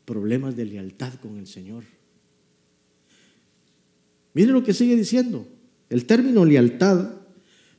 problemas 0.04 0.58
de 0.58 0.66
lealtad 0.66 1.14
con 1.22 1.38
el 1.38 1.47
Señor? 1.47 1.86
Mire 4.34 4.51
lo 4.51 4.62
que 4.62 4.74
sigue 4.74 4.97
diciendo. 4.97 5.47
El 5.89 6.04
término 6.04 6.43
lealtad 6.43 7.12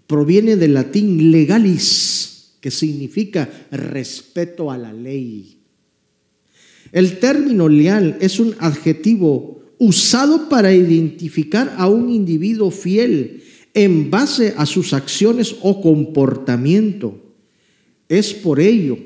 proviene 0.07 0.57
del 0.57 0.73
latín 0.73 1.31
legalis, 1.31 2.55
que 2.59 2.71
significa 2.71 3.67
respeto 3.71 4.71
a 4.71 4.79
la 4.79 4.95
ley. 4.95 5.59
El 6.91 7.19
término 7.19 7.69
leal 7.69 8.17
es 8.23 8.41
un 8.41 8.55
adjetivo 8.61 9.63
usado 9.79 10.49
para 10.49 10.73
identificar 10.73 11.75
a 11.77 11.87
un 11.87 12.09
individuo 12.09 12.71
fiel 12.71 13.43
en 13.75 14.11
base 14.11 14.55
a 14.57 14.65
sus 14.65 14.93
acciones 14.93 15.57
o 15.61 15.83
comportamiento. 15.83 17.21
Es 18.09 18.33
por 18.33 18.61
ello 18.61 18.97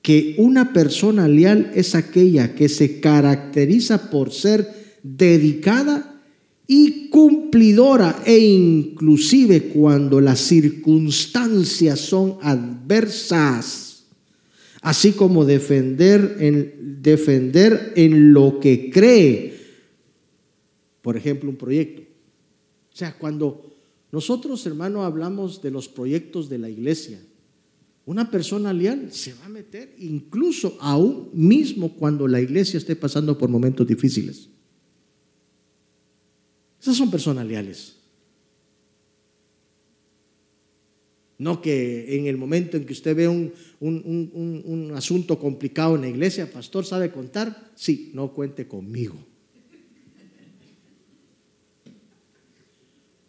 que 0.00 0.34
una 0.38 0.72
persona 0.72 1.28
leal 1.28 1.70
es 1.74 1.94
aquella 1.94 2.54
que 2.54 2.70
se 2.70 3.00
caracteriza 3.00 4.10
por 4.10 4.32
ser 4.32 4.66
dedicada 5.02 6.22
y 6.66 7.08
cumplidora 7.08 8.22
e 8.24 8.38
inclusive 8.38 9.64
cuando 9.64 10.20
las 10.20 10.40
circunstancias 10.40 12.00
son 12.00 12.38
adversas, 12.42 14.06
así 14.80 15.12
como 15.12 15.44
defender 15.44 16.36
en, 16.40 17.02
defender 17.02 17.92
en 17.96 18.32
lo 18.32 18.60
que 18.60 18.90
cree, 18.90 19.58
por 21.02 21.16
ejemplo, 21.16 21.50
un 21.50 21.56
proyecto. 21.56 22.02
O 22.02 22.96
sea, 22.96 23.16
cuando 23.16 23.67
nosotros, 24.10 24.64
hermano, 24.66 25.04
hablamos 25.04 25.60
de 25.60 25.70
los 25.70 25.88
proyectos 25.88 26.48
de 26.48 26.58
la 26.58 26.70
iglesia. 26.70 27.20
Una 28.06 28.30
persona 28.30 28.72
leal 28.72 29.12
se 29.12 29.34
va 29.34 29.44
a 29.44 29.50
meter 29.50 29.94
incluso 29.98 30.78
aún 30.80 31.28
mismo 31.34 31.94
cuando 31.94 32.26
la 32.26 32.40
iglesia 32.40 32.78
esté 32.78 32.96
pasando 32.96 33.36
por 33.36 33.50
momentos 33.50 33.86
difíciles. 33.86 34.48
Esas 36.80 36.96
son 36.96 37.10
personas 37.10 37.46
leales. 37.46 37.96
No 41.36 41.60
que 41.60 42.16
en 42.16 42.26
el 42.26 42.38
momento 42.38 42.78
en 42.78 42.86
que 42.86 42.94
usted 42.94 43.14
ve 43.14 43.28
un, 43.28 43.52
un, 43.78 44.92
asunto 44.94 45.38
complicado 45.38 45.94
en 45.94 46.00
la 46.00 46.08
iglesia, 46.08 46.50
pastor, 46.50 46.86
¿sabe 46.86 47.12
contar? 47.12 47.72
Sí, 47.76 48.10
no 48.14 48.32
cuente 48.32 48.66
conmigo. 48.66 49.16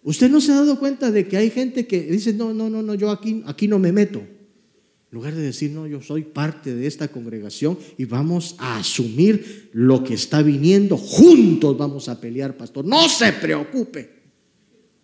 ¿Usted 0.10 0.28
no 0.28 0.41
se 0.41 0.51
ha 0.51 0.55
dado 0.55 0.80
cuenta 0.80 1.12
de 1.12 1.28
que 1.28 1.38
hay 1.38 1.51
gente 1.51 1.86
que 1.86 2.01
dice, 2.01 2.34
no, 2.34 2.51
no, 2.51 2.68
no, 2.68 2.82
no, 2.82 2.95
yo 2.95 3.12
aquí, 3.12 3.43
aquí 3.45 3.68
no 3.68 3.78
me 3.78 3.91
meto? 3.91 4.18
En 4.18 5.12
lugar 5.12 5.36
de 5.36 5.43
decir, 5.43 5.70
no, 5.70 5.86
yo 5.86 6.01
soy 6.01 6.24
parte 6.24 6.74
de 6.74 6.88
esta 6.88 7.10
congregación 7.10 7.78
y 7.95 8.05
vamos 8.05 8.55
a 8.57 8.80
asumir 8.80 9.70
lo 9.72 10.03
que 10.03 10.16
está 10.16 10.41
viniendo, 10.41 10.97
juntos 10.97 11.78
vamos 11.78 12.10
a 12.10 12.20
pelear, 12.20 12.57
pastor. 12.57 12.86
No 12.86 13.07
se 13.07 13.34
preocupe 13.34 14.10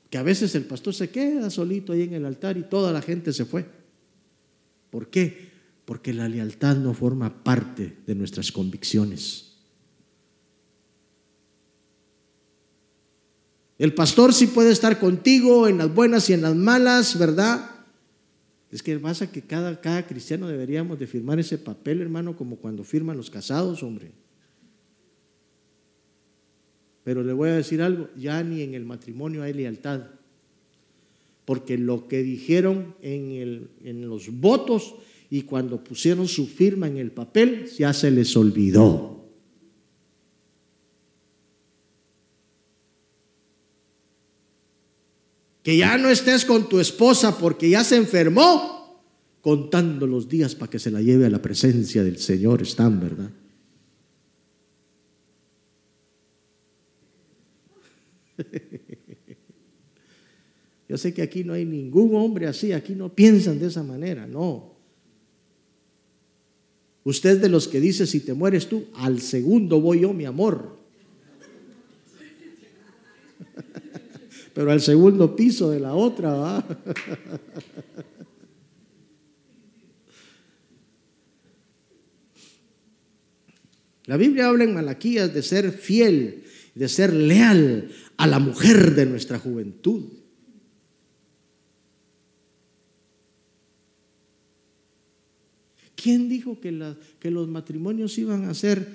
que 0.10 0.18
a 0.18 0.24
veces 0.24 0.56
el 0.56 0.66
pastor 0.66 0.96
se 0.96 1.12
queda 1.12 1.52
solito 1.52 1.94
ahí 1.94 2.02
en 2.02 2.14
el 2.14 2.26
altar 2.26 2.58
y 2.58 2.64
toda 2.64 2.92
la 2.92 3.04
gente 3.04 3.32
se 3.32 3.46
fue. 3.46 3.64
¿Por 4.90 5.12
qué? 5.12 5.52
Porque 5.86 6.16
la 6.16 6.28
lealtad 6.28 6.78
no 6.78 6.96
forma 6.96 7.44
parte 7.44 7.98
de 8.08 8.16
nuestras 8.16 8.52
convicciones. 8.52 9.55
El 13.78 13.94
pastor 13.94 14.34
sí 14.34 14.48
puede 14.48 14.72
estar 14.72 15.00
contigo 15.00 15.68
en 15.68 15.78
las 15.78 15.94
buenas 15.94 16.30
y 16.30 16.34
en 16.34 16.42
las 16.42 16.56
malas, 16.56 17.20
¿verdad? 17.20 17.72
Es 18.72 18.82
que 18.82 18.98
pasa 19.00 19.32
que 19.32 19.42
cada, 19.42 19.80
cada 19.82 20.08
cristiano 20.08 20.48
deberíamos 20.48 20.98
de 20.98 21.08
firmar 21.08 21.40
ese 21.40 21.58
papel, 21.58 22.02
hermano, 22.02 22.38
como 22.38 22.56
cuando 22.56 22.84
firman 22.84 23.18
los 23.18 23.30
casados, 23.30 23.84
hombre. 23.84 24.12
Pero 27.04 27.24
le 27.24 27.34
voy 27.34 27.50
a 27.50 27.56
decir 27.56 27.82
algo, 27.82 28.10
ya 28.18 28.42
ni 28.44 28.62
en 28.62 28.74
el 28.74 28.86
matrimonio 28.86 29.44
hay 29.44 29.54
lealtad. 29.54 30.08
Porque 31.44 31.78
lo 31.78 32.08
que 32.08 32.24
dijeron 32.24 32.96
en, 33.02 33.70
en 33.84 34.10
los 34.10 34.40
votos 34.40 34.96
y 35.30 35.44
cuando 35.44 35.84
pusieron 35.84 36.28
su 36.28 36.48
firma 36.48 36.88
en 36.88 36.98
el 36.98 37.12
papel, 37.12 37.68
ya 37.78 37.94
se 37.94 38.10
les 38.10 38.36
olvidó. 38.36 39.25
Que 45.66 45.76
ya 45.78 45.98
no 45.98 46.10
estés 46.10 46.46
con 46.46 46.70
tu 46.70 46.80
esposa 46.80 47.40
porque 47.40 47.68
ya 47.68 47.84
se 47.84 47.96
enfermó, 47.96 49.02
contando 49.42 50.06
los 50.06 50.30
días 50.30 50.54
para 50.54 50.70
que 50.70 50.78
se 50.78 50.92
la 50.92 51.02
lleve 51.02 51.26
a 51.26 51.30
la 51.32 51.42
presencia 51.42 52.04
del 52.04 52.20
Señor, 52.20 52.62
están, 52.62 53.00
¿verdad? 53.00 53.32
Yo 60.88 61.00
sé 61.00 61.16
que 61.16 61.24
aquí 61.24 61.44
no 61.44 61.54
hay 61.54 61.66
ningún 61.66 62.14
hombre 62.14 62.46
así, 62.46 62.72
aquí 62.72 62.94
no 62.94 63.16
piensan 63.16 63.58
de 63.58 63.66
esa 63.66 63.82
manera, 63.82 64.28
no. 64.28 64.76
Usted 67.04 67.42
de 67.42 67.50
los 67.50 67.68
que 67.68 67.80
dice, 67.80 68.06
si 68.06 68.20
te 68.20 68.36
mueres 68.36 68.68
tú, 68.70 68.86
al 68.94 69.20
segundo 69.20 69.82
voy 69.82 70.02
yo, 70.02 70.14
mi 70.14 70.26
amor. 70.26 70.75
Pero 74.56 74.72
al 74.72 74.80
segundo 74.80 75.36
piso 75.36 75.70
de 75.70 75.82
la 75.82 75.94
otra, 75.94 76.34
¿va? 76.34 76.66
La 84.06 84.16
Biblia 84.18 84.48
habla 84.48 84.64
en 84.64 84.74
Malaquías 84.74 85.34
de 85.34 85.42
ser 85.42 85.72
fiel, 85.72 86.46
de 86.74 86.88
ser 86.88 87.12
leal 87.12 87.92
a 88.18 88.28
la 88.28 88.40
mujer 88.40 88.96
de 88.96 89.06
nuestra 89.08 89.40
juventud. 89.40 90.04
¿Quién 95.96 96.30
dijo 96.30 96.62
que, 96.62 96.96
que 97.20 97.32
los 97.32 97.48
matrimonios 97.50 98.18
iban 98.20 98.46
a 98.46 98.54
ser 98.54 98.88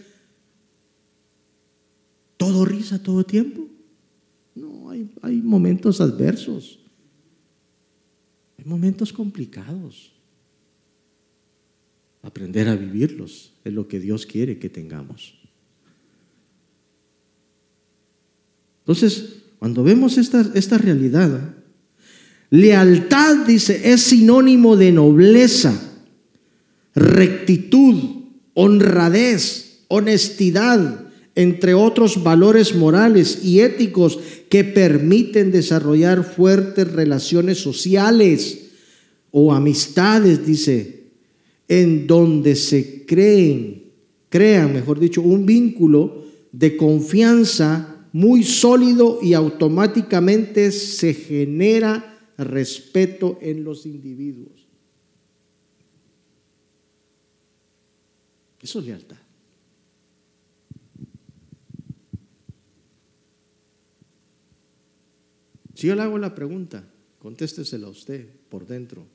todo 2.36 2.64
risa 2.64 3.02
todo 3.02 3.24
tiempo? 3.24 3.69
No, 4.54 4.90
hay, 4.90 5.40
momentos 5.42 6.00
adversos, 6.00 6.80
hay 8.58 8.64
momentos 8.64 9.12
complicados. 9.12 10.12
Aprender 12.22 12.68
a 12.68 12.76
vivirlos 12.76 13.54
es 13.64 13.72
lo 13.72 13.88
que 13.88 13.98
Dios 13.98 14.26
quiere 14.26 14.58
que 14.58 14.68
tengamos. 14.68 15.38
Entonces, 18.80 19.36
cuando 19.58 19.82
vemos 19.82 20.18
esta, 20.18 20.40
esta 20.54 20.76
realidad, 20.76 21.54
lealtad, 22.50 23.46
dice, 23.46 23.92
es 23.92 24.02
sinónimo 24.02 24.76
de 24.76 24.92
nobleza, 24.92 25.72
rectitud, 26.94 28.24
honradez, 28.54 29.84
honestidad, 29.88 31.09
entre 31.40 31.72
otros 31.72 32.22
valores 32.22 32.74
morales 32.74 33.42
y 33.42 33.60
éticos 33.60 34.18
que 34.50 34.62
permiten 34.62 35.50
desarrollar 35.50 36.22
fuertes 36.22 36.92
relaciones 36.92 37.56
sociales 37.56 38.72
o 39.30 39.54
amistades, 39.54 40.44
dice, 40.44 41.04
en 41.66 42.06
donde 42.06 42.56
se 42.56 43.06
creen, 43.06 43.84
crean, 44.28 44.74
mejor 44.74 45.00
dicho, 45.00 45.22
un 45.22 45.46
vínculo 45.46 46.26
de 46.52 46.76
confianza 46.76 48.06
muy 48.12 48.42
sólido 48.42 49.20
y 49.22 49.32
automáticamente 49.32 50.70
se 50.72 51.14
genera 51.14 52.18
respeto 52.36 53.38
en 53.40 53.64
los 53.64 53.86
individuos. 53.86 54.68
Eso 58.60 58.80
es 58.80 58.84
lealtad. 58.84 59.19
Si 65.80 65.86
yo 65.86 65.94
le 65.94 66.02
hago 66.02 66.18
la 66.18 66.34
pregunta, 66.34 66.84
contéstesela 67.18 67.86
a 67.86 67.90
usted 67.90 68.28
por 68.50 68.66
dentro. 68.66 69.06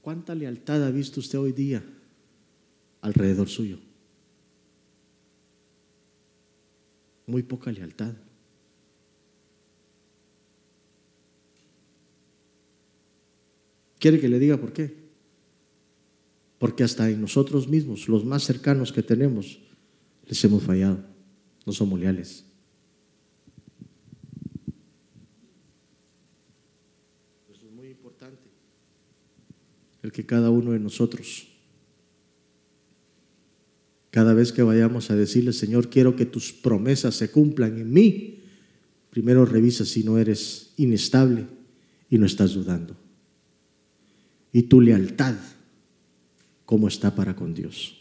¿Cuánta 0.00 0.36
lealtad 0.36 0.84
ha 0.86 0.92
visto 0.92 1.18
usted 1.18 1.40
hoy 1.40 1.50
día 1.50 1.82
alrededor 3.00 3.48
suyo? 3.48 3.80
muy 7.30 7.42
poca 7.42 7.70
lealtad. 7.70 8.12
¿Quiere 13.98 14.20
que 14.20 14.28
le 14.28 14.38
diga 14.38 14.56
por 14.56 14.72
qué? 14.72 14.94
Porque 16.58 16.84
hasta 16.84 17.08
en 17.08 17.20
nosotros 17.20 17.68
mismos, 17.68 18.08
los 18.08 18.24
más 18.24 18.44
cercanos 18.44 18.92
que 18.92 19.02
tenemos, 19.02 19.60
les 20.26 20.44
hemos 20.44 20.62
fallado. 20.62 21.04
No 21.66 21.72
somos 21.72 22.00
leales. 22.00 22.44
Eso 27.50 27.66
es 27.66 27.72
muy 27.72 27.88
importante. 27.88 28.48
Que 30.12 30.26
cada 30.26 30.50
uno 30.50 30.72
de 30.72 30.80
nosotros 30.80 31.50
cada 34.10 34.34
vez 34.34 34.52
que 34.52 34.62
vayamos 34.62 35.10
a 35.10 35.16
decirle, 35.16 35.52
Señor, 35.52 35.88
quiero 35.88 36.16
que 36.16 36.26
tus 36.26 36.52
promesas 36.52 37.14
se 37.14 37.30
cumplan 37.30 37.78
en 37.78 37.92
mí, 37.92 38.40
primero 39.10 39.44
revisa 39.46 39.84
si 39.84 40.02
no 40.02 40.18
eres 40.18 40.72
inestable 40.76 41.46
y 42.08 42.18
no 42.18 42.26
estás 42.26 42.54
dudando. 42.54 42.96
Y 44.52 44.62
tu 44.62 44.80
lealtad, 44.80 45.36
¿cómo 46.64 46.88
está 46.88 47.14
para 47.14 47.36
con 47.36 47.54
Dios? 47.54 47.96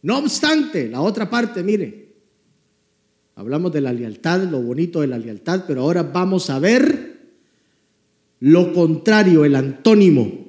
No 0.00 0.18
obstante, 0.18 0.88
la 0.88 1.02
otra 1.02 1.28
parte, 1.28 1.62
mire, 1.62 2.14
hablamos 3.34 3.70
de 3.70 3.82
la 3.82 3.92
lealtad, 3.92 4.44
lo 4.44 4.62
bonito 4.62 5.02
de 5.02 5.08
la 5.08 5.18
lealtad, 5.18 5.64
pero 5.66 5.82
ahora 5.82 6.04
vamos 6.04 6.48
a 6.48 6.58
ver 6.58 7.07
lo 8.40 8.72
contrario, 8.72 9.44
el 9.44 9.54
antónimo. 9.54 10.46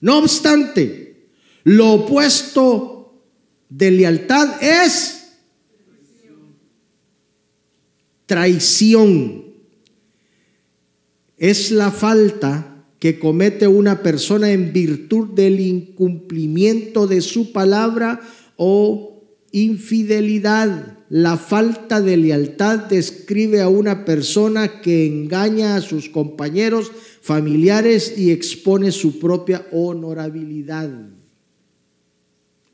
No 0.00 0.18
obstante, 0.18 1.28
lo 1.64 1.92
opuesto 1.92 3.22
de 3.68 3.90
lealtad 3.90 4.62
es 4.62 5.24
traición. 8.26 9.44
Es 11.36 11.70
la 11.70 11.90
falta 11.90 12.86
que 12.98 13.18
comete 13.18 13.66
una 13.66 14.02
persona 14.02 14.50
en 14.50 14.72
virtud 14.72 15.34
del 15.34 15.60
incumplimiento 15.60 17.06
de 17.06 17.20
su 17.20 17.52
palabra 17.52 18.20
o 18.56 19.22
infidelidad. 19.52 20.98
La 21.16 21.36
falta 21.36 22.00
de 22.00 22.16
lealtad 22.16 22.88
describe 22.88 23.60
a 23.60 23.68
una 23.68 24.04
persona 24.04 24.80
que 24.80 25.06
engaña 25.06 25.76
a 25.76 25.80
sus 25.80 26.08
compañeros, 26.08 26.90
familiares 27.20 28.18
y 28.18 28.32
expone 28.32 28.90
su 28.90 29.20
propia 29.20 29.64
honorabilidad. 29.70 30.90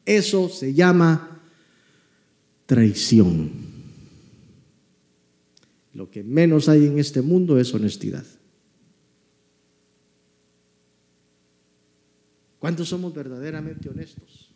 Eso 0.07 0.49
se 0.49 0.73
llama 0.73 1.43
traición. 2.65 3.51
Lo 5.93 6.11
que 6.11 6.25
menos 6.25 6.71
hay 6.71 6.87
en 6.87 6.99
este 6.99 7.21
mundo 7.21 7.59
es 7.59 7.75
honestidad. 7.75 8.25
¿Cuántos 12.59 12.89
somos 12.89 13.13
verdaderamente 13.13 13.91
honestos? 13.91 14.50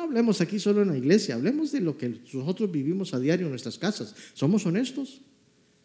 No 0.00 0.04
hablemos 0.04 0.40
aquí 0.40 0.58
solo 0.58 0.80
en 0.80 0.88
la 0.88 0.96
iglesia, 0.96 1.34
hablemos 1.34 1.72
de 1.72 1.80
lo 1.82 1.98
que 1.98 2.08
nosotros 2.08 2.72
vivimos 2.72 3.12
a 3.12 3.18
diario 3.18 3.44
en 3.44 3.50
nuestras 3.50 3.76
casas. 3.76 4.14
¿Somos 4.32 4.64
honestos? 4.64 5.20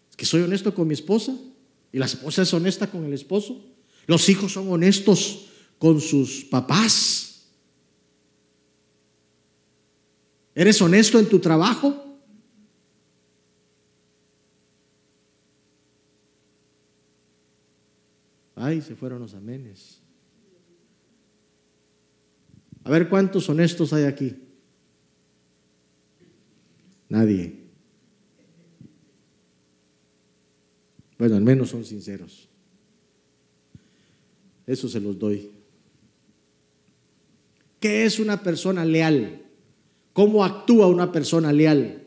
¿Es 0.10 0.16
que 0.16 0.26
soy 0.26 0.42
honesto 0.42 0.74
con 0.74 0.88
mi 0.88 0.94
esposa? 0.94 1.38
¿Y 1.92 2.00
la 2.00 2.06
esposa 2.06 2.44
es 2.44 2.54
honesta 2.54 2.90
con 2.90 3.04
el 3.04 3.12
esposo? 3.12 3.62
¿Los 4.08 4.30
hijos 4.30 4.54
son 4.54 4.72
honestos 4.72 5.48
con 5.78 6.00
sus 6.00 6.46
papás? 6.46 7.50
¿Eres 10.56 10.82
honesto 10.82 11.20
en 11.20 11.28
tu 11.28 11.40
trabajo? 11.40 12.22
Ay, 18.56 18.82
se 18.82 18.96
fueron 18.96 19.20
los 19.20 19.34
amenes. 19.34 20.05
A 22.86 22.92
ver 22.92 23.10
cuántos 23.10 23.50
honestos 23.50 23.92
hay 23.94 24.04
aquí. 24.04 24.36
Nadie. 27.10 27.66
Bueno, 31.18 31.36
al 31.36 31.42
menos 31.42 31.70
son 31.70 31.84
sinceros. 31.84 32.48
Eso 34.68 34.88
se 34.88 35.00
los 35.00 35.18
doy. 35.18 35.50
¿Qué 37.80 38.06
es 38.06 38.20
una 38.20 38.44
persona 38.44 38.86
leal? 38.86 39.42
¿Cómo 40.14 40.46
actúa 40.46 40.86
una 40.86 41.12
persona 41.12 41.52
leal? 41.52 42.04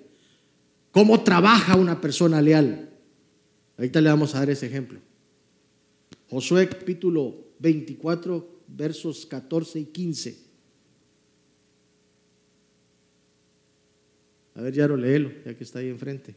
¿Cómo 0.92 1.24
trabaja 1.24 1.74
una 1.74 2.00
persona 2.00 2.40
leal? 2.40 2.88
Ahorita 3.76 4.00
le 4.00 4.10
vamos 4.10 4.32
a 4.34 4.38
dar 4.38 4.50
ese 4.50 4.66
ejemplo. 4.66 5.00
Josué 6.30 6.68
capítulo 6.68 7.48
24, 7.58 8.62
versos 8.68 9.26
14 9.26 9.80
y 9.80 9.84
15. 9.86 10.47
A 14.58 14.60
ver, 14.60 14.74
ya 14.74 14.88
lo 14.88 14.96
léelo, 14.96 15.30
ya 15.44 15.54
que 15.54 15.62
está 15.62 15.78
ahí 15.78 15.88
enfrente. 15.88 16.34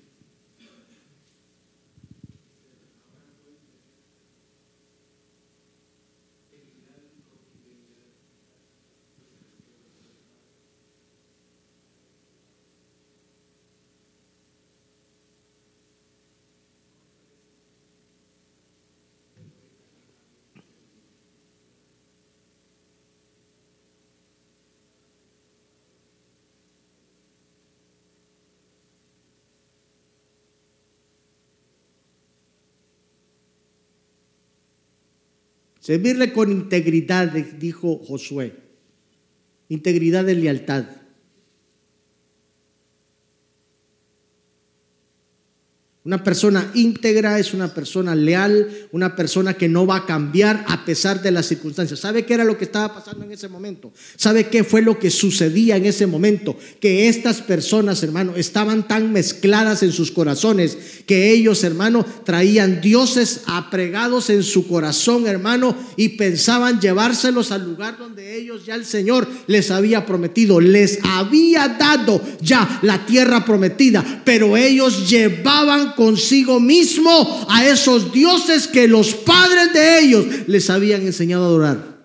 Servirle 35.82 36.32
con 36.32 36.51
integridad, 36.51 37.32
dijo 37.32 37.97
Josué. 37.97 38.53
Integridad 39.67 40.23
de 40.23 40.36
lealtad. 40.36 40.86
Una 46.04 46.24
persona 46.24 46.72
íntegra 46.74 47.38
es 47.38 47.54
una 47.54 47.76
persona 47.76 48.16
leal, 48.16 48.88
una 48.91 49.16
persona 49.16 49.54
que 49.54 49.70
no 49.70 49.86
va 49.86 49.97
a 49.97 50.06
cambiar 50.08 50.66
a 50.68 50.84
pesar 50.84 51.22
de 51.22 51.30
las 51.30 51.45
circunstancias. 51.45 51.99
¿Sabe 51.99 52.26
qué 52.26 52.34
era 52.34 52.43
lo 52.43 52.58
que 52.58 52.66
estaba 52.66 52.91
pasando 52.91 53.24
en 53.24 53.32
ese 53.32 53.47
momento? 53.47 53.93
¿Sabe 54.16 54.47
qué 54.47 54.64
fue 54.64 54.82
lo 54.82 54.97
que 54.97 55.12
sucedía 55.12 55.78
en 55.78 55.86
ese 55.86 56.08
momento? 56.08 56.58
Que 56.80 57.08
estas 57.08 57.43
personas, 57.43 58.02
hermano, 58.02 58.34
estaban 58.36 58.88
tan 58.88 59.14
mezcladas 59.14 59.84
en 59.84 59.91
sus 59.91 60.10
corazones 60.10 60.76
que 61.06 61.30
ellos, 61.30 61.64
hermano, 61.64 62.04
traían 62.26 62.82
dioses 62.82 63.41
apregados 63.45 64.32
en 64.32 64.41
su 64.41 64.68
corazón, 64.68 65.28
hermano, 65.28 65.78
y 65.97 66.10
pensaban 66.10 66.82
llevárselos 66.82 67.52
al 67.52 67.64
lugar 67.64 67.99
donde 67.99 68.38
ellos 68.38 68.66
ya 68.66 68.74
el 68.74 68.86
Señor 68.86 69.28
les 69.45 69.70
había 69.70 70.04
prometido, 70.08 70.60
les 70.60 70.97
había 71.04 71.68
dado 71.68 72.20
ya 72.41 72.80
la 72.82 73.06
tierra 73.06 73.45
prometida, 73.45 74.24
pero 74.26 74.58
ellos 74.58 75.08
llevaban 75.08 75.91
consigo 76.02 76.60
mismo 76.60 77.45
a 77.47 77.68
esos 77.70 78.12
dioses 78.12 78.68
que 78.68 78.88
los 78.88 79.14
padres 79.14 79.72
de 79.72 79.99
ellos 79.99 80.26
les 80.47 80.68
habían 80.72 81.04
enseñado 81.04 81.43
a 81.43 81.47
adorar. 81.47 82.02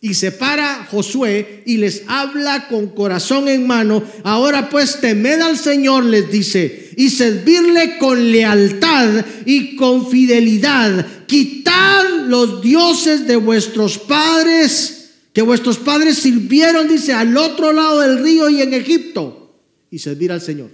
Y 0.00 0.14
se 0.14 0.30
para 0.30 0.86
Josué 0.88 1.64
y 1.66 1.78
les 1.78 2.04
habla 2.06 2.68
con 2.68 2.86
corazón 2.90 3.48
en 3.48 3.66
mano. 3.66 4.00
Ahora 4.22 4.70
pues 4.70 5.00
temed 5.00 5.40
al 5.40 5.58
Señor, 5.58 6.04
les 6.04 6.30
dice, 6.30 6.92
y 6.96 7.10
servirle 7.10 7.98
con 7.98 8.30
lealtad 8.30 9.26
y 9.44 9.74
con 9.74 10.08
fidelidad. 10.08 11.04
Quitad 11.26 12.04
los 12.28 12.62
dioses 12.62 13.26
de 13.26 13.34
vuestros 13.34 13.98
padres 13.98 14.94
que 15.32 15.42
vuestros 15.42 15.78
padres 15.78 16.18
sirvieron, 16.18 16.86
dice, 16.86 17.12
al 17.12 17.36
otro 17.36 17.72
lado 17.72 17.98
del 17.98 18.22
río 18.22 18.48
y 18.50 18.62
en 18.62 18.74
Egipto, 18.74 19.47
y 19.90 19.98
servir 19.98 20.32
al 20.32 20.40
Señor. 20.40 20.70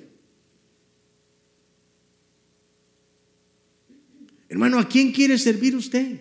Hermano, 4.48 4.78
¿a 4.78 4.88
quién 4.88 5.12
quiere 5.12 5.38
servir 5.38 5.74
usted? 5.74 6.20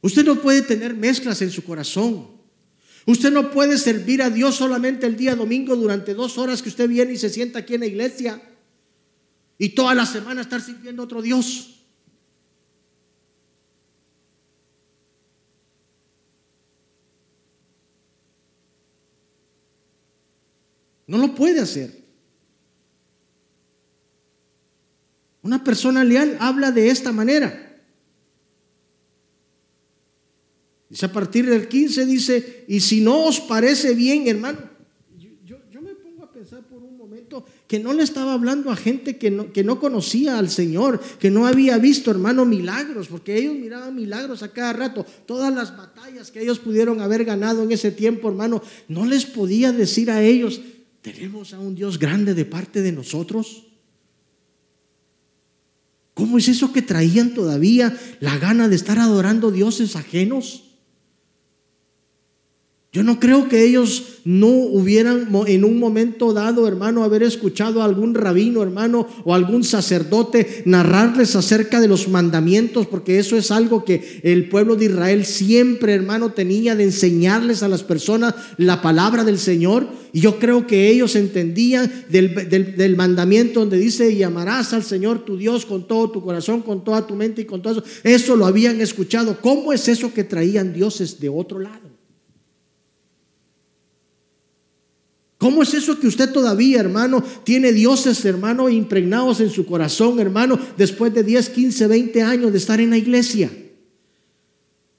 Usted 0.00 0.24
no 0.24 0.40
puede 0.40 0.62
tener 0.62 0.94
mezclas 0.94 1.40
en 1.42 1.50
su 1.50 1.62
corazón. 1.62 2.28
Usted 3.06 3.32
no 3.32 3.50
puede 3.50 3.78
servir 3.78 4.22
a 4.22 4.30
Dios 4.30 4.56
solamente 4.56 5.06
el 5.06 5.16
día 5.16 5.34
domingo 5.34 5.74
durante 5.76 6.14
dos 6.14 6.38
horas 6.38 6.62
que 6.62 6.68
usted 6.68 6.88
viene 6.88 7.12
y 7.12 7.16
se 7.16 7.30
sienta 7.30 7.60
aquí 7.60 7.74
en 7.74 7.80
la 7.80 7.86
iglesia 7.86 8.42
y 9.58 9.70
toda 9.70 9.94
la 9.94 10.06
semana 10.06 10.40
estar 10.40 10.60
sirviendo 10.60 11.02
a 11.02 11.04
otro 11.04 11.22
Dios. 11.22 11.81
No 21.12 21.18
lo 21.18 21.34
puede 21.34 21.60
hacer. 21.60 21.92
Una 25.42 25.62
persona 25.62 26.02
leal 26.04 26.38
habla 26.40 26.72
de 26.72 26.88
esta 26.88 27.12
manera. 27.12 27.82
Dice 30.88 31.04
a 31.04 31.12
partir 31.12 31.44
del 31.44 31.68
15, 31.68 32.06
dice, 32.06 32.64
y 32.66 32.80
si 32.80 33.02
no 33.02 33.26
os 33.26 33.40
parece 33.40 33.92
bien, 33.92 34.26
hermano, 34.26 34.60
yo, 35.44 35.82
me 35.82 35.94
pongo 35.96 36.24
a 36.24 36.32
pensar 36.32 36.62
por 36.62 36.82
un 36.82 36.96
momento 36.96 37.44
que 37.66 37.78
no 37.78 37.92
le 37.92 38.04
estaba 38.04 38.32
hablando 38.32 38.70
a 38.70 38.76
gente 38.76 39.18
que 39.18 39.30
no, 39.30 39.52
que 39.52 39.64
no 39.64 39.78
conocía 39.78 40.38
al 40.38 40.48
Señor, 40.48 40.98
que 41.18 41.30
no 41.30 41.46
había 41.46 41.76
visto, 41.76 42.10
hermano, 42.10 42.46
milagros, 42.46 43.08
porque 43.08 43.36
ellos 43.36 43.54
miraban 43.54 43.94
milagros 43.94 44.42
a 44.42 44.50
cada 44.50 44.72
rato. 44.72 45.04
Todas 45.26 45.54
las 45.54 45.76
batallas 45.76 46.30
que 46.30 46.40
ellos 46.40 46.58
pudieron 46.58 47.02
haber 47.02 47.26
ganado 47.26 47.62
en 47.62 47.72
ese 47.72 47.90
tiempo, 47.90 48.30
hermano, 48.30 48.62
no 48.88 49.04
les 49.04 49.26
podía 49.26 49.72
decir 49.72 50.10
a 50.10 50.22
ellos, 50.22 50.62
¿Tenemos 51.02 51.52
a 51.52 51.58
un 51.58 51.74
Dios 51.74 51.98
grande 51.98 52.32
de 52.32 52.44
parte 52.44 52.80
de 52.80 52.92
nosotros? 52.92 53.66
¿Cómo 56.14 56.38
es 56.38 56.48
eso 56.48 56.72
que 56.72 56.82
traían 56.82 57.34
todavía 57.34 57.98
la 58.20 58.38
gana 58.38 58.68
de 58.68 58.76
estar 58.76 58.98
adorando 58.98 59.50
dioses 59.50 59.96
ajenos? 59.96 60.71
Yo 62.94 63.02
no 63.02 63.18
creo 63.18 63.48
que 63.48 63.64
ellos 63.64 64.18
no 64.26 64.48
hubieran 64.48 65.30
en 65.46 65.64
un 65.64 65.78
momento 65.78 66.34
dado, 66.34 66.68
hermano, 66.68 67.04
haber 67.04 67.22
escuchado 67.22 67.80
a 67.80 67.86
algún 67.86 68.14
rabino, 68.14 68.62
hermano, 68.62 69.08
o 69.24 69.34
algún 69.34 69.64
sacerdote 69.64 70.62
narrarles 70.66 71.34
acerca 71.34 71.80
de 71.80 71.88
los 71.88 72.08
mandamientos, 72.08 72.86
porque 72.86 73.18
eso 73.18 73.38
es 73.38 73.50
algo 73.50 73.82
que 73.86 74.20
el 74.24 74.50
pueblo 74.50 74.76
de 74.76 74.84
Israel 74.84 75.24
siempre, 75.24 75.94
hermano, 75.94 76.32
tenía 76.32 76.76
de 76.76 76.84
enseñarles 76.84 77.62
a 77.62 77.68
las 77.68 77.82
personas 77.82 78.34
la 78.58 78.82
palabra 78.82 79.24
del 79.24 79.38
Señor. 79.38 79.86
Y 80.12 80.20
yo 80.20 80.38
creo 80.38 80.66
que 80.66 80.90
ellos 80.90 81.16
entendían 81.16 81.90
del, 82.10 82.94
mandamiento 82.94 83.60
donde 83.60 83.78
dice, 83.78 84.14
llamarás 84.14 84.74
al 84.74 84.82
Señor 84.82 85.24
tu 85.24 85.38
Dios 85.38 85.64
con 85.64 85.88
todo 85.88 86.10
tu 86.10 86.22
corazón, 86.22 86.60
con 86.60 86.84
toda 86.84 87.06
tu 87.06 87.14
mente 87.14 87.40
y 87.40 87.46
con 87.46 87.62
todo 87.62 87.72
eso. 87.72 87.84
Eso 88.04 88.36
lo 88.36 88.44
habían 88.44 88.82
escuchado. 88.82 89.38
¿Cómo 89.40 89.72
es 89.72 89.88
eso 89.88 90.12
que 90.12 90.24
traían 90.24 90.74
dioses 90.74 91.18
de 91.18 91.30
otro 91.30 91.58
lado? 91.58 91.91
¿Cómo 95.42 95.64
es 95.64 95.74
eso 95.74 95.98
que 95.98 96.06
usted 96.06 96.30
todavía, 96.30 96.78
hermano, 96.78 97.20
tiene 97.42 97.72
dioses, 97.72 98.24
hermano, 98.24 98.68
impregnados 98.68 99.40
en 99.40 99.50
su 99.50 99.66
corazón, 99.66 100.20
hermano, 100.20 100.56
después 100.78 101.12
de 101.12 101.24
10, 101.24 101.48
15, 101.48 101.88
20 101.88 102.22
años 102.22 102.52
de 102.52 102.58
estar 102.58 102.80
en 102.80 102.90
la 102.90 102.96
iglesia? 102.96 103.50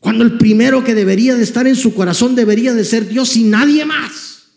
Cuando 0.01 0.25
el 0.25 0.37
primero 0.37 0.83
que 0.83 0.95
debería 0.95 1.35
de 1.35 1.43
estar 1.43 1.65
en 1.65 1.77
su 1.77 1.93
corazón 1.93 2.35
debería 2.35 2.73
de 2.73 2.83
ser 2.83 3.07
Dios 3.07 3.37
y 3.37 3.45
nadie 3.45 3.85
más. 3.85 4.49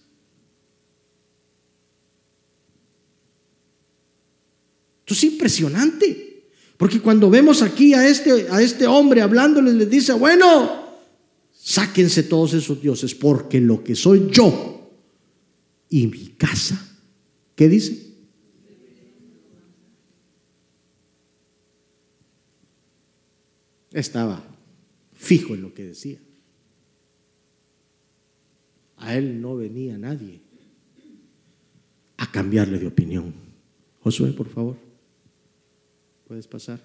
Esto 5.03 5.15
es 5.15 5.23
impresionante. 5.23 6.49
Porque 6.77 6.99
cuando 6.99 7.31
vemos 7.31 7.63
aquí 7.63 7.95
a 7.95 8.09
este, 8.09 8.49
a 8.51 8.61
este 8.61 8.89
hombre 8.89 9.23
hablándoles, 9.23 9.75
les 9.75 9.89
dice, 9.89 10.15
bueno, 10.15 10.99
sáquense 11.53 12.25
todos 12.25 12.55
esos 12.55 12.83
dioses, 12.83 13.15
porque 13.15 13.61
lo 13.61 13.85
que 13.85 13.95
soy 13.95 14.27
yo 14.33 14.76
y 15.89 16.07
mi 16.07 16.29
casa, 16.29 16.81
¿qué 17.55 17.69
dice? 17.69 18.07
Estaba 23.93 24.45
fijo 25.15 25.55
en 25.55 25.63
lo 25.63 25.73
que 25.73 25.85
decía. 25.85 26.19
A 28.97 29.17
él 29.17 29.41
no 29.41 29.57
venía 29.57 29.97
nadie 29.97 30.41
a 32.17 32.31
cambiarle 32.31 32.79
de 32.79 32.87
opinión. 32.87 33.35
Josué, 34.01 34.33
por 34.33 34.49
favor, 34.49 34.77
puedes 36.27 36.47
pasar. 36.47 36.81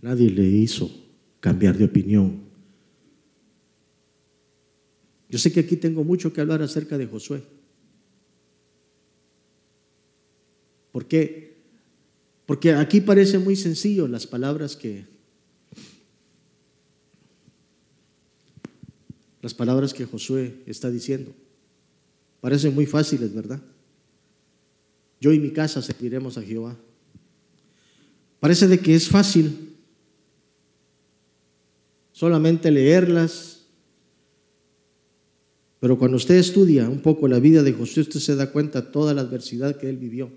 Nadie 0.00 0.30
le 0.30 0.44
hizo 0.44 0.99
cambiar 1.40 1.76
de 1.76 1.84
opinión. 1.84 2.40
Yo 5.28 5.38
sé 5.38 5.52
que 5.52 5.60
aquí 5.60 5.76
tengo 5.76 6.04
mucho 6.04 6.32
que 6.32 6.40
hablar 6.40 6.60
acerca 6.62 6.98
de 6.98 7.06
Josué. 7.06 7.42
¿Por 10.92 11.06
qué? 11.06 11.56
Porque 12.46 12.72
aquí 12.72 13.00
parece 13.00 13.38
muy 13.38 13.54
sencillo 13.54 14.08
las 14.08 14.26
palabras 14.26 14.76
que 14.76 15.06
las 19.40 19.54
palabras 19.54 19.94
que 19.94 20.04
Josué 20.04 20.62
está 20.66 20.90
diciendo. 20.90 21.32
Parecen 22.40 22.74
muy 22.74 22.86
fáciles, 22.86 23.32
¿verdad? 23.32 23.62
Yo 25.20 25.32
y 25.32 25.38
mi 25.38 25.50
casa 25.50 25.80
serviremos 25.80 26.36
a 26.38 26.42
Jehová. 26.42 26.76
Parece 28.40 28.66
de 28.66 28.80
que 28.80 28.94
es 28.94 29.08
fácil 29.08 29.69
solamente 32.20 32.70
leerlas, 32.70 33.64
pero 35.78 35.98
cuando 35.98 36.18
usted 36.18 36.34
estudia 36.34 36.86
un 36.86 37.00
poco 37.00 37.26
la 37.26 37.38
vida 37.38 37.62
de 37.62 37.72
Josué, 37.72 38.02
usted 38.02 38.20
se 38.20 38.36
da 38.36 38.52
cuenta 38.52 38.82
de 38.82 38.88
toda 38.88 39.14
la 39.14 39.22
adversidad 39.22 39.78
que 39.78 39.88
él 39.88 39.96
vivió, 39.96 40.30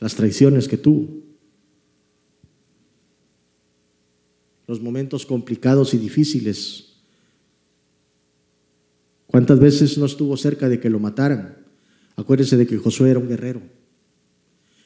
las 0.00 0.14
traiciones 0.14 0.66
que 0.66 0.78
tuvo. 0.78 1.22
los 4.66 4.80
momentos 4.80 5.26
complicados 5.26 5.92
y 5.92 5.98
difíciles. 5.98 6.94
¿Cuántas 9.26 9.60
veces 9.60 9.98
no 9.98 10.06
estuvo 10.06 10.38
cerca 10.38 10.70
de 10.70 10.80
que 10.80 10.88
lo 10.88 10.98
mataran? 10.98 11.66
Acuérdense 12.16 12.56
de 12.56 12.66
que 12.66 12.78
Josué 12.78 13.10
era 13.10 13.18
un 13.18 13.28
guerrero. 13.28 13.60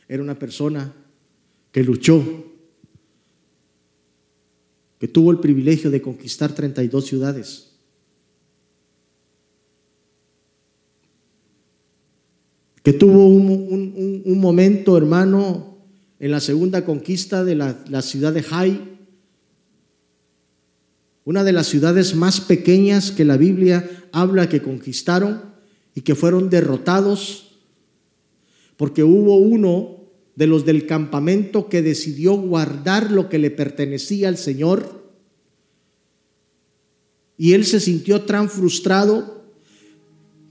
Era 0.09 0.21
una 0.21 0.37
persona 0.37 0.93
que 1.71 1.85
luchó, 1.85 2.48
que 4.99 5.09
tuvo 5.09 5.31
el 5.31 5.39
privilegio 5.39 5.91
de 5.91 6.03
conquistar 6.03 6.55
32 6.55 7.07
ciudades. 7.07 7.71
Que 12.83 12.93
tuvo 12.93 13.27
un, 13.29 14.41
momento, 14.41 14.97
hermano, 14.97 15.79
en 16.19 16.31
la 16.31 16.41
segunda 16.41 16.85
conquista 16.85 17.45
de 17.45 17.55
la, 17.55 17.85
la 17.89 18.03
ciudad 18.03 18.33
de 18.33 18.43
Jai, 18.43 18.99
una 21.25 21.45
de 21.45 21.53
las 21.53 21.67
ciudades 21.67 22.15
más 22.15 22.41
pequeñas 22.41 23.11
que 23.13 23.25
la 23.25 23.37
Biblia 23.37 23.89
habla 24.13 24.49
que 24.49 24.63
conquistaron 24.63 25.43
y 25.95 26.01
que 26.01 26.15
fueron 26.15 26.49
derrotados, 26.49 27.59
porque 28.79 29.05
hubo 29.05 29.37
uno 29.37 29.98
de 30.39 30.47
los 30.47 30.65
del 30.65 30.87
campamento 30.87 31.69
que 31.69 31.83
decidió 31.83 32.35
guardar 32.35 33.11
lo 33.11 33.29
que 33.29 33.41
le 33.41 33.51
pertenecía 33.51 34.29
al 34.29 34.37
Señor, 34.37 35.05
y 37.37 37.55
él 37.55 37.65
se 37.65 37.81
sintió 37.81 38.23
tan 38.23 38.49
frustrado 38.49 39.43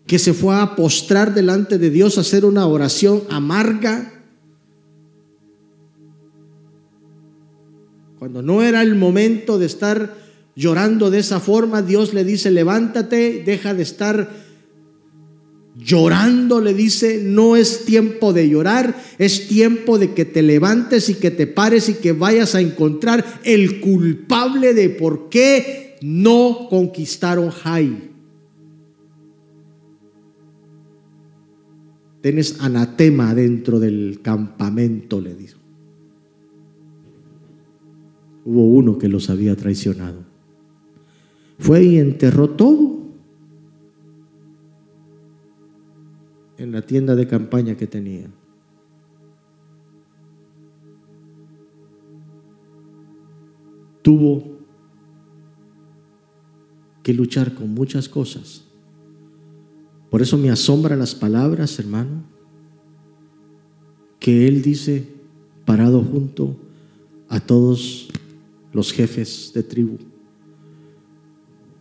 que 0.06 0.20
se 0.20 0.34
fue 0.34 0.58
a 0.58 0.76
postrar 0.76 1.34
delante 1.34 1.78
de 1.78 1.90
Dios 1.90 2.18
a 2.18 2.22
hacer 2.22 2.44
una 2.44 2.68
oración 2.68 3.24
amarga. 3.30 4.26
Cuando 8.20 8.42
no 8.42 8.62
era 8.64 8.82
el 8.82 8.96
momento 8.96 9.58
de 9.58 9.68
estar 9.68 10.18
llorando 10.54 11.10
de 11.10 11.20
esa 11.20 11.40
forma, 11.40 11.82
Dios 11.82 12.14
le 12.14 12.26
dice, 12.26 12.52
levántate, 12.52 13.42
deja 13.46 13.74
de 13.74 13.84
estar 13.84 14.47
llorando, 15.78 16.60
le 16.60 16.74
dice, 16.74 17.22
no 17.24 17.56
es 17.56 17.86
tiempo 17.86 18.34
de 18.34 18.50
llorar, 18.50 18.96
es 19.18 19.48
tiempo 19.48 20.00
de 20.00 20.14
que 20.14 20.26
te 20.26 20.42
levantes 20.42 21.10
y 21.10 21.16
que 21.16 21.32
te 21.32 21.48
pares 21.48 21.90
y 21.90 21.96
que 21.96 22.14
vayas 22.14 22.56
a 22.56 22.62
encontrar 22.62 23.24
el 23.44 23.80
culpable 23.80 24.74
de 24.74 24.90
por 24.90 25.30
qué 25.30 25.98
no 26.02 26.68
conquistaron 26.70 27.50
Jai. 27.50 28.12
Tienes 32.22 32.60
anatema 32.60 33.36
dentro 33.36 33.80
del 33.80 34.20
campamento, 34.22 35.22
le 35.22 35.36
dijo. 35.36 35.60
Hubo 38.44 38.66
uno 38.66 38.98
que 38.98 39.08
los 39.08 39.30
había 39.30 39.56
traicionado. 39.56 40.26
Fue 41.60 41.84
y 41.84 42.00
enterró 42.00 42.50
todo 42.52 42.97
en 46.58 46.72
la 46.72 46.82
tienda 46.82 47.16
de 47.16 47.28
campaña 47.28 47.76
que 47.76 47.88
tenía. 47.88 48.28
Tuvo 54.02 54.58
que 57.04 57.14
luchar 57.14 57.54
con 57.54 57.74
muchas 57.74 58.10
cosas. 58.10 58.64
Por 60.10 60.22
eso 60.22 60.38
me 60.38 60.50
asombra 60.50 60.96
las 60.96 61.14
palabras, 61.14 61.78
hermano, 61.80 62.24
que 64.20 64.48
él 64.48 64.62
dice 64.62 65.08
parado 65.66 66.02
junto 66.02 66.56
a 67.28 67.40
todos 67.40 68.10
los 68.74 68.92
jefes 68.94 69.52
de 69.54 69.64
tribu. 69.64 69.98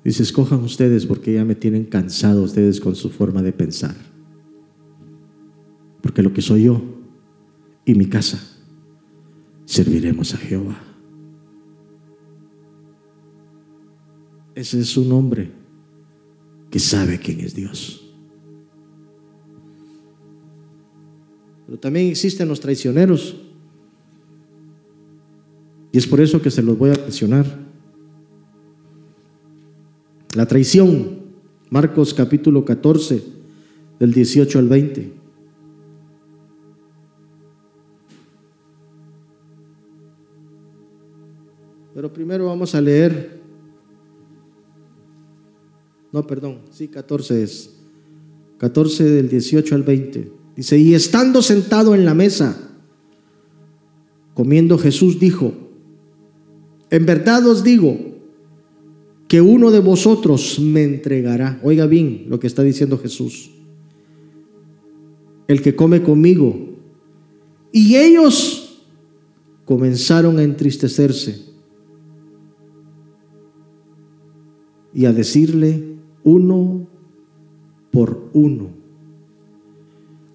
Dice, 0.04 0.22
escojan 0.22 0.62
ustedes 0.62 1.06
porque 1.06 1.34
ya 1.34 1.44
me 1.44 1.56
tienen 1.56 1.84
cansado 1.84 2.42
ustedes 2.42 2.80
con 2.80 2.94
su 2.94 3.10
forma 3.10 3.42
de 3.42 3.52
pensar. 3.52 3.96
Porque 6.16 6.28
lo 6.30 6.32
que 6.32 6.40
soy 6.40 6.64
yo 6.64 6.80
y 7.84 7.94
mi 7.94 8.06
casa, 8.06 8.40
serviremos 9.66 10.32
a 10.32 10.38
Jehová. 10.38 10.82
Ese 14.54 14.80
es 14.80 14.96
un 14.96 15.12
hombre 15.12 15.52
que 16.70 16.78
sabe 16.78 17.18
quién 17.18 17.40
es 17.40 17.54
Dios. 17.54 18.16
Pero 21.66 21.78
también 21.78 22.06
existen 22.06 22.48
los 22.48 22.60
traicioneros. 22.60 23.36
Y 25.92 25.98
es 25.98 26.06
por 26.06 26.22
eso 26.22 26.40
que 26.40 26.50
se 26.50 26.62
los 26.62 26.78
voy 26.78 26.92
a 26.92 26.94
mencionar. 26.94 27.44
La 30.34 30.46
traición, 30.46 31.18
Marcos 31.68 32.14
capítulo 32.14 32.64
14, 32.64 33.22
del 33.98 34.14
18 34.14 34.58
al 34.58 34.68
20. 34.68 35.15
Pero 41.96 42.12
primero 42.12 42.44
vamos 42.44 42.74
a 42.74 42.80
leer, 42.82 43.40
no, 46.12 46.26
perdón, 46.26 46.58
sí, 46.70 46.88
14 46.88 47.42
es, 47.42 47.74
14 48.58 49.02
del 49.02 49.30
18 49.30 49.74
al 49.74 49.82
20. 49.82 50.30
Dice, 50.56 50.76
y 50.76 50.92
estando 50.92 51.40
sentado 51.40 51.94
en 51.94 52.04
la 52.04 52.12
mesa, 52.12 52.70
comiendo 54.34 54.76
Jesús 54.76 55.18
dijo, 55.18 55.54
en 56.90 57.06
verdad 57.06 57.46
os 57.46 57.64
digo, 57.64 57.96
que 59.26 59.40
uno 59.40 59.70
de 59.70 59.80
vosotros 59.80 60.60
me 60.60 60.84
entregará. 60.84 61.58
Oiga 61.62 61.86
bien 61.86 62.26
lo 62.28 62.38
que 62.38 62.46
está 62.46 62.62
diciendo 62.62 62.98
Jesús. 62.98 63.52
El 65.48 65.62
que 65.62 65.74
come 65.74 66.02
conmigo. 66.02 66.76
Y 67.72 67.96
ellos 67.96 68.84
comenzaron 69.64 70.38
a 70.38 70.42
entristecerse 70.42 71.55
y 74.96 75.04
a 75.04 75.12
decirle 75.12 75.98
uno 76.24 76.86
por 77.92 78.30
uno, 78.32 78.70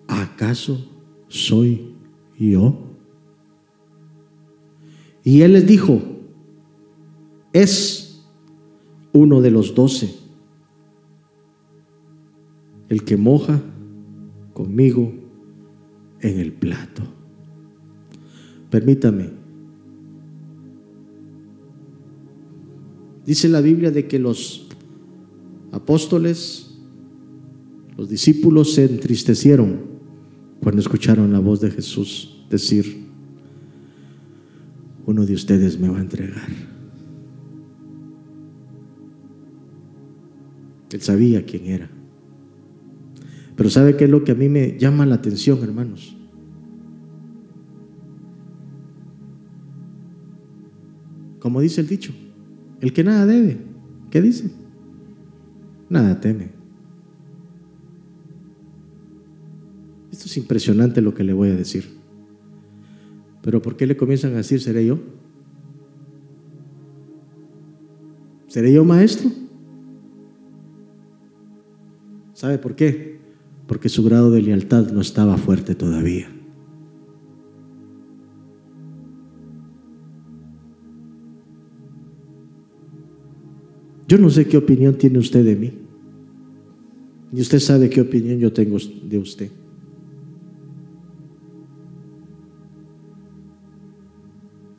¿acaso 0.08 0.88
soy 1.28 1.96
yo? 2.38 2.78
Y 5.24 5.42
él 5.42 5.54
les 5.54 5.66
dijo, 5.66 6.00
es 7.52 8.24
uno 9.14 9.42
de 9.42 9.50
los 9.50 9.74
doce. 9.74 10.16
el 12.88 13.04
que 13.04 13.18
moja 13.18 13.62
conmigo 14.54 15.12
en 16.20 16.40
el 16.40 16.52
plato. 16.52 17.02
Permítame. 18.70 19.41
Dice 23.26 23.48
la 23.50 23.62
Biblia 23.62 23.92
de 23.92 24.08
que 24.08 24.20
los 24.20 24.68
apóstoles, 25.72 26.78
los 27.98 28.10
discípulos 28.10 28.74
se 28.74 28.86
entristecieron 28.86 29.82
cuando 30.62 30.82
escucharon 30.82 31.32
la 31.32 31.40
voz 31.40 31.62
de 31.62 31.72
Jesús 31.72 32.46
decir, 32.50 33.06
uno 35.06 35.26
de 35.26 35.34
ustedes 35.34 35.80
me 35.80 35.90
va 35.90 35.98
a 35.98 36.02
entregar. 36.02 36.50
Él 40.92 41.02
sabía 41.02 41.46
quién 41.46 41.68
era. 41.68 41.90
Pero 43.56 43.70
¿sabe 43.70 43.96
qué 43.96 44.06
es 44.06 44.10
lo 44.10 44.24
que 44.24 44.32
a 44.32 44.36
mí 44.36 44.50
me 44.50 44.78
llama 44.78 45.06
la 45.06 45.16
atención, 45.16 45.60
hermanos? 45.64 46.16
Como 51.40 51.62
dice 51.62 51.82
el 51.82 51.88
dicho, 51.88 52.14
el 52.82 52.94
que 52.94 53.04
nada 53.04 53.26
debe, 53.26 53.58
¿qué 54.10 54.22
dice? 54.22 54.52
Nada 55.90 56.20
teme. 56.20 56.50
Esto 60.12 60.26
es 60.26 60.38
impresionante 60.38 61.02
lo 61.02 61.14
que 61.14 61.24
le 61.24 61.34
voy 61.34 61.50
a 61.50 61.56
decir. 61.56 61.86
Pero 63.42 63.62
¿por 63.62 63.78
qué 63.78 63.88
le 63.88 63.98
comienzan 63.98 64.34
a 64.34 64.38
decir, 64.38 64.62
seré 64.62 64.86
yo? 64.86 65.00
¿Seré 68.48 68.74
yo 68.74 68.84
maestro? 68.84 69.32
¿Sabe 72.34 72.58
por 72.58 72.76
qué? 72.76 73.12
porque 73.72 73.88
su 73.88 74.04
grado 74.04 74.32
de 74.32 74.42
lealtad 74.42 74.92
no 74.92 75.00
estaba 75.00 75.38
fuerte 75.38 75.76
todavía. 75.76 76.28
Yo 84.12 84.18
no 84.18 84.30
sé 84.30 84.46
qué 84.46 84.58
opinión 84.58 84.96
tiene 84.96 85.20
usted 85.20 85.46
de 85.46 85.56
mí. 85.56 85.72
Y 87.32 87.40
usted 87.40 87.60
sabe 87.60 87.90
qué 87.90 88.02
opinión 88.02 88.40
yo 88.40 88.52
tengo 88.52 88.78
de 89.06 89.18
usted. 89.18 89.50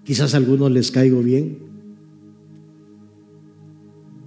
Quizás 0.04 0.34
a 0.34 0.36
algunos 0.36 0.70
les 0.70 0.90
caigo 0.90 1.22
bien. 1.22 1.60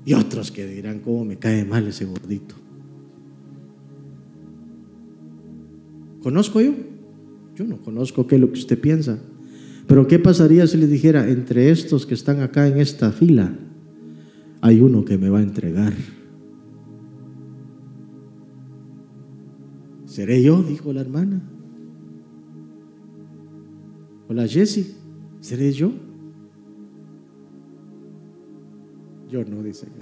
Y 0.06 0.16
otros 0.16 0.50
que 0.50 0.66
dirán, 0.66 1.02
¿cómo 1.02 1.24
me 1.24 1.38
cae 1.38 1.64
mal 1.66 1.86
ese 1.86 2.06
gordito? 2.06 2.56
¿Conozco 6.24 6.62
yo? 6.62 6.74
Yo 7.56 7.66
no 7.66 7.78
conozco 7.78 8.26
qué 8.26 8.38
es 8.38 8.42
lo 8.42 8.52
que 8.52 8.58
usted 8.58 8.82
piensa. 8.82 9.20
Pero 9.86 10.08
¿qué 10.08 10.18
pasaría 10.18 10.66
si 10.66 10.78
le 10.78 10.88
dijera, 10.88 11.30
entre 11.30 11.70
estos 11.70 12.08
que 12.08 12.16
están 12.16 12.40
acá 12.42 12.68
en 12.68 12.80
esta 12.80 13.12
fila, 13.12 13.60
hay 14.66 14.82
uno 14.82 15.06
que 15.06 15.16
me 15.20 15.30
va 15.30 15.38
a 15.38 15.44
entregar? 15.44 15.94
¿Seré 20.08 20.42
yo? 20.42 20.64
Dijo 20.64 20.92
la 20.92 21.02
hermana. 21.02 21.40
Hola 24.28 24.48
Jessie, 24.48 24.96
¿seré 25.40 25.72
yo? 25.72 25.92
Yo 29.30 29.46
no, 29.46 29.62
dice. 29.62 29.88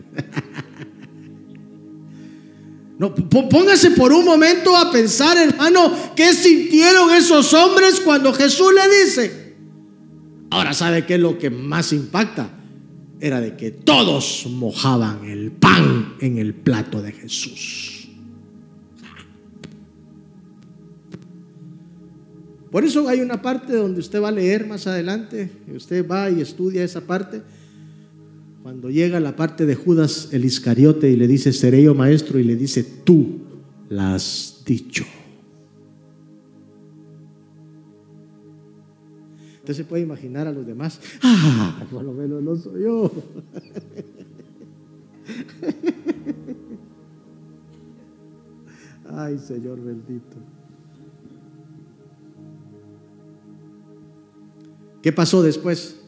No, 2.95 3.13
póngase 3.13 3.91
por 3.91 4.13
un 4.13 4.23
momento 4.23 4.77
a 4.77 4.89
pensar, 4.89 5.35
hermano, 5.35 5.91
qué 6.15 6.31
sintieron 6.31 7.11
esos 7.11 7.53
hombres 7.53 7.99
cuando 7.99 8.31
Jesús 8.31 8.71
le 8.71 9.03
dice. 9.03 9.55
Ahora, 10.51 10.73
¿sabe 10.73 11.05
qué 11.05 11.15
es 11.15 11.19
lo 11.19 11.37
que 11.37 11.49
más 11.49 11.91
impacta? 11.91 12.62
Era 13.23 13.39
de 13.39 13.55
que 13.55 13.71
todos 13.71 14.45
mojaban 14.49 15.23
el 15.23 15.49
pan 15.49 16.15
en 16.19 16.37
el 16.39 16.53
plato 16.53 17.01
de 17.01 17.13
Jesús. 17.13 18.09
Por 22.69 22.83
eso 22.83 23.07
hay 23.07 23.21
una 23.21 23.41
parte 23.41 23.71
donde 23.77 24.01
usted 24.01 24.21
va 24.21 24.27
a 24.27 24.31
leer 24.31 24.67
más 24.67 24.87
adelante, 24.87 25.49
usted 25.73 26.05
va 26.05 26.29
y 26.29 26.41
estudia 26.41 26.83
esa 26.83 27.07
parte 27.07 27.41
cuando 28.61 28.89
llega 28.89 29.21
la 29.21 29.37
parte 29.37 29.65
de 29.65 29.75
Judas 29.75 30.27
el 30.33 30.43
Iscariote 30.43 31.09
y 31.09 31.15
le 31.15 31.27
dice, 31.27 31.53
seré 31.53 31.81
yo 31.81 31.95
maestro, 31.95 32.39
y 32.39 32.43
le 32.43 32.57
dice, 32.57 32.83
tú 32.83 33.39
la 33.87 34.15
has 34.15 34.63
dicho. 34.65 35.05
Usted 39.63 39.75
se 39.75 39.85
puede 39.85 40.03
imaginar 40.03 40.45
a 40.45 40.51
los 40.51 40.65
demás, 40.65 40.99
ah, 41.21 41.85
por 41.91 42.03
lo 42.03 42.11
menos 42.11 42.43
no 42.43 42.53
soy 42.53 42.83
yo. 42.83 43.09
Ay, 49.09 49.39
Señor 49.39 49.79
bendito. 49.79 50.35
¿Qué 55.01 55.13
pasó 55.13 55.41
después? 55.41 56.03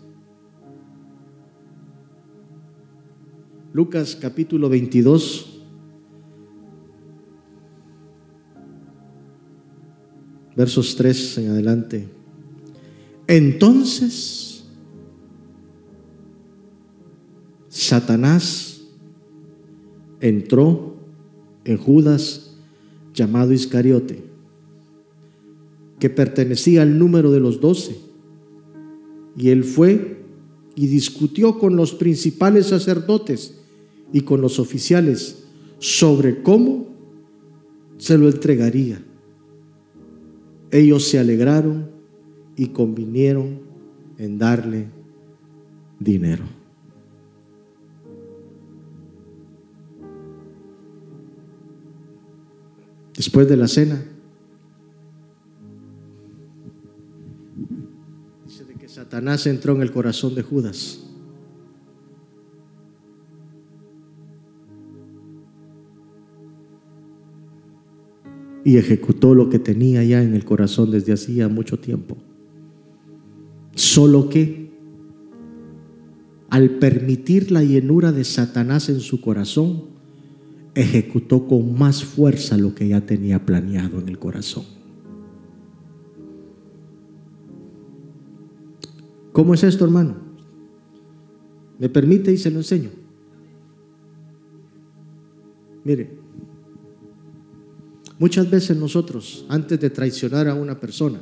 Lucas 3.71 4.17
capítulo 4.19 4.67
22, 4.67 5.61
versos 10.57 10.93
3 10.97 11.37
en 11.37 11.51
adelante. 11.51 12.14
Entonces, 13.27 14.63
Satanás 17.69 18.83
entró 20.21 20.95
en 21.65 21.77
Judas 21.77 22.55
llamado 23.13 23.53
Iscariote, 23.53 24.23
que 25.99 26.09
pertenecía 26.09 26.83
al 26.83 26.99
número 26.99 27.31
de 27.31 27.39
los 27.39 27.59
doce, 27.59 27.97
y 29.37 29.49
él 29.49 29.63
fue 29.63 30.23
y 30.75 30.87
discutió 30.87 31.57
con 31.57 31.75
los 31.75 31.93
principales 31.93 32.67
sacerdotes 32.67 33.59
y 34.13 34.21
con 34.21 34.41
los 34.41 34.59
oficiales 34.59 35.45
sobre 35.79 36.43
cómo 36.43 36.87
se 37.97 38.17
lo 38.17 38.27
entregaría. 38.27 39.01
Ellos 40.71 41.05
se 41.05 41.19
alegraron 41.19 41.94
y 42.55 42.67
convinieron 42.67 43.59
en 44.17 44.37
darle 44.37 44.87
dinero. 45.99 46.43
Después 53.15 53.47
de 53.47 53.55
la 53.55 53.67
cena, 53.67 54.03
dice 58.45 58.65
de 58.65 58.75
que 58.75 58.89
Satanás 58.89 59.47
entró 59.47 59.73
en 59.73 59.81
el 59.81 59.91
corazón 59.91 60.35
de 60.35 60.43
Judas 60.43 61.05
y 68.65 68.77
ejecutó 68.77 69.33
lo 69.33 69.49
que 69.49 69.59
tenía 69.59 70.03
ya 70.03 70.21
en 70.21 70.33
el 70.33 70.43
corazón 70.43 70.91
desde 70.91 71.13
hacía 71.13 71.47
mucho 71.47 71.79
tiempo. 71.79 72.17
Solo 73.75 74.29
que 74.29 74.65
al 76.49 76.71
permitir 76.71 77.51
la 77.51 77.63
llenura 77.63 78.11
de 78.11 78.23
Satanás 78.23 78.89
en 78.89 79.01
su 79.01 79.21
corazón, 79.21 79.83
ejecutó 80.73 81.47
con 81.47 81.77
más 81.77 82.03
fuerza 82.03 82.57
lo 82.57 82.73
que 82.73 82.87
ya 82.87 83.01
tenía 83.01 83.45
planeado 83.45 83.99
en 83.99 84.09
el 84.09 84.17
corazón. 84.17 84.63
¿Cómo 89.31 89.53
es 89.53 89.63
esto, 89.63 89.83
hermano? 89.83 90.15
¿Me 91.77 91.89
permite 91.89 92.31
y 92.31 92.37
se 92.37 92.51
lo 92.51 92.59
enseño? 92.59 92.89
Mire, 95.83 96.25
Muchas 98.17 98.49
veces 98.49 98.77
nosotros, 98.77 99.45
antes 99.49 99.79
de 99.79 99.89
traicionar 99.89 100.47
a 100.47 100.55
una 100.55 100.79
persona, 100.79 101.19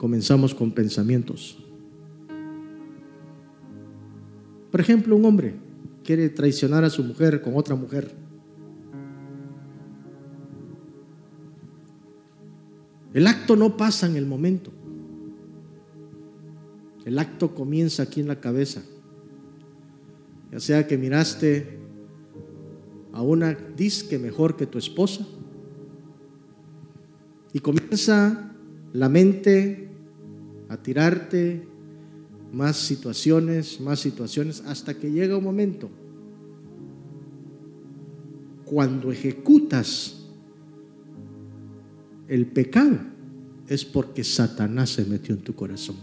comenzamos 0.00 0.54
con 0.54 0.72
pensamientos. 0.72 1.58
Por 4.70 4.80
ejemplo, 4.80 5.14
un 5.14 5.26
hombre 5.26 5.56
quiere 6.02 6.30
traicionar 6.30 6.84
a 6.84 6.88
su 6.88 7.04
mujer 7.04 7.42
con 7.42 7.54
otra 7.54 7.74
mujer. 7.74 8.10
El 13.12 13.26
acto 13.26 13.56
no 13.56 13.76
pasa 13.76 14.06
en 14.06 14.16
el 14.16 14.24
momento. 14.24 14.72
El 17.04 17.18
acto 17.18 17.54
comienza 17.54 18.04
aquí 18.04 18.22
en 18.22 18.28
la 18.28 18.40
cabeza. 18.40 18.82
Ya 20.50 20.60
sea 20.60 20.86
que 20.86 20.96
miraste 20.96 21.78
a 23.12 23.20
una 23.20 23.52
disque 23.52 24.18
mejor 24.18 24.56
que 24.56 24.64
tu 24.64 24.78
esposa. 24.78 25.26
Y 27.52 27.58
comienza 27.58 28.54
la 28.94 29.10
mente 29.10 29.89
a 30.70 30.78
tirarte 30.78 31.68
más 32.50 32.78
situaciones, 32.78 33.78
más 33.80 34.00
situaciones, 34.00 34.62
hasta 34.66 34.94
que 34.94 35.12
llega 35.12 35.36
un 35.36 35.44
momento 35.44 35.90
cuando 38.70 39.10
ejecutas 39.10 40.28
el 42.28 42.46
pecado 42.46 42.98
es 43.66 43.84
porque 43.84 44.22
Satanás 44.22 44.90
se 44.90 45.04
metió 45.04 45.34
en 45.34 45.40
tu 45.40 45.56
corazón. 45.56 45.96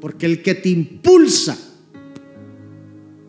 Porque 0.00 0.24
el 0.24 0.42
que 0.42 0.54
te 0.54 0.70
impulsa, 0.70 1.58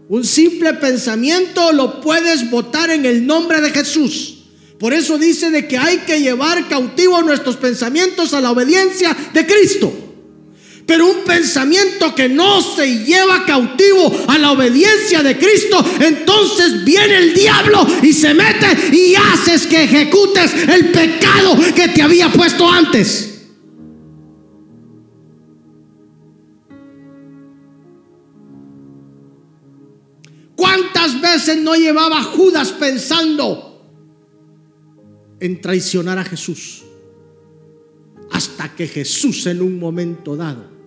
un 0.07 0.23
simple 0.23 0.73
pensamiento 0.75 1.73
lo 1.73 1.99
puedes 1.99 2.49
votar 2.49 2.89
en 2.91 3.05
el 3.05 3.27
nombre 3.27 3.59
de 3.59 3.71
Jesús. 3.71 4.38
Por 4.79 4.93
eso 4.93 5.17
dice 5.17 5.51
de 5.51 5.67
que 5.67 5.77
hay 5.77 5.97
que 5.99 6.21
llevar 6.21 6.69
cautivo 6.69 7.21
nuestros 7.21 7.57
pensamientos 7.57 8.33
a 8.33 8.39
la 8.39 8.51
obediencia 8.51 9.15
de 9.33 9.45
Cristo. 9.45 9.93
Pero 10.85 11.05
un 11.05 11.23
pensamiento 11.25 12.15
que 12.15 12.29
no 12.29 12.61
se 12.61 13.03
lleva 13.03 13.45
cautivo 13.45 14.25
a 14.27 14.37
la 14.39 14.51
obediencia 14.51 15.21
de 15.21 15.37
Cristo, 15.37 15.85
entonces 15.99 16.83
viene 16.85 17.17
el 17.17 17.33
diablo 17.33 17.85
y 18.01 18.13
se 18.13 18.33
mete 18.33 18.95
y 18.95 19.13
haces 19.15 19.67
que 19.67 19.83
ejecutes 19.83 20.51
el 20.67 20.91
pecado 20.91 21.57
que 21.75 21.89
te 21.89 22.01
había 22.01 22.31
puesto 22.31 22.67
antes. 22.71 23.25
¿Cuántas 30.55 31.21
veces 31.21 31.57
no 31.57 31.75
llevaba 31.75 32.23
Judas 32.23 32.71
pensando 32.71 33.68
en 35.39 35.61
traicionar 35.61 36.17
a 36.17 36.23
Jesús? 36.23 36.83
Hasta 38.31 38.75
que 38.75 38.87
Jesús 38.87 39.45
en 39.47 39.61
un 39.61 39.79
momento 39.79 40.35
dado 40.35 40.79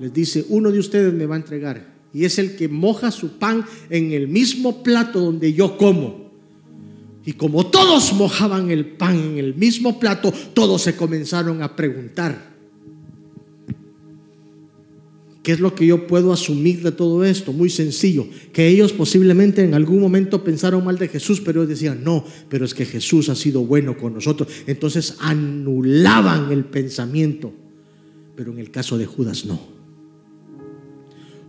les 0.00 0.12
dice, 0.12 0.44
uno 0.48 0.70
de 0.70 0.78
ustedes 0.78 1.12
me 1.12 1.26
va 1.26 1.36
a 1.36 1.38
entregar. 1.38 1.94
Y 2.12 2.24
es 2.24 2.38
el 2.38 2.56
que 2.56 2.68
moja 2.68 3.10
su 3.10 3.38
pan 3.38 3.64
en 3.90 4.12
el 4.12 4.28
mismo 4.28 4.82
plato 4.82 5.20
donde 5.20 5.52
yo 5.52 5.76
como. 5.76 6.30
Y 7.24 7.32
como 7.32 7.66
todos 7.66 8.12
mojaban 8.12 8.70
el 8.70 8.86
pan 8.86 9.16
en 9.16 9.38
el 9.38 9.54
mismo 9.54 9.98
plato, 9.98 10.32
todos 10.52 10.82
se 10.82 10.94
comenzaron 10.96 11.62
a 11.62 11.74
preguntar, 11.74 12.53
¿qué 15.44 15.52
es 15.52 15.60
lo 15.60 15.74
que 15.74 15.86
yo 15.86 16.06
puedo 16.06 16.32
asumir 16.32 16.82
de 16.82 16.90
todo 16.90 17.22
esto? 17.22 17.52
Muy 17.52 17.68
sencillo, 17.68 18.26
que 18.52 18.66
ellos 18.66 18.94
posiblemente 18.94 19.62
en 19.62 19.74
algún 19.74 20.00
momento 20.00 20.42
pensaron 20.42 20.82
mal 20.82 20.98
de 20.98 21.06
Jesús, 21.06 21.40
pero 21.40 21.60
ellos 21.60 21.68
decían, 21.68 22.02
no, 22.02 22.24
pero 22.48 22.64
es 22.64 22.72
que 22.72 22.86
Jesús 22.86 23.28
ha 23.28 23.36
sido 23.36 23.60
bueno 23.64 23.96
con 23.96 24.14
nosotros. 24.14 24.48
Entonces 24.66 25.16
anulaban 25.20 26.50
el 26.50 26.64
pensamiento, 26.64 27.52
pero 28.34 28.52
en 28.52 28.58
el 28.58 28.70
caso 28.70 28.96
de 28.96 29.04
Judas 29.04 29.44
no. 29.44 29.60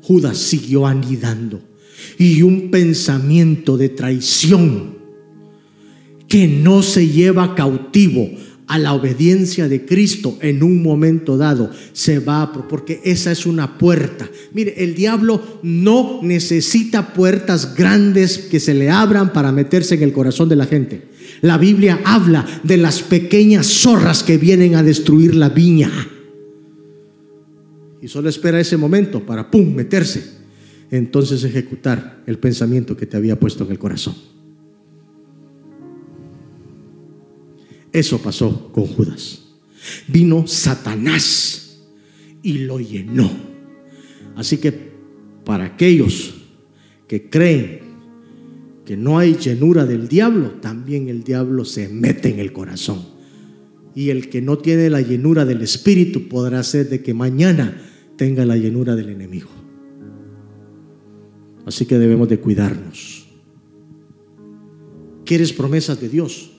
Judas 0.01 0.37
siguió 0.37 0.85
anidando 0.85 1.61
y 2.17 2.41
un 2.41 2.69
pensamiento 2.69 3.77
de 3.77 3.89
traición 3.89 4.95
que 6.27 6.49
no 6.49 6.83
se 6.83 7.07
lleva 7.07 7.55
cautivo 7.55 8.29
a 8.67 8.79
la 8.79 8.93
obediencia 8.93 9.67
de 9.67 9.85
Cristo 9.85 10.37
en 10.41 10.63
un 10.63 10.81
momento 10.81 11.37
dado 11.37 11.69
se 11.93 12.19
va 12.19 12.51
porque 12.51 13.01
esa 13.03 13.31
es 13.31 13.45
una 13.45 13.77
puerta. 13.77 14.29
Mire, 14.53 14.83
el 14.83 14.95
diablo 14.95 15.59
no 15.63 16.19
necesita 16.23 17.13
puertas 17.13 17.75
grandes 17.75 18.37
que 18.37 18.59
se 18.59 18.73
le 18.73 18.89
abran 18.89 19.33
para 19.33 19.51
meterse 19.51 19.95
en 19.95 20.03
el 20.03 20.13
corazón 20.13 20.49
de 20.49 20.55
la 20.55 20.65
gente. 20.65 21.03
La 21.41 21.57
Biblia 21.57 22.01
habla 22.05 22.45
de 22.63 22.77
las 22.77 23.01
pequeñas 23.01 23.67
zorras 23.67 24.23
que 24.23 24.37
vienen 24.37 24.75
a 24.75 24.83
destruir 24.83 25.35
la 25.35 25.49
viña 25.49 25.91
y 28.05 28.07
solo 28.07 28.29
espera 28.29 28.59
ese 28.59 28.77
momento 28.77 29.25
para, 29.25 29.49
¡pum!, 29.49 29.73
meterse. 29.73 30.23
Entonces 30.91 31.43
ejecutar 31.43 32.21
el 32.27 32.37
pensamiento 32.37 32.95
que 32.95 33.07
te 33.07 33.17
había 33.17 33.39
puesto 33.39 33.63
en 33.63 33.71
el 33.71 33.79
corazón. 33.79 34.13
Eso 37.95 38.21
pasó 38.21 38.73
con 38.73 38.87
Judas. 38.87 39.41
Vino 40.09 40.45
Satanás 40.47 41.79
y 42.43 42.57
lo 42.57 42.81
llenó. 42.81 43.31
Así 44.35 44.57
que 44.57 44.73
para 45.45 45.63
aquellos 45.63 46.35
que 47.07 47.29
creen 47.29 47.79
que 48.83 48.97
no 48.97 49.17
hay 49.17 49.35
llenura 49.35 49.85
del 49.85 50.09
diablo, 50.09 50.55
también 50.59 51.07
el 51.07 51.23
diablo 51.23 51.63
se 51.63 51.87
mete 51.87 52.27
en 52.27 52.39
el 52.39 52.51
corazón. 52.51 53.01
Y 53.95 54.09
el 54.09 54.27
que 54.27 54.41
no 54.41 54.57
tiene 54.57 54.89
la 54.89 54.99
llenura 54.99 55.45
del 55.45 55.61
Espíritu 55.61 56.27
podrá 56.27 56.63
ser 56.63 56.89
de 56.89 57.01
que 57.01 57.13
mañana 57.13 57.81
tenga 58.17 58.45
la 58.45 58.57
llenura 58.57 58.97
del 58.97 59.07
enemigo. 59.07 59.51
Así 61.65 61.85
que 61.85 61.97
debemos 61.97 62.27
de 62.27 62.41
cuidarnos. 62.41 63.25
¿Quieres 65.23 65.53
promesas 65.53 66.01
de 66.01 66.09
Dios? 66.09 66.54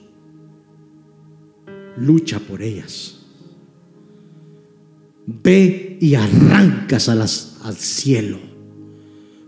Lucha 1.97 2.39
por 2.39 2.61
ellas. 2.61 3.15
Ve 5.25 5.97
y 5.99 6.15
arrancas 6.15 7.09
a 7.09 7.15
las, 7.15 7.57
al 7.63 7.75
cielo, 7.75 8.39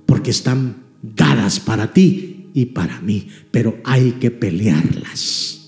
porque 0.05 0.31
están 0.31 0.84
dadas 1.01 1.59
para 1.59 1.93
ti 1.93 2.49
y 2.53 2.65
para 2.65 2.99
mí, 3.01 3.27
pero 3.51 3.77
hay 3.85 4.13
que 4.13 4.31
pelearlas 4.31 5.59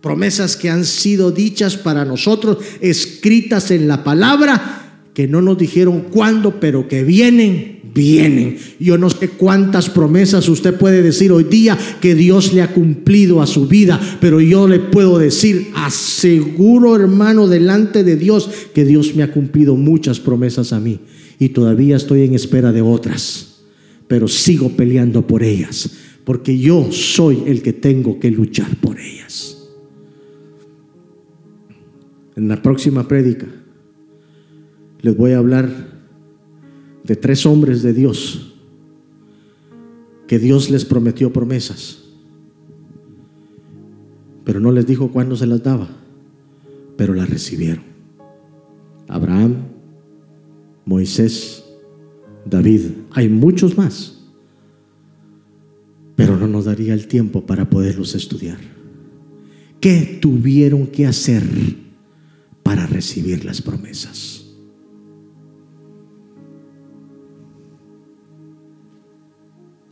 promesas 0.00 0.56
que 0.56 0.70
han 0.70 0.84
sido 0.84 1.32
dichas 1.32 1.76
para 1.76 2.04
nosotros, 2.04 2.58
escritas 2.80 3.70
en 3.70 3.88
la 3.88 4.04
palabra, 4.04 5.02
que 5.12 5.26
no 5.26 5.42
nos 5.42 5.58
dijeron 5.58 6.06
cuándo, 6.10 6.60
pero 6.60 6.88
que 6.88 7.02
vienen, 7.02 7.77
vienen. 7.94 8.58
Yo 8.78 8.98
no 8.98 9.10
sé 9.10 9.28
cuántas 9.30 9.90
promesas 9.90 10.48
usted 10.48 10.74
puede 10.74 11.02
decir 11.02 11.32
hoy 11.32 11.44
día 11.44 11.78
que 12.00 12.14
Dios 12.14 12.52
le 12.52 12.62
ha 12.62 12.72
cumplido 12.72 13.42
a 13.42 13.46
su 13.46 13.66
vida, 13.66 14.00
pero 14.20 14.40
yo 14.40 14.68
le 14.68 14.78
puedo 14.78 15.18
decir, 15.18 15.68
aseguro 15.74 16.96
hermano 16.96 17.46
delante 17.48 18.04
de 18.04 18.16
Dios, 18.16 18.50
que 18.74 18.84
Dios 18.84 19.14
me 19.14 19.22
ha 19.22 19.32
cumplido 19.32 19.76
muchas 19.76 20.20
promesas 20.20 20.72
a 20.72 20.80
mí 20.80 21.00
y 21.38 21.50
todavía 21.50 21.96
estoy 21.96 22.22
en 22.22 22.34
espera 22.34 22.72
de 22.72 22.82
otras, 22.82 23.60
pero 24.06 24.28
sigo 24.28 24.70
peleando 24.70 25.26
por 25.26 25.42
ellas, 25.42 25.90
porque 26.24 26.58
yo 26.58 26.88
soy 26.90 27.42
el 27.46 27.62
que 27.62 27.72
tengo 27.72 28.18
que 28.18 28.30
luchar 28.30 28.76
por 28.80 28.98
ellas 28.98 29.58
en 32.38 32.46
la 32.46 32.62
próxima 32.62 33.08
prédica 33.08 33.46
les 35.00 35.16
voy 35.16 35.32
a 35.32 35.38
hablar 35.38 35.97
de 37.08 37.16
tres 37.16 37.44
hombres 37.44 37.82
de 37.82 37.92
Dios 37.92 38.54
que 40.28 40.38
Dios 40.38 40.70
les 40.70 40.84
prometió 40.84 41.32
promesas, 41.32 42.04
pero 44.44 44.60
no 44.60 44.70
les 44.70 44.86
dijo 44.86 45.10
cuándo 45.10 45.34
se 45.34 45.46
las 45.46 45.64
daba, 45.64 45.88
pero 46.96 47.14
las 47.14 47.28
recibieron. 47.28 47.82
Abraham, 49.08 49.64
Moisés, 50.84 51.64
David, 52.44 52.82
hay 53.10 53.28
muchos 53.28 53.76
más, 53.76 54.22
pero 56.14 56.36
no 56.36 56.46
nos 56.46 56.66
daría 56.66 56.94
el 56.94 57.08
tiempo 57.08 57.44
para 57.44 57.68
poderlos 57.68 58.14
estudiar. 58.14 58.58
¿Qué 59.80 60.18
tuvieron 60.20 60.86
que 60.86 61.06
hacer? 61.06 61.42
para 62.68 62.86
recibir 62.86 63.46
las 63.46 63.62
promesas. 63.62 64.37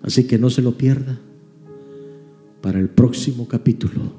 Así 0.06 0.24
que 0.26 0.38
no 0.38 0.48
se 0.48 0.62
lo 0.62 0.78
pierda 0.78 1.18
para 2.62 2.78
el 2.78 2.88
próximo 2.88 3.48
capítulo, 3.48 4.12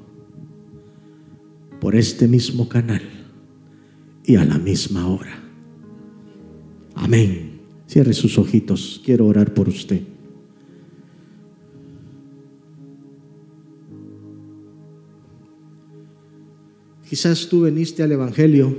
por 1.80 1.96
este 1.96 2.28
mismo 2.28 2.68
canal 2.68 3.02
y 4.24 4.36
a 4.36 4.44
la 4.44 4.58
misma 4.58 5.08
hora. 5.08 5.42
Amén. 6.94 7.60
Cierre 7.86 8.12
sus 8.12 8.36
ojitos, 8.36 9.00
quiero 9.02 9.26
orar 9.26 9.54
por 9.54 9.68
usted. 9.68 10.02
Quizás 17.08 17.48
tú 17.48 17.62
veniste 17.62 18.02
al 18.02 18.12
Evangelio 18.12 18.76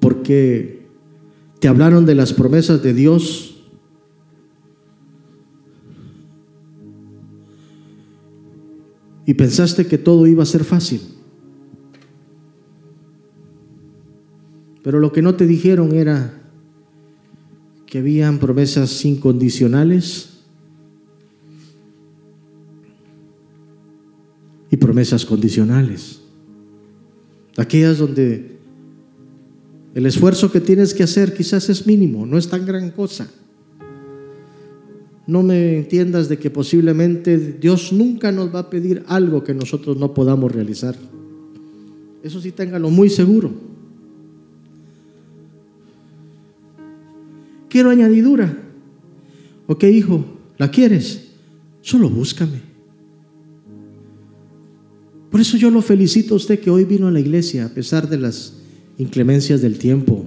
porque 0.00 0.86
te 1.60 1.68
hablaron 1.68 2.06
de 2.06 2.14
las 2.14 2.32
promesas 2.32 2.82
de 2.82 2.94
Dios. 2.94 3.53
Y 9.26 9.34
pensaste 9.34 9.86
que 9.86 9.98
todo 9.98 10.26
iba 10.26 10.42
a 10.42 10.46
ser 10.46 10.64
fácil. 10.64 11.00
Pero 14.82 15.00
lo 15.00 15.12
que 15.12 15.22
no 15.22 15.34
te 15.34 15.46
dijeron 15.46 15.94
era 15.94 16.42
que 17.86 17.98
habían 17.98 18.38
promesas 18.38 19.04
incondicionales 19.04 20.40
y 24.70 24.76
promesas 24.76 25.24
condicionales. 25.24 26.20
Aquellas 27.56 27.98
donde 27.98 28.58
el 29.94 30.06
esfuerzo 30.06 30.50
que 30.50 30.60
tienes 30.60 30.92
que 30.92 31.04
hacer 31.04 31.32
quizás 31.34 31.70
es 31.70 31.86
mínimo, 31.86 32.26
no 32.26 32.36
es 32.36 32.48
tan 32.48 32.66
gran 32.66 32.90
cosa. 32.90 33.30
No 35.26 35.42
me 35.42 35.78
entiendas 35.78 36.28
de 36.28 36.38
que 36.38 36.50
posiblemente 36.50 37.38
Dios 37.38 37.92
nunca 37.92 38.30
nos 38.30 38.54
va 38.54 38.60
a 38.60 38.70
pedir 38.70 39.02
algo 39.06 39.42
que 39.42 39.54
nosotros 39.54 39.96
no 39.96 40.12
podamos 40.12 40.52
realizar. 40.52 40.96
Eso 42.22 42.40
sí, 42.40 42.52
téngalo 42.52 42.90
muy 42.90 43.08
seguro. 43.08 43.52
Quiero 47.68 47.90
añadidura. 47.90 48.56
Ok, 49.66 49.84
hijo, 49.84 50.24
¿la 50.58 50.70
quieres? 50.70 51.28
Solo 51.80 52.08
búscame. 52.08 52.74
Por 55.30 55.40
eso 55.40 55.56
yo 55.56 55.70
lo 55.70 55.82
felicito 55.82 56.34
a 56.34 56.36
usted 56.36 56.60
que 56.60 56.70
hoy 56.70 56.84
vino 56.84 57.08
a 57.08 57.10
la 57.10 57.18
iglesia 57.18 57.66
a 57.66 57.68
pesar 57.70 58.08
de 58.08 58.18
las 58.18 58.54
inclemencias 58.98 59.60
del 59.60 59.78
tiempo. 59.78 60.24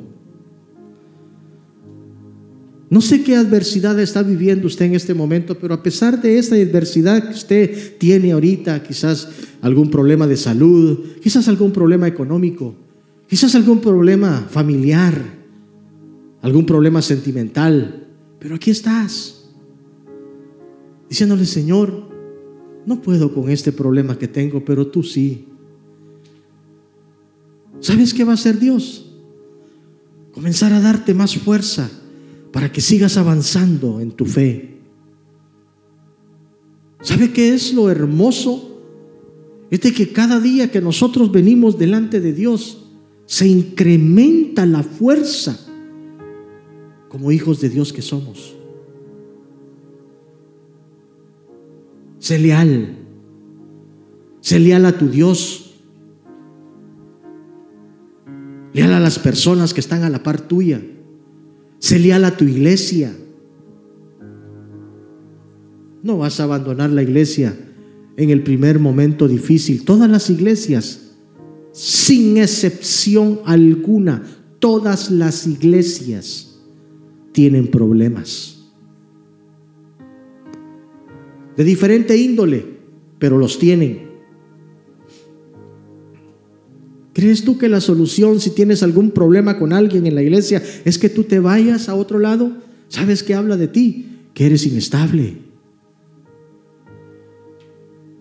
No 2.89 3.01
sé 3.01 3.21
qué 3.21 3.35
adversidad 3.35 3.99
está 3.99 4.23
viviendo 4.23 4.67
usted 4.67 4.85
en 4.85 4.95
este 4.95 5.13
momento, 5.13 5.59
pero 5.59 5.73
a 5.73 5.83
pesar 5.83 6.21
de 6.21 6.37
esta 6.37 6.55
adversidad 6.55 7.21
que 7.27 7.33
usted 7.33 7.97
tiene 7.97 8.31
ahorita, 8.31 8.81
quizás 8.81 9.27
algún 9.61 9.89
problema 9.91 10.25
de 10.25 10.37
salud, 10.37 10.99
quizás 11.21 11.49
algún 11.49 11.71
problema 11.71 12.07
económico, 12.07 12.75
quizás 13.27 13.55
algún 13.55 13.81
problema 13.81 14.47
familiar, 14.49 15.21
algún 16.41 16.65
problema 16.65 17.01
sentimental, 17.01 18.07
pero 18.39 18.55
aquí 18.55 18.71
estás, 18.71 19.49
diciéndole, 21.09 21.45
Señor, 21.45 22.07
no 22.85 23.01
puedo 23.01 23.33
con 23.33 23.49
este 23.49 23.73
problema 23.73 24.17
que 24.17 24.29
tengo, 24.29 24.63
pero 24.63 24.87
tú 24.87 25.03
sí. 25.03 25.45
¿Sabes 27.81 28.13
qué 28.13 28.23
va 28.23 28.31
a 28.31 28.35
hacer 28.35 28.59
Dios? 28.59 29.13
Comenzar 30.31 30.71
a 30.71 30.79
darte 30.79 31.13
más 31.13 31.35
fuerza 31.37 31.91
para 32.51 32.71
que 32.71 32.81
sigas 32.81 33.17
avanzando 33.17 33.99
en 33.99 34.11
tu 34.11 34.25
fe. 34.25 34.77
¿Sabe 37.01 37.31
qué 37.31 37.53
es 37.53 37.73
lo 37.73 37.89
hermoso? 37.89 38.81
Es 39.69 39.81
de 39.81 39.93
que 39.93 40.11
cada 40.11 40.39
día 40.39 40.71
que 40.71 40.81
nosotros 40.81 41.31
venimos 41.31 41.77
delante 41.77 42.19
de 42.21 42.33
Dios, 42.33 42.85
se 43.25 43.47
incrementa 43.47 44.65
la 44.65 44.83
fuerza 44.83 45.59
como 47.09 47.31
hijos 47.31 47.59
de 47.59 47.69
Dios 47.69 47.91
que 47.91 48.01
somos. 48.01 48.55
Sé 52.19 52.39
leal. 52.39 52.97
Sé 54.39 54.59
leal 54.59 54.85
a 54.85 54.97
tu 54.97 55.09
Dios. 55.09 55.75
Leal 58.73 58.93
a 58.93 58.99
las 58.99 59.19
personas 59.19 59.73
que 59.73 59.81
están 59.81 60.03
a 60.03 60.09
la 60.09 60.23
par 60.23 60.41
tuya. 60.47 60.81
Sé 61.79 61.99
leal 61.99 62.35
tu 62.37 62.45
iglesia. 62.45 63.15
No 66.03 66.17
vas 66.19 66.39
a 66.39 66.43
abandonar 66.43 66.89
la 66.89 67.03
iglesia 67.03 67.57
en 68.15 68.29
el 68.29 68.43
primer 68.43 68.79
momento 68.79 69.27
difícil. 69.27 69.83
Todas 69.83 70.09
las 70.09 70.29
iglesias, 70.29 71.15
sin 71.71 72.37
excepción 72.37 73.39
alguna, 73.45 74.23
todas 74.59 75.11
las 75.11 75.45
iglesias 75.47 76.59
tienen 77.31 77.67
problemas. 77.67 78.57
de 81.57 81.63
diferente 81.63 82.15
índole, 82.15 82.63
pero 83.17 83.37
los 83.37 83.57
tienen. 83.57 84.06
¿Crees 87.17 87.43
tú 87.43 87.57
que 87.57 87.67
la 87.67 87.81
solución 87.81 88.39
si 88.39 88.51
tienes 88.51 88.83
algún 88.83 89.09
problema 89.09 89.57
con 89.57 89.73
alguien 89.73 90.05
en 90.05 90.13
la 90.13 90.21
iglesia 90.21 90.61
es 90.85 90.99
que 90.99 91.09
tú 91.09 91.23
te 91.23 91.39
vayas 91.39 91.89
a 91.89 91.95
otro 91.95 92.19
lado? 92.19 92.51
¿Sabes 92.89 93.23
qué 93.23 93.33
habla 93.33 93.57
de 93.57 93.67
ti? 93.67 94.05
Que 94.35 94.45
eres 94.45 94.67
inestable. 94.67 95.39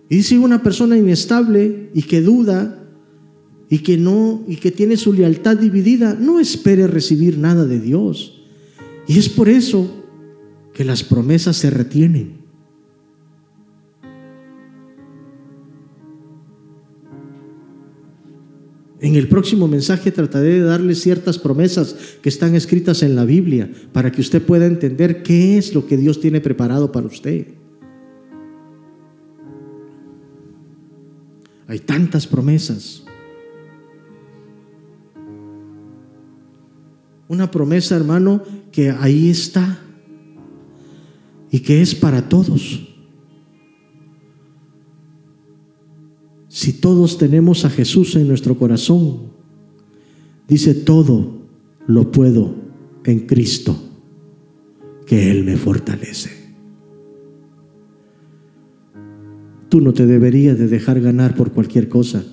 Y 0.09 0.23
si 0.23 0.37
una 0.37 0.63
persona 0.63 0.97
inestable 0.97 1.91
y 1.93 2.01
que 2.01 2.21
duda 2.21 2.89
y 3.69 3.83
que 3.83 3.97
no 3.97 4.43
y 4.47 4.55
que 4.55 4.71
tiene 4.71 4.97
su 4.97 5.13
lealtad 5.13 5.57
dividida, 5.57 6.17
no 6.19 6.39
espere 6.39 6.87
recibir 6.87 7.37
nada 7.37 7.65
de 7.65 7.79
Dios. 7.79 8.41
Y 9.07 9.19
es 9.19 9.29
por 9.29 9.47
eso 9.47 10.05
que 10.73 10.83
las 10.83 11.03
promesas 11.03 11.55
se 11.55 11.69
retienen. 11.69 12.36
En 18.99 19.15
el 19.15 19.27
próximo 19.27 19.67
mensaje 19.67 20.11
trataré 20.11 20.53
de 20.53 20.61
darle 20.61 20.95
ciertas 20.95 21.37
promesas 21.37 21.95
que 22.21 22.29
están 22.29 22.55
escritas 22.55 23.03
en 23.03 23.15
la 23.15 23.25
Biblia 23.25 23.71
para 23.91 24.11
que 24.11 24.21
usted 24.21 24.41
pueda 24.41 24.65
entender 24.65 25.21
qué 25.21 25.57
es 25.57 25.75
lo 25.75 25.85
que 25.85 25.97
Dios 25.97 26.19
tiene 26.19 26.41
preparado 26.41 26.91
para 26.91 27.05
usted. 27.05 27.47
Hay 31.67 31.79
tantas 31.79 32.25
promesas. 32.25 33.03
Una 37.27 37.51
promesa, 37.51 37.95
hermano, 37.95 38.41
que 38.71 38.89
ahí 38.89 39.29
está 39.29 39.79
y 41.51 41.59
que 41.59 41.81
es 41.81 41.93
para 41.93 42.27
todos. 42.27 42.86
Si 46.57 46.73
todos 46.73 47.19
tenemos 47.19 47.65
a 47.65 47.69
Jesús 47.69 48.15
en 48.15 48.27
nuestro 48.27 48.57
corazón, 48.57 49.27
dice 50.47 50.73
todo 50.73 51.43
lo 51.85 52.11
puedo 52.11 52.55
en 53.03 53.27
Cristo, 53.27 53.79
que 55.05 55.29
Él 55.29 55.43
me 55.43 55.55
fortalece. 55.55 56.31
Tú 59.69 59.81
no 59.81 59.93
te 59.93 60.07
deberías 60.07 60.57
de 60.57 60.67
dejar 60.67 60.99
ganar 60.99 61.35
por 61.35 61.51
cualquier 61.51 61.89
cosa. 61.89 62.25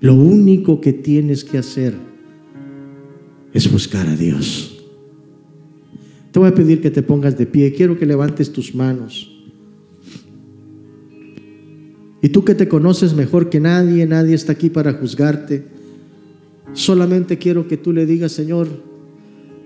Lo 0.00 0.14
único 0.14 0.80
que 0.80 0.94
tienes 0.94 1.44
que 1.44 1.58
hacer 1.58 1.94
es 3.52 3.70
buscar 3.70 4.06
a 4.06 4.16
Dios. 4.16 4.82
Te 6.30 6.38
voy 6.38 6.48
a 6.48 6.54
pedir 6.54 6.80
que 6.80 6.90
te 6.90 7.02
pongas 7.02 7.36
de 7.36 7.44
pie. 7.44 7.74
Quiero 7.74 7.98
que 7.98 8.06
levantes 8.06 8.54
tus 8.54 8.74
manos. 8.74 9.31
Y 12.22 12.28
tú 12.28 12.44
que 12.44 12.54
te 12.54 12.68
conoces 12.68 13.14
mejor 13.14 13.50
que 13.50 13.58
nadie, 13.58 14.06
nadie 14.06 14.36
está 14.36 14.52
aquí 14.52 14.70
para 14.70 14.92
juzgarte. 14.92 15.66
Solamente 16.72 17.36
quiero 17.36 17.66
que 17.66 17.76
tú 17.76 17.92
le 17.92 18.06
digas, 18.06 18.30
Señor, 18.30 18.68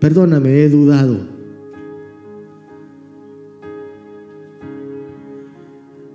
perdóname, 0.00 0.62
he 0.62 0.70
dudado. 0.70 1.28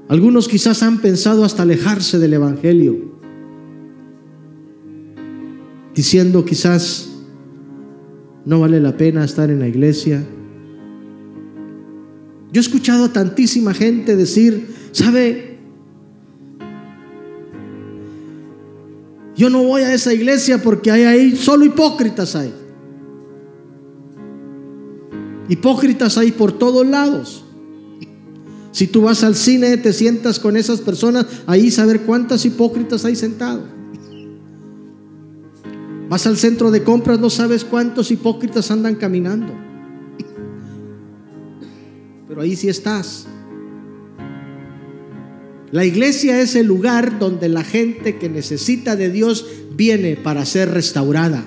Algunos 0.08 0.48
quizás 0.48 0.82
han 0.82 1.00
pensado 1.00 1.46
hasta 1.46 1.62
alejarse 1.62 2.18
del 2.18 2.34
Evangelio, 2.34 2.98
diciendo 5.96 6.44
quizás 6.44 7.08
no 8.46 8.60
vale 8.60 8.82
la 8.82 8.98
pena 8.98 9.24
estar 9.24 9.52
en 9.52 9.60
la 9.60 9.68
iglesia. 9.68 10.26
Yo 12.52 12.60
he 12.60 12.64
escuchado 12.64 13.06
a 13.06 13.14
tantísima 13.14 13.74
gente 13.74 14.16
decir, 14.18 14.68
¿sabe? 14.92 15.51
Yo 19.36 19.50
no 19.50 19.64
voy 19.64 19.82
a 19.82 19.94
esa 19.94 20.14
iglesia 20.14 20.62
porque 20.62 20.92
hay 20.92 21.04
ahí 21.04 21.36
solo 21.36 21.66
hipócritas 21.66 22.36
hay. 22.36 22.54
Hipócritas 25.48 26.18
hay 26.18 26.32
por 26.32 26.52
todos 26.54 26.86
lados. 26.86 27.44
Si 28.72 28.88
tú 28.88 29.02
vas 29.02 29.24
al 29.24 29.36
cine, 29.36 29.76
te 29.78 29.92
sientas 29.92 30.40
con 30.40 30.56
esas 30.56 30.80
personas, 30.80 31.26
ahí 31.46 31.70
saber 31.72 32.02
cuántas 32.02 32.46
hipócritas 32.46 33.04
hay 33.04 33.16
sentado. 33.16 33.64
Vas 36.08 36.26
al 36.28 36.38
centro 36.38 36.72
de 36.72 36.84
compras, 36.84 37.20
no 37.20 37.30
sabes 37.30 37.64
cuántos 37.64 38.12
hipócritas 38.12 38.72
andan 38.72 38.96
caminando. 38.96 39.54
Pero 42.28 42.42
ahí 42.42 42.56
sí 42.56 42.70
estás. 42.70 43.28
La 45.72 45.86
iglesia 45.86 46.42
es 46.42 46.56
el 46.56 46.68
lugar 46.68 47.18
donde 47.18 47.48
la 47.48 47.64
gente 47.64 48.18
que 48.18 48.28
necesita 48.28 48.98
de 48.98 49.10
Dios 49.10 49.46
viene 49.76 50.18
para 50.18 50.46
ser 50.46 50.72
restaurada. 50.72 51.46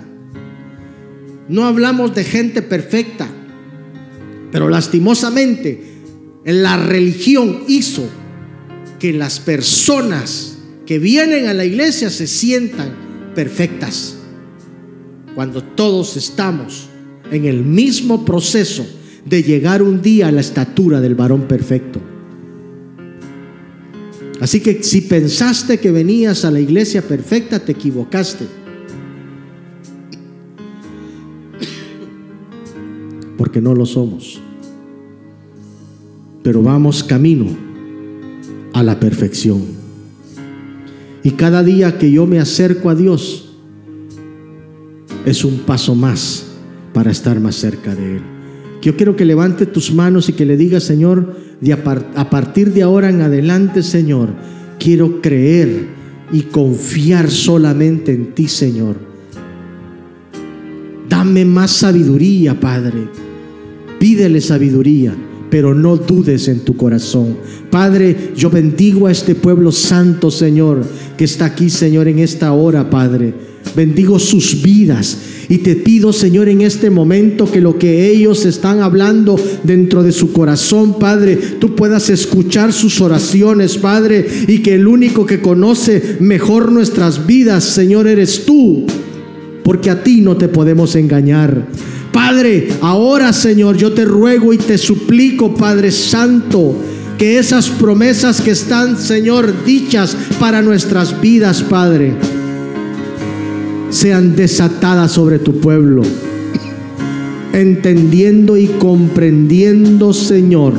No 1.49 1.67
hablamos 1.67 2.15
de 2.15 2.25
gente 2.25 2.63
perfecta, 2.63 3.29
pero 4.51 4.71
lastimosamente 4.71 5.79
la 6.45 6.79
religión 6.79 7.65
hizo 7.69 8.09
que 8.99 9.13
las 9.13 9.41
personas 9.41 10.57
que 10.87 10.99
vienen 10.99 11.47
a 11.47 11.55
la 11.55 11.67
iglesia 11.67 12.09
se 12.09 12.27
sientan 12.27 13.33
perfectas, 13.35 14.17
cuando 15.35 15.63
todos 15.63 16.17
estamos 16.17 16.89
en 17.31 17.45
el 17.45 17.63
mismo 17.63 18.25
proceso 18.25 18.87
de 19.27 19.43
llegar 19.43 19.83
un 19.83 20.01
día 20.01 20.29
a 20.29 20.33
la 20.33 20.41
estatura 20.41 21.03
del 21.03 21.15
varón 21.15 21.43
perfecto. 21.43 22.14
Así 24.45 24.61
que 24.61 24.83
si 24.83 25.01
pensaste 25.01 25.79
que 25.79 25.91
venías 25.91 26.45
a 26.45 26.51
la 26.51 26.61
iglesia 26.61 27.01
perfecta, 27.01 27.61
te 27.61 27.73
equivocaste. 27.73 28.45
Porque 33.39 33.63
no 33.63 33.75
lo 33.75 33.87
somos. 33.87 34.39
Pero 36.43 36.63
vamos 36.63 37.03
camino 37.03 37.47
a 38.75 38.83
la 38.83 39.01
perfección. 39.01 39.63
Y 41.23 41.31
cada 41.31 41.63
día 41.63 41.97
que 41.97 42.13
yo 42.13 42.27
me 42.27 42.39
acerco 42.39 42.91
a 42.91 42.95
Dios 42.95 43.55
es 45.25 45.43
un 45.47 45.61
paso 45.61 45.95
más 45.95 46.49
para 46.93 47.11
estar 47.11 47.41
más 47.41 47.55
cerca 47.55 47.95
de 47.95 48.17
Él. 48.17 48.23
Yo 48.83 48.95
quiero 48.95 49.17
que 49.17 49.25
levante 49.25 49.65
tus 49.65 49.95
manos 49.95 50.29
y 50.29 50.35
que 50.35 50.45
le 50.45 50.59
digas, 50.59 50.83
Señor, 50.83 51.35
a 51.73 52.31
partir 52.31 52.73
de 52.73 52.83
ahora 52.83 53.11
en 53.11 53.21
adelante, 53.23 53.83
Señor, 53.83 54.31
quiero 54.79 55.21
creer 55.21 55.87
y 56.33 56.43
confiar 56.43 57.31
solamente 57.31 58.13
en 58.13 58.35
ti, 58.35 58.49
Señor. 58.49 58.97
Dame 61.09 61.45
más 61.45 61.71
sabiduría, 61.71 62.59
Padre. 62.59 63.09
Pídele 63.99 64.41
sabiduría, 64.41 65.15
pero 65.51 65.75
no 65.75 65.97
dudes 65.97 66.49
en 66.49 66.61
tu 66.61 66.77
corazón. 66.77 67.37
Padre, 67.71 68.33
yo 68.37 68.51
bendigo 68.51 69.07
a 69.07 69.13
este 69.13 69.35
pueblo 69.35 69.71
santo, 69.71 70.31
Señor, 70.31 70.85
que 71.17 71.25
está 71.25 71.47
aquí, 71.47 71.71
Señor, 71.71 72.09
en 72.09 72.19
esta 72.19 72.53
hora, 72.53 72.91
Padre. 72.91 73.54
Bendigo 73.75 74.19
sus 74.19 74.63
vidas 74.63 75.19
y 75.49 75.59
te 75.59 75.77
pido, 75.77 76.13
Señor, 76.13 76.49
en 76.49 76.63
este 76.63 76.91
momento 76.91 77.51
que 77.51 77.61
lo 77.61 77.79
que 77.79 78.09
ellos 78.09 78.47
están 78.47 78.81
hablando 78.81 79.39
dentro 79.63 80.03
de 80.03 80.13
su 80.13 80.33
corazón, 80.33 80.99
Padre, 80.99 81.37
tú 81.37 81.75
puedas 81.75 82.09
escuchar 82.11 82.73
sus 82.73 83.01
oraciones, 83.01 83.77
Padre, 83.79 84.27
y 84.49 84.59
que 84.59 84.75
el 84.75 84.87
único 84.87 85.27
que 85.27 85.41
conoce 85.41 86.17
mejor 86.21 86.73
nuestras 86.73 87.27
vidas, 87.27 87.65
Señor, 87.65 88.07
eres 88.07 88.47
tú, 88.47 88.87
porque 89.63 89.91
a 89.91 90.03
ti 90.03 90.21
no 90.21 90.37
te 90.37 90.49
podemos 90.49 90.95
engañar. 90.97 91.67
Padre, 92.13 92.69
ahora, 92.81 93.33
Señor, 93.33 93.77
yo 93.77 93.93
te 93.93 94.05
ruego 94.05 94.53
y 94.53 94.59
te 94.59 94.79
suplico, 94.79 95.55
Padre 95.55 95.91
Santo, 95.91 96.77
que 97.19 97.39
esas 97.39 97.69
promesas 97.69 98.41
que 98.41 98.53
están, 98.53 98.97
Señor, 98.99 99.65
dichas 99.65 100.17
para 100.39 100.63
nuestras 100.63 101.21
vidas, 101.21 101.63
Padre, 101.63 102.15
sean 103.95 104.35
desatadas 104.35 105.13
sobre 105.13 105.39
tu 105.39 105.61
pueblo, 105.61 106.03
entendiendo 107.53 108.57
y 108.57 108.67
comprendiendo, 108.67 110.13
Señor, 110.13 110.73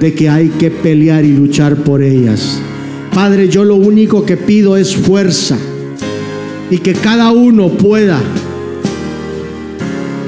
de 0.00 0.14
que 0.14 0.30
hay 0.30 0.48
que 0.48 0.70
pelear 0.70 1.26
y 1.26 1.36
luchar 1.36 1.76
por 1.84 2.02
ellas. 2.02 2.58
Padre, 3.14 3.50
yo 3.50 3.64
lo 3.64 3.76
único 3.76 4.24
que 4.24 4.38
pido 4.38 4.78
es 4.78 4.96
fuerza 4.96 5.58
y 6.70 6.78
que 6.78 6.94
cada 6.94 7.32
uno 7.32 7.68
pueda 7.68 8.18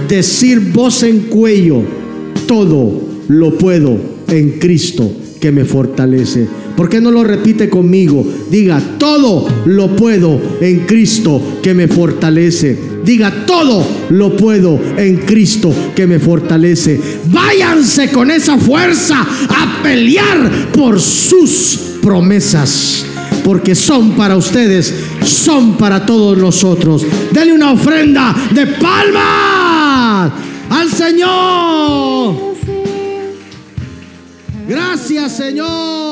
decir 0.07 0.61
voz 0.75 1.03
en 1.05 1.21
cuello, 1.21 1.81
todo 2.47 3.01
lo 3.29 3.57
puedo 3.57 3.97
en 4.29 4.59
Cristo 4.59 5.11
que 5.41 5.51
me 5.51 5.65
fortalece. 5.65 6.47
¿Por 6.77 6.89
qué 6.89 7.01
no 7.01 7.11
lo 7.11 7.23
repite 7.23 7.69
conmigo? 7.69 8.27
Diga, 8.51 8.81
todo 8.99 9.49
lo 9.67 9.95
puedo 9.95 10.41
en 10.61 10.81
Cristo 10.81 11.61
que 11.63 11.73
me 11.73 11.87
fortalece. 11.87 12.77
Diga, 13.05 13.45
todo 13.47 13.87
lo 14.11 14.37
puedo 14.37 14.81
en 14.97 15.19
Cristo 15.19 15.73
que 15.95 16.07
me 16.07 16.19
fortalece. 16.19 17.01
Váyanse 17.27 18.11
con 18.11 18.31
esa 18.31 18.59
fuerza 18.59 19.21
a 19.21 19.83
pelear 19.83 20.71
por 20.73 21.01
sus 21.01 21.99
promesas. 22.03 23.07
Porque 23.45 23.75
son 23.75 24.13
para 24.13 24.37
ustedes, 24.37 24.93
son 25.23 25.77
para 25.77 26.05
todos 26.05 26.39
nosotros. 26.39 27.07
Denle 27.31 27.53
una 27.53 27.73
ofrenda 27.73 28.35
de 28.53 28.67
palmas 28.67 30.33
al 30.71 30.91
Señor. 30.91 32.55
Gracias 34.67 35.37
Señor. 35.37 36.04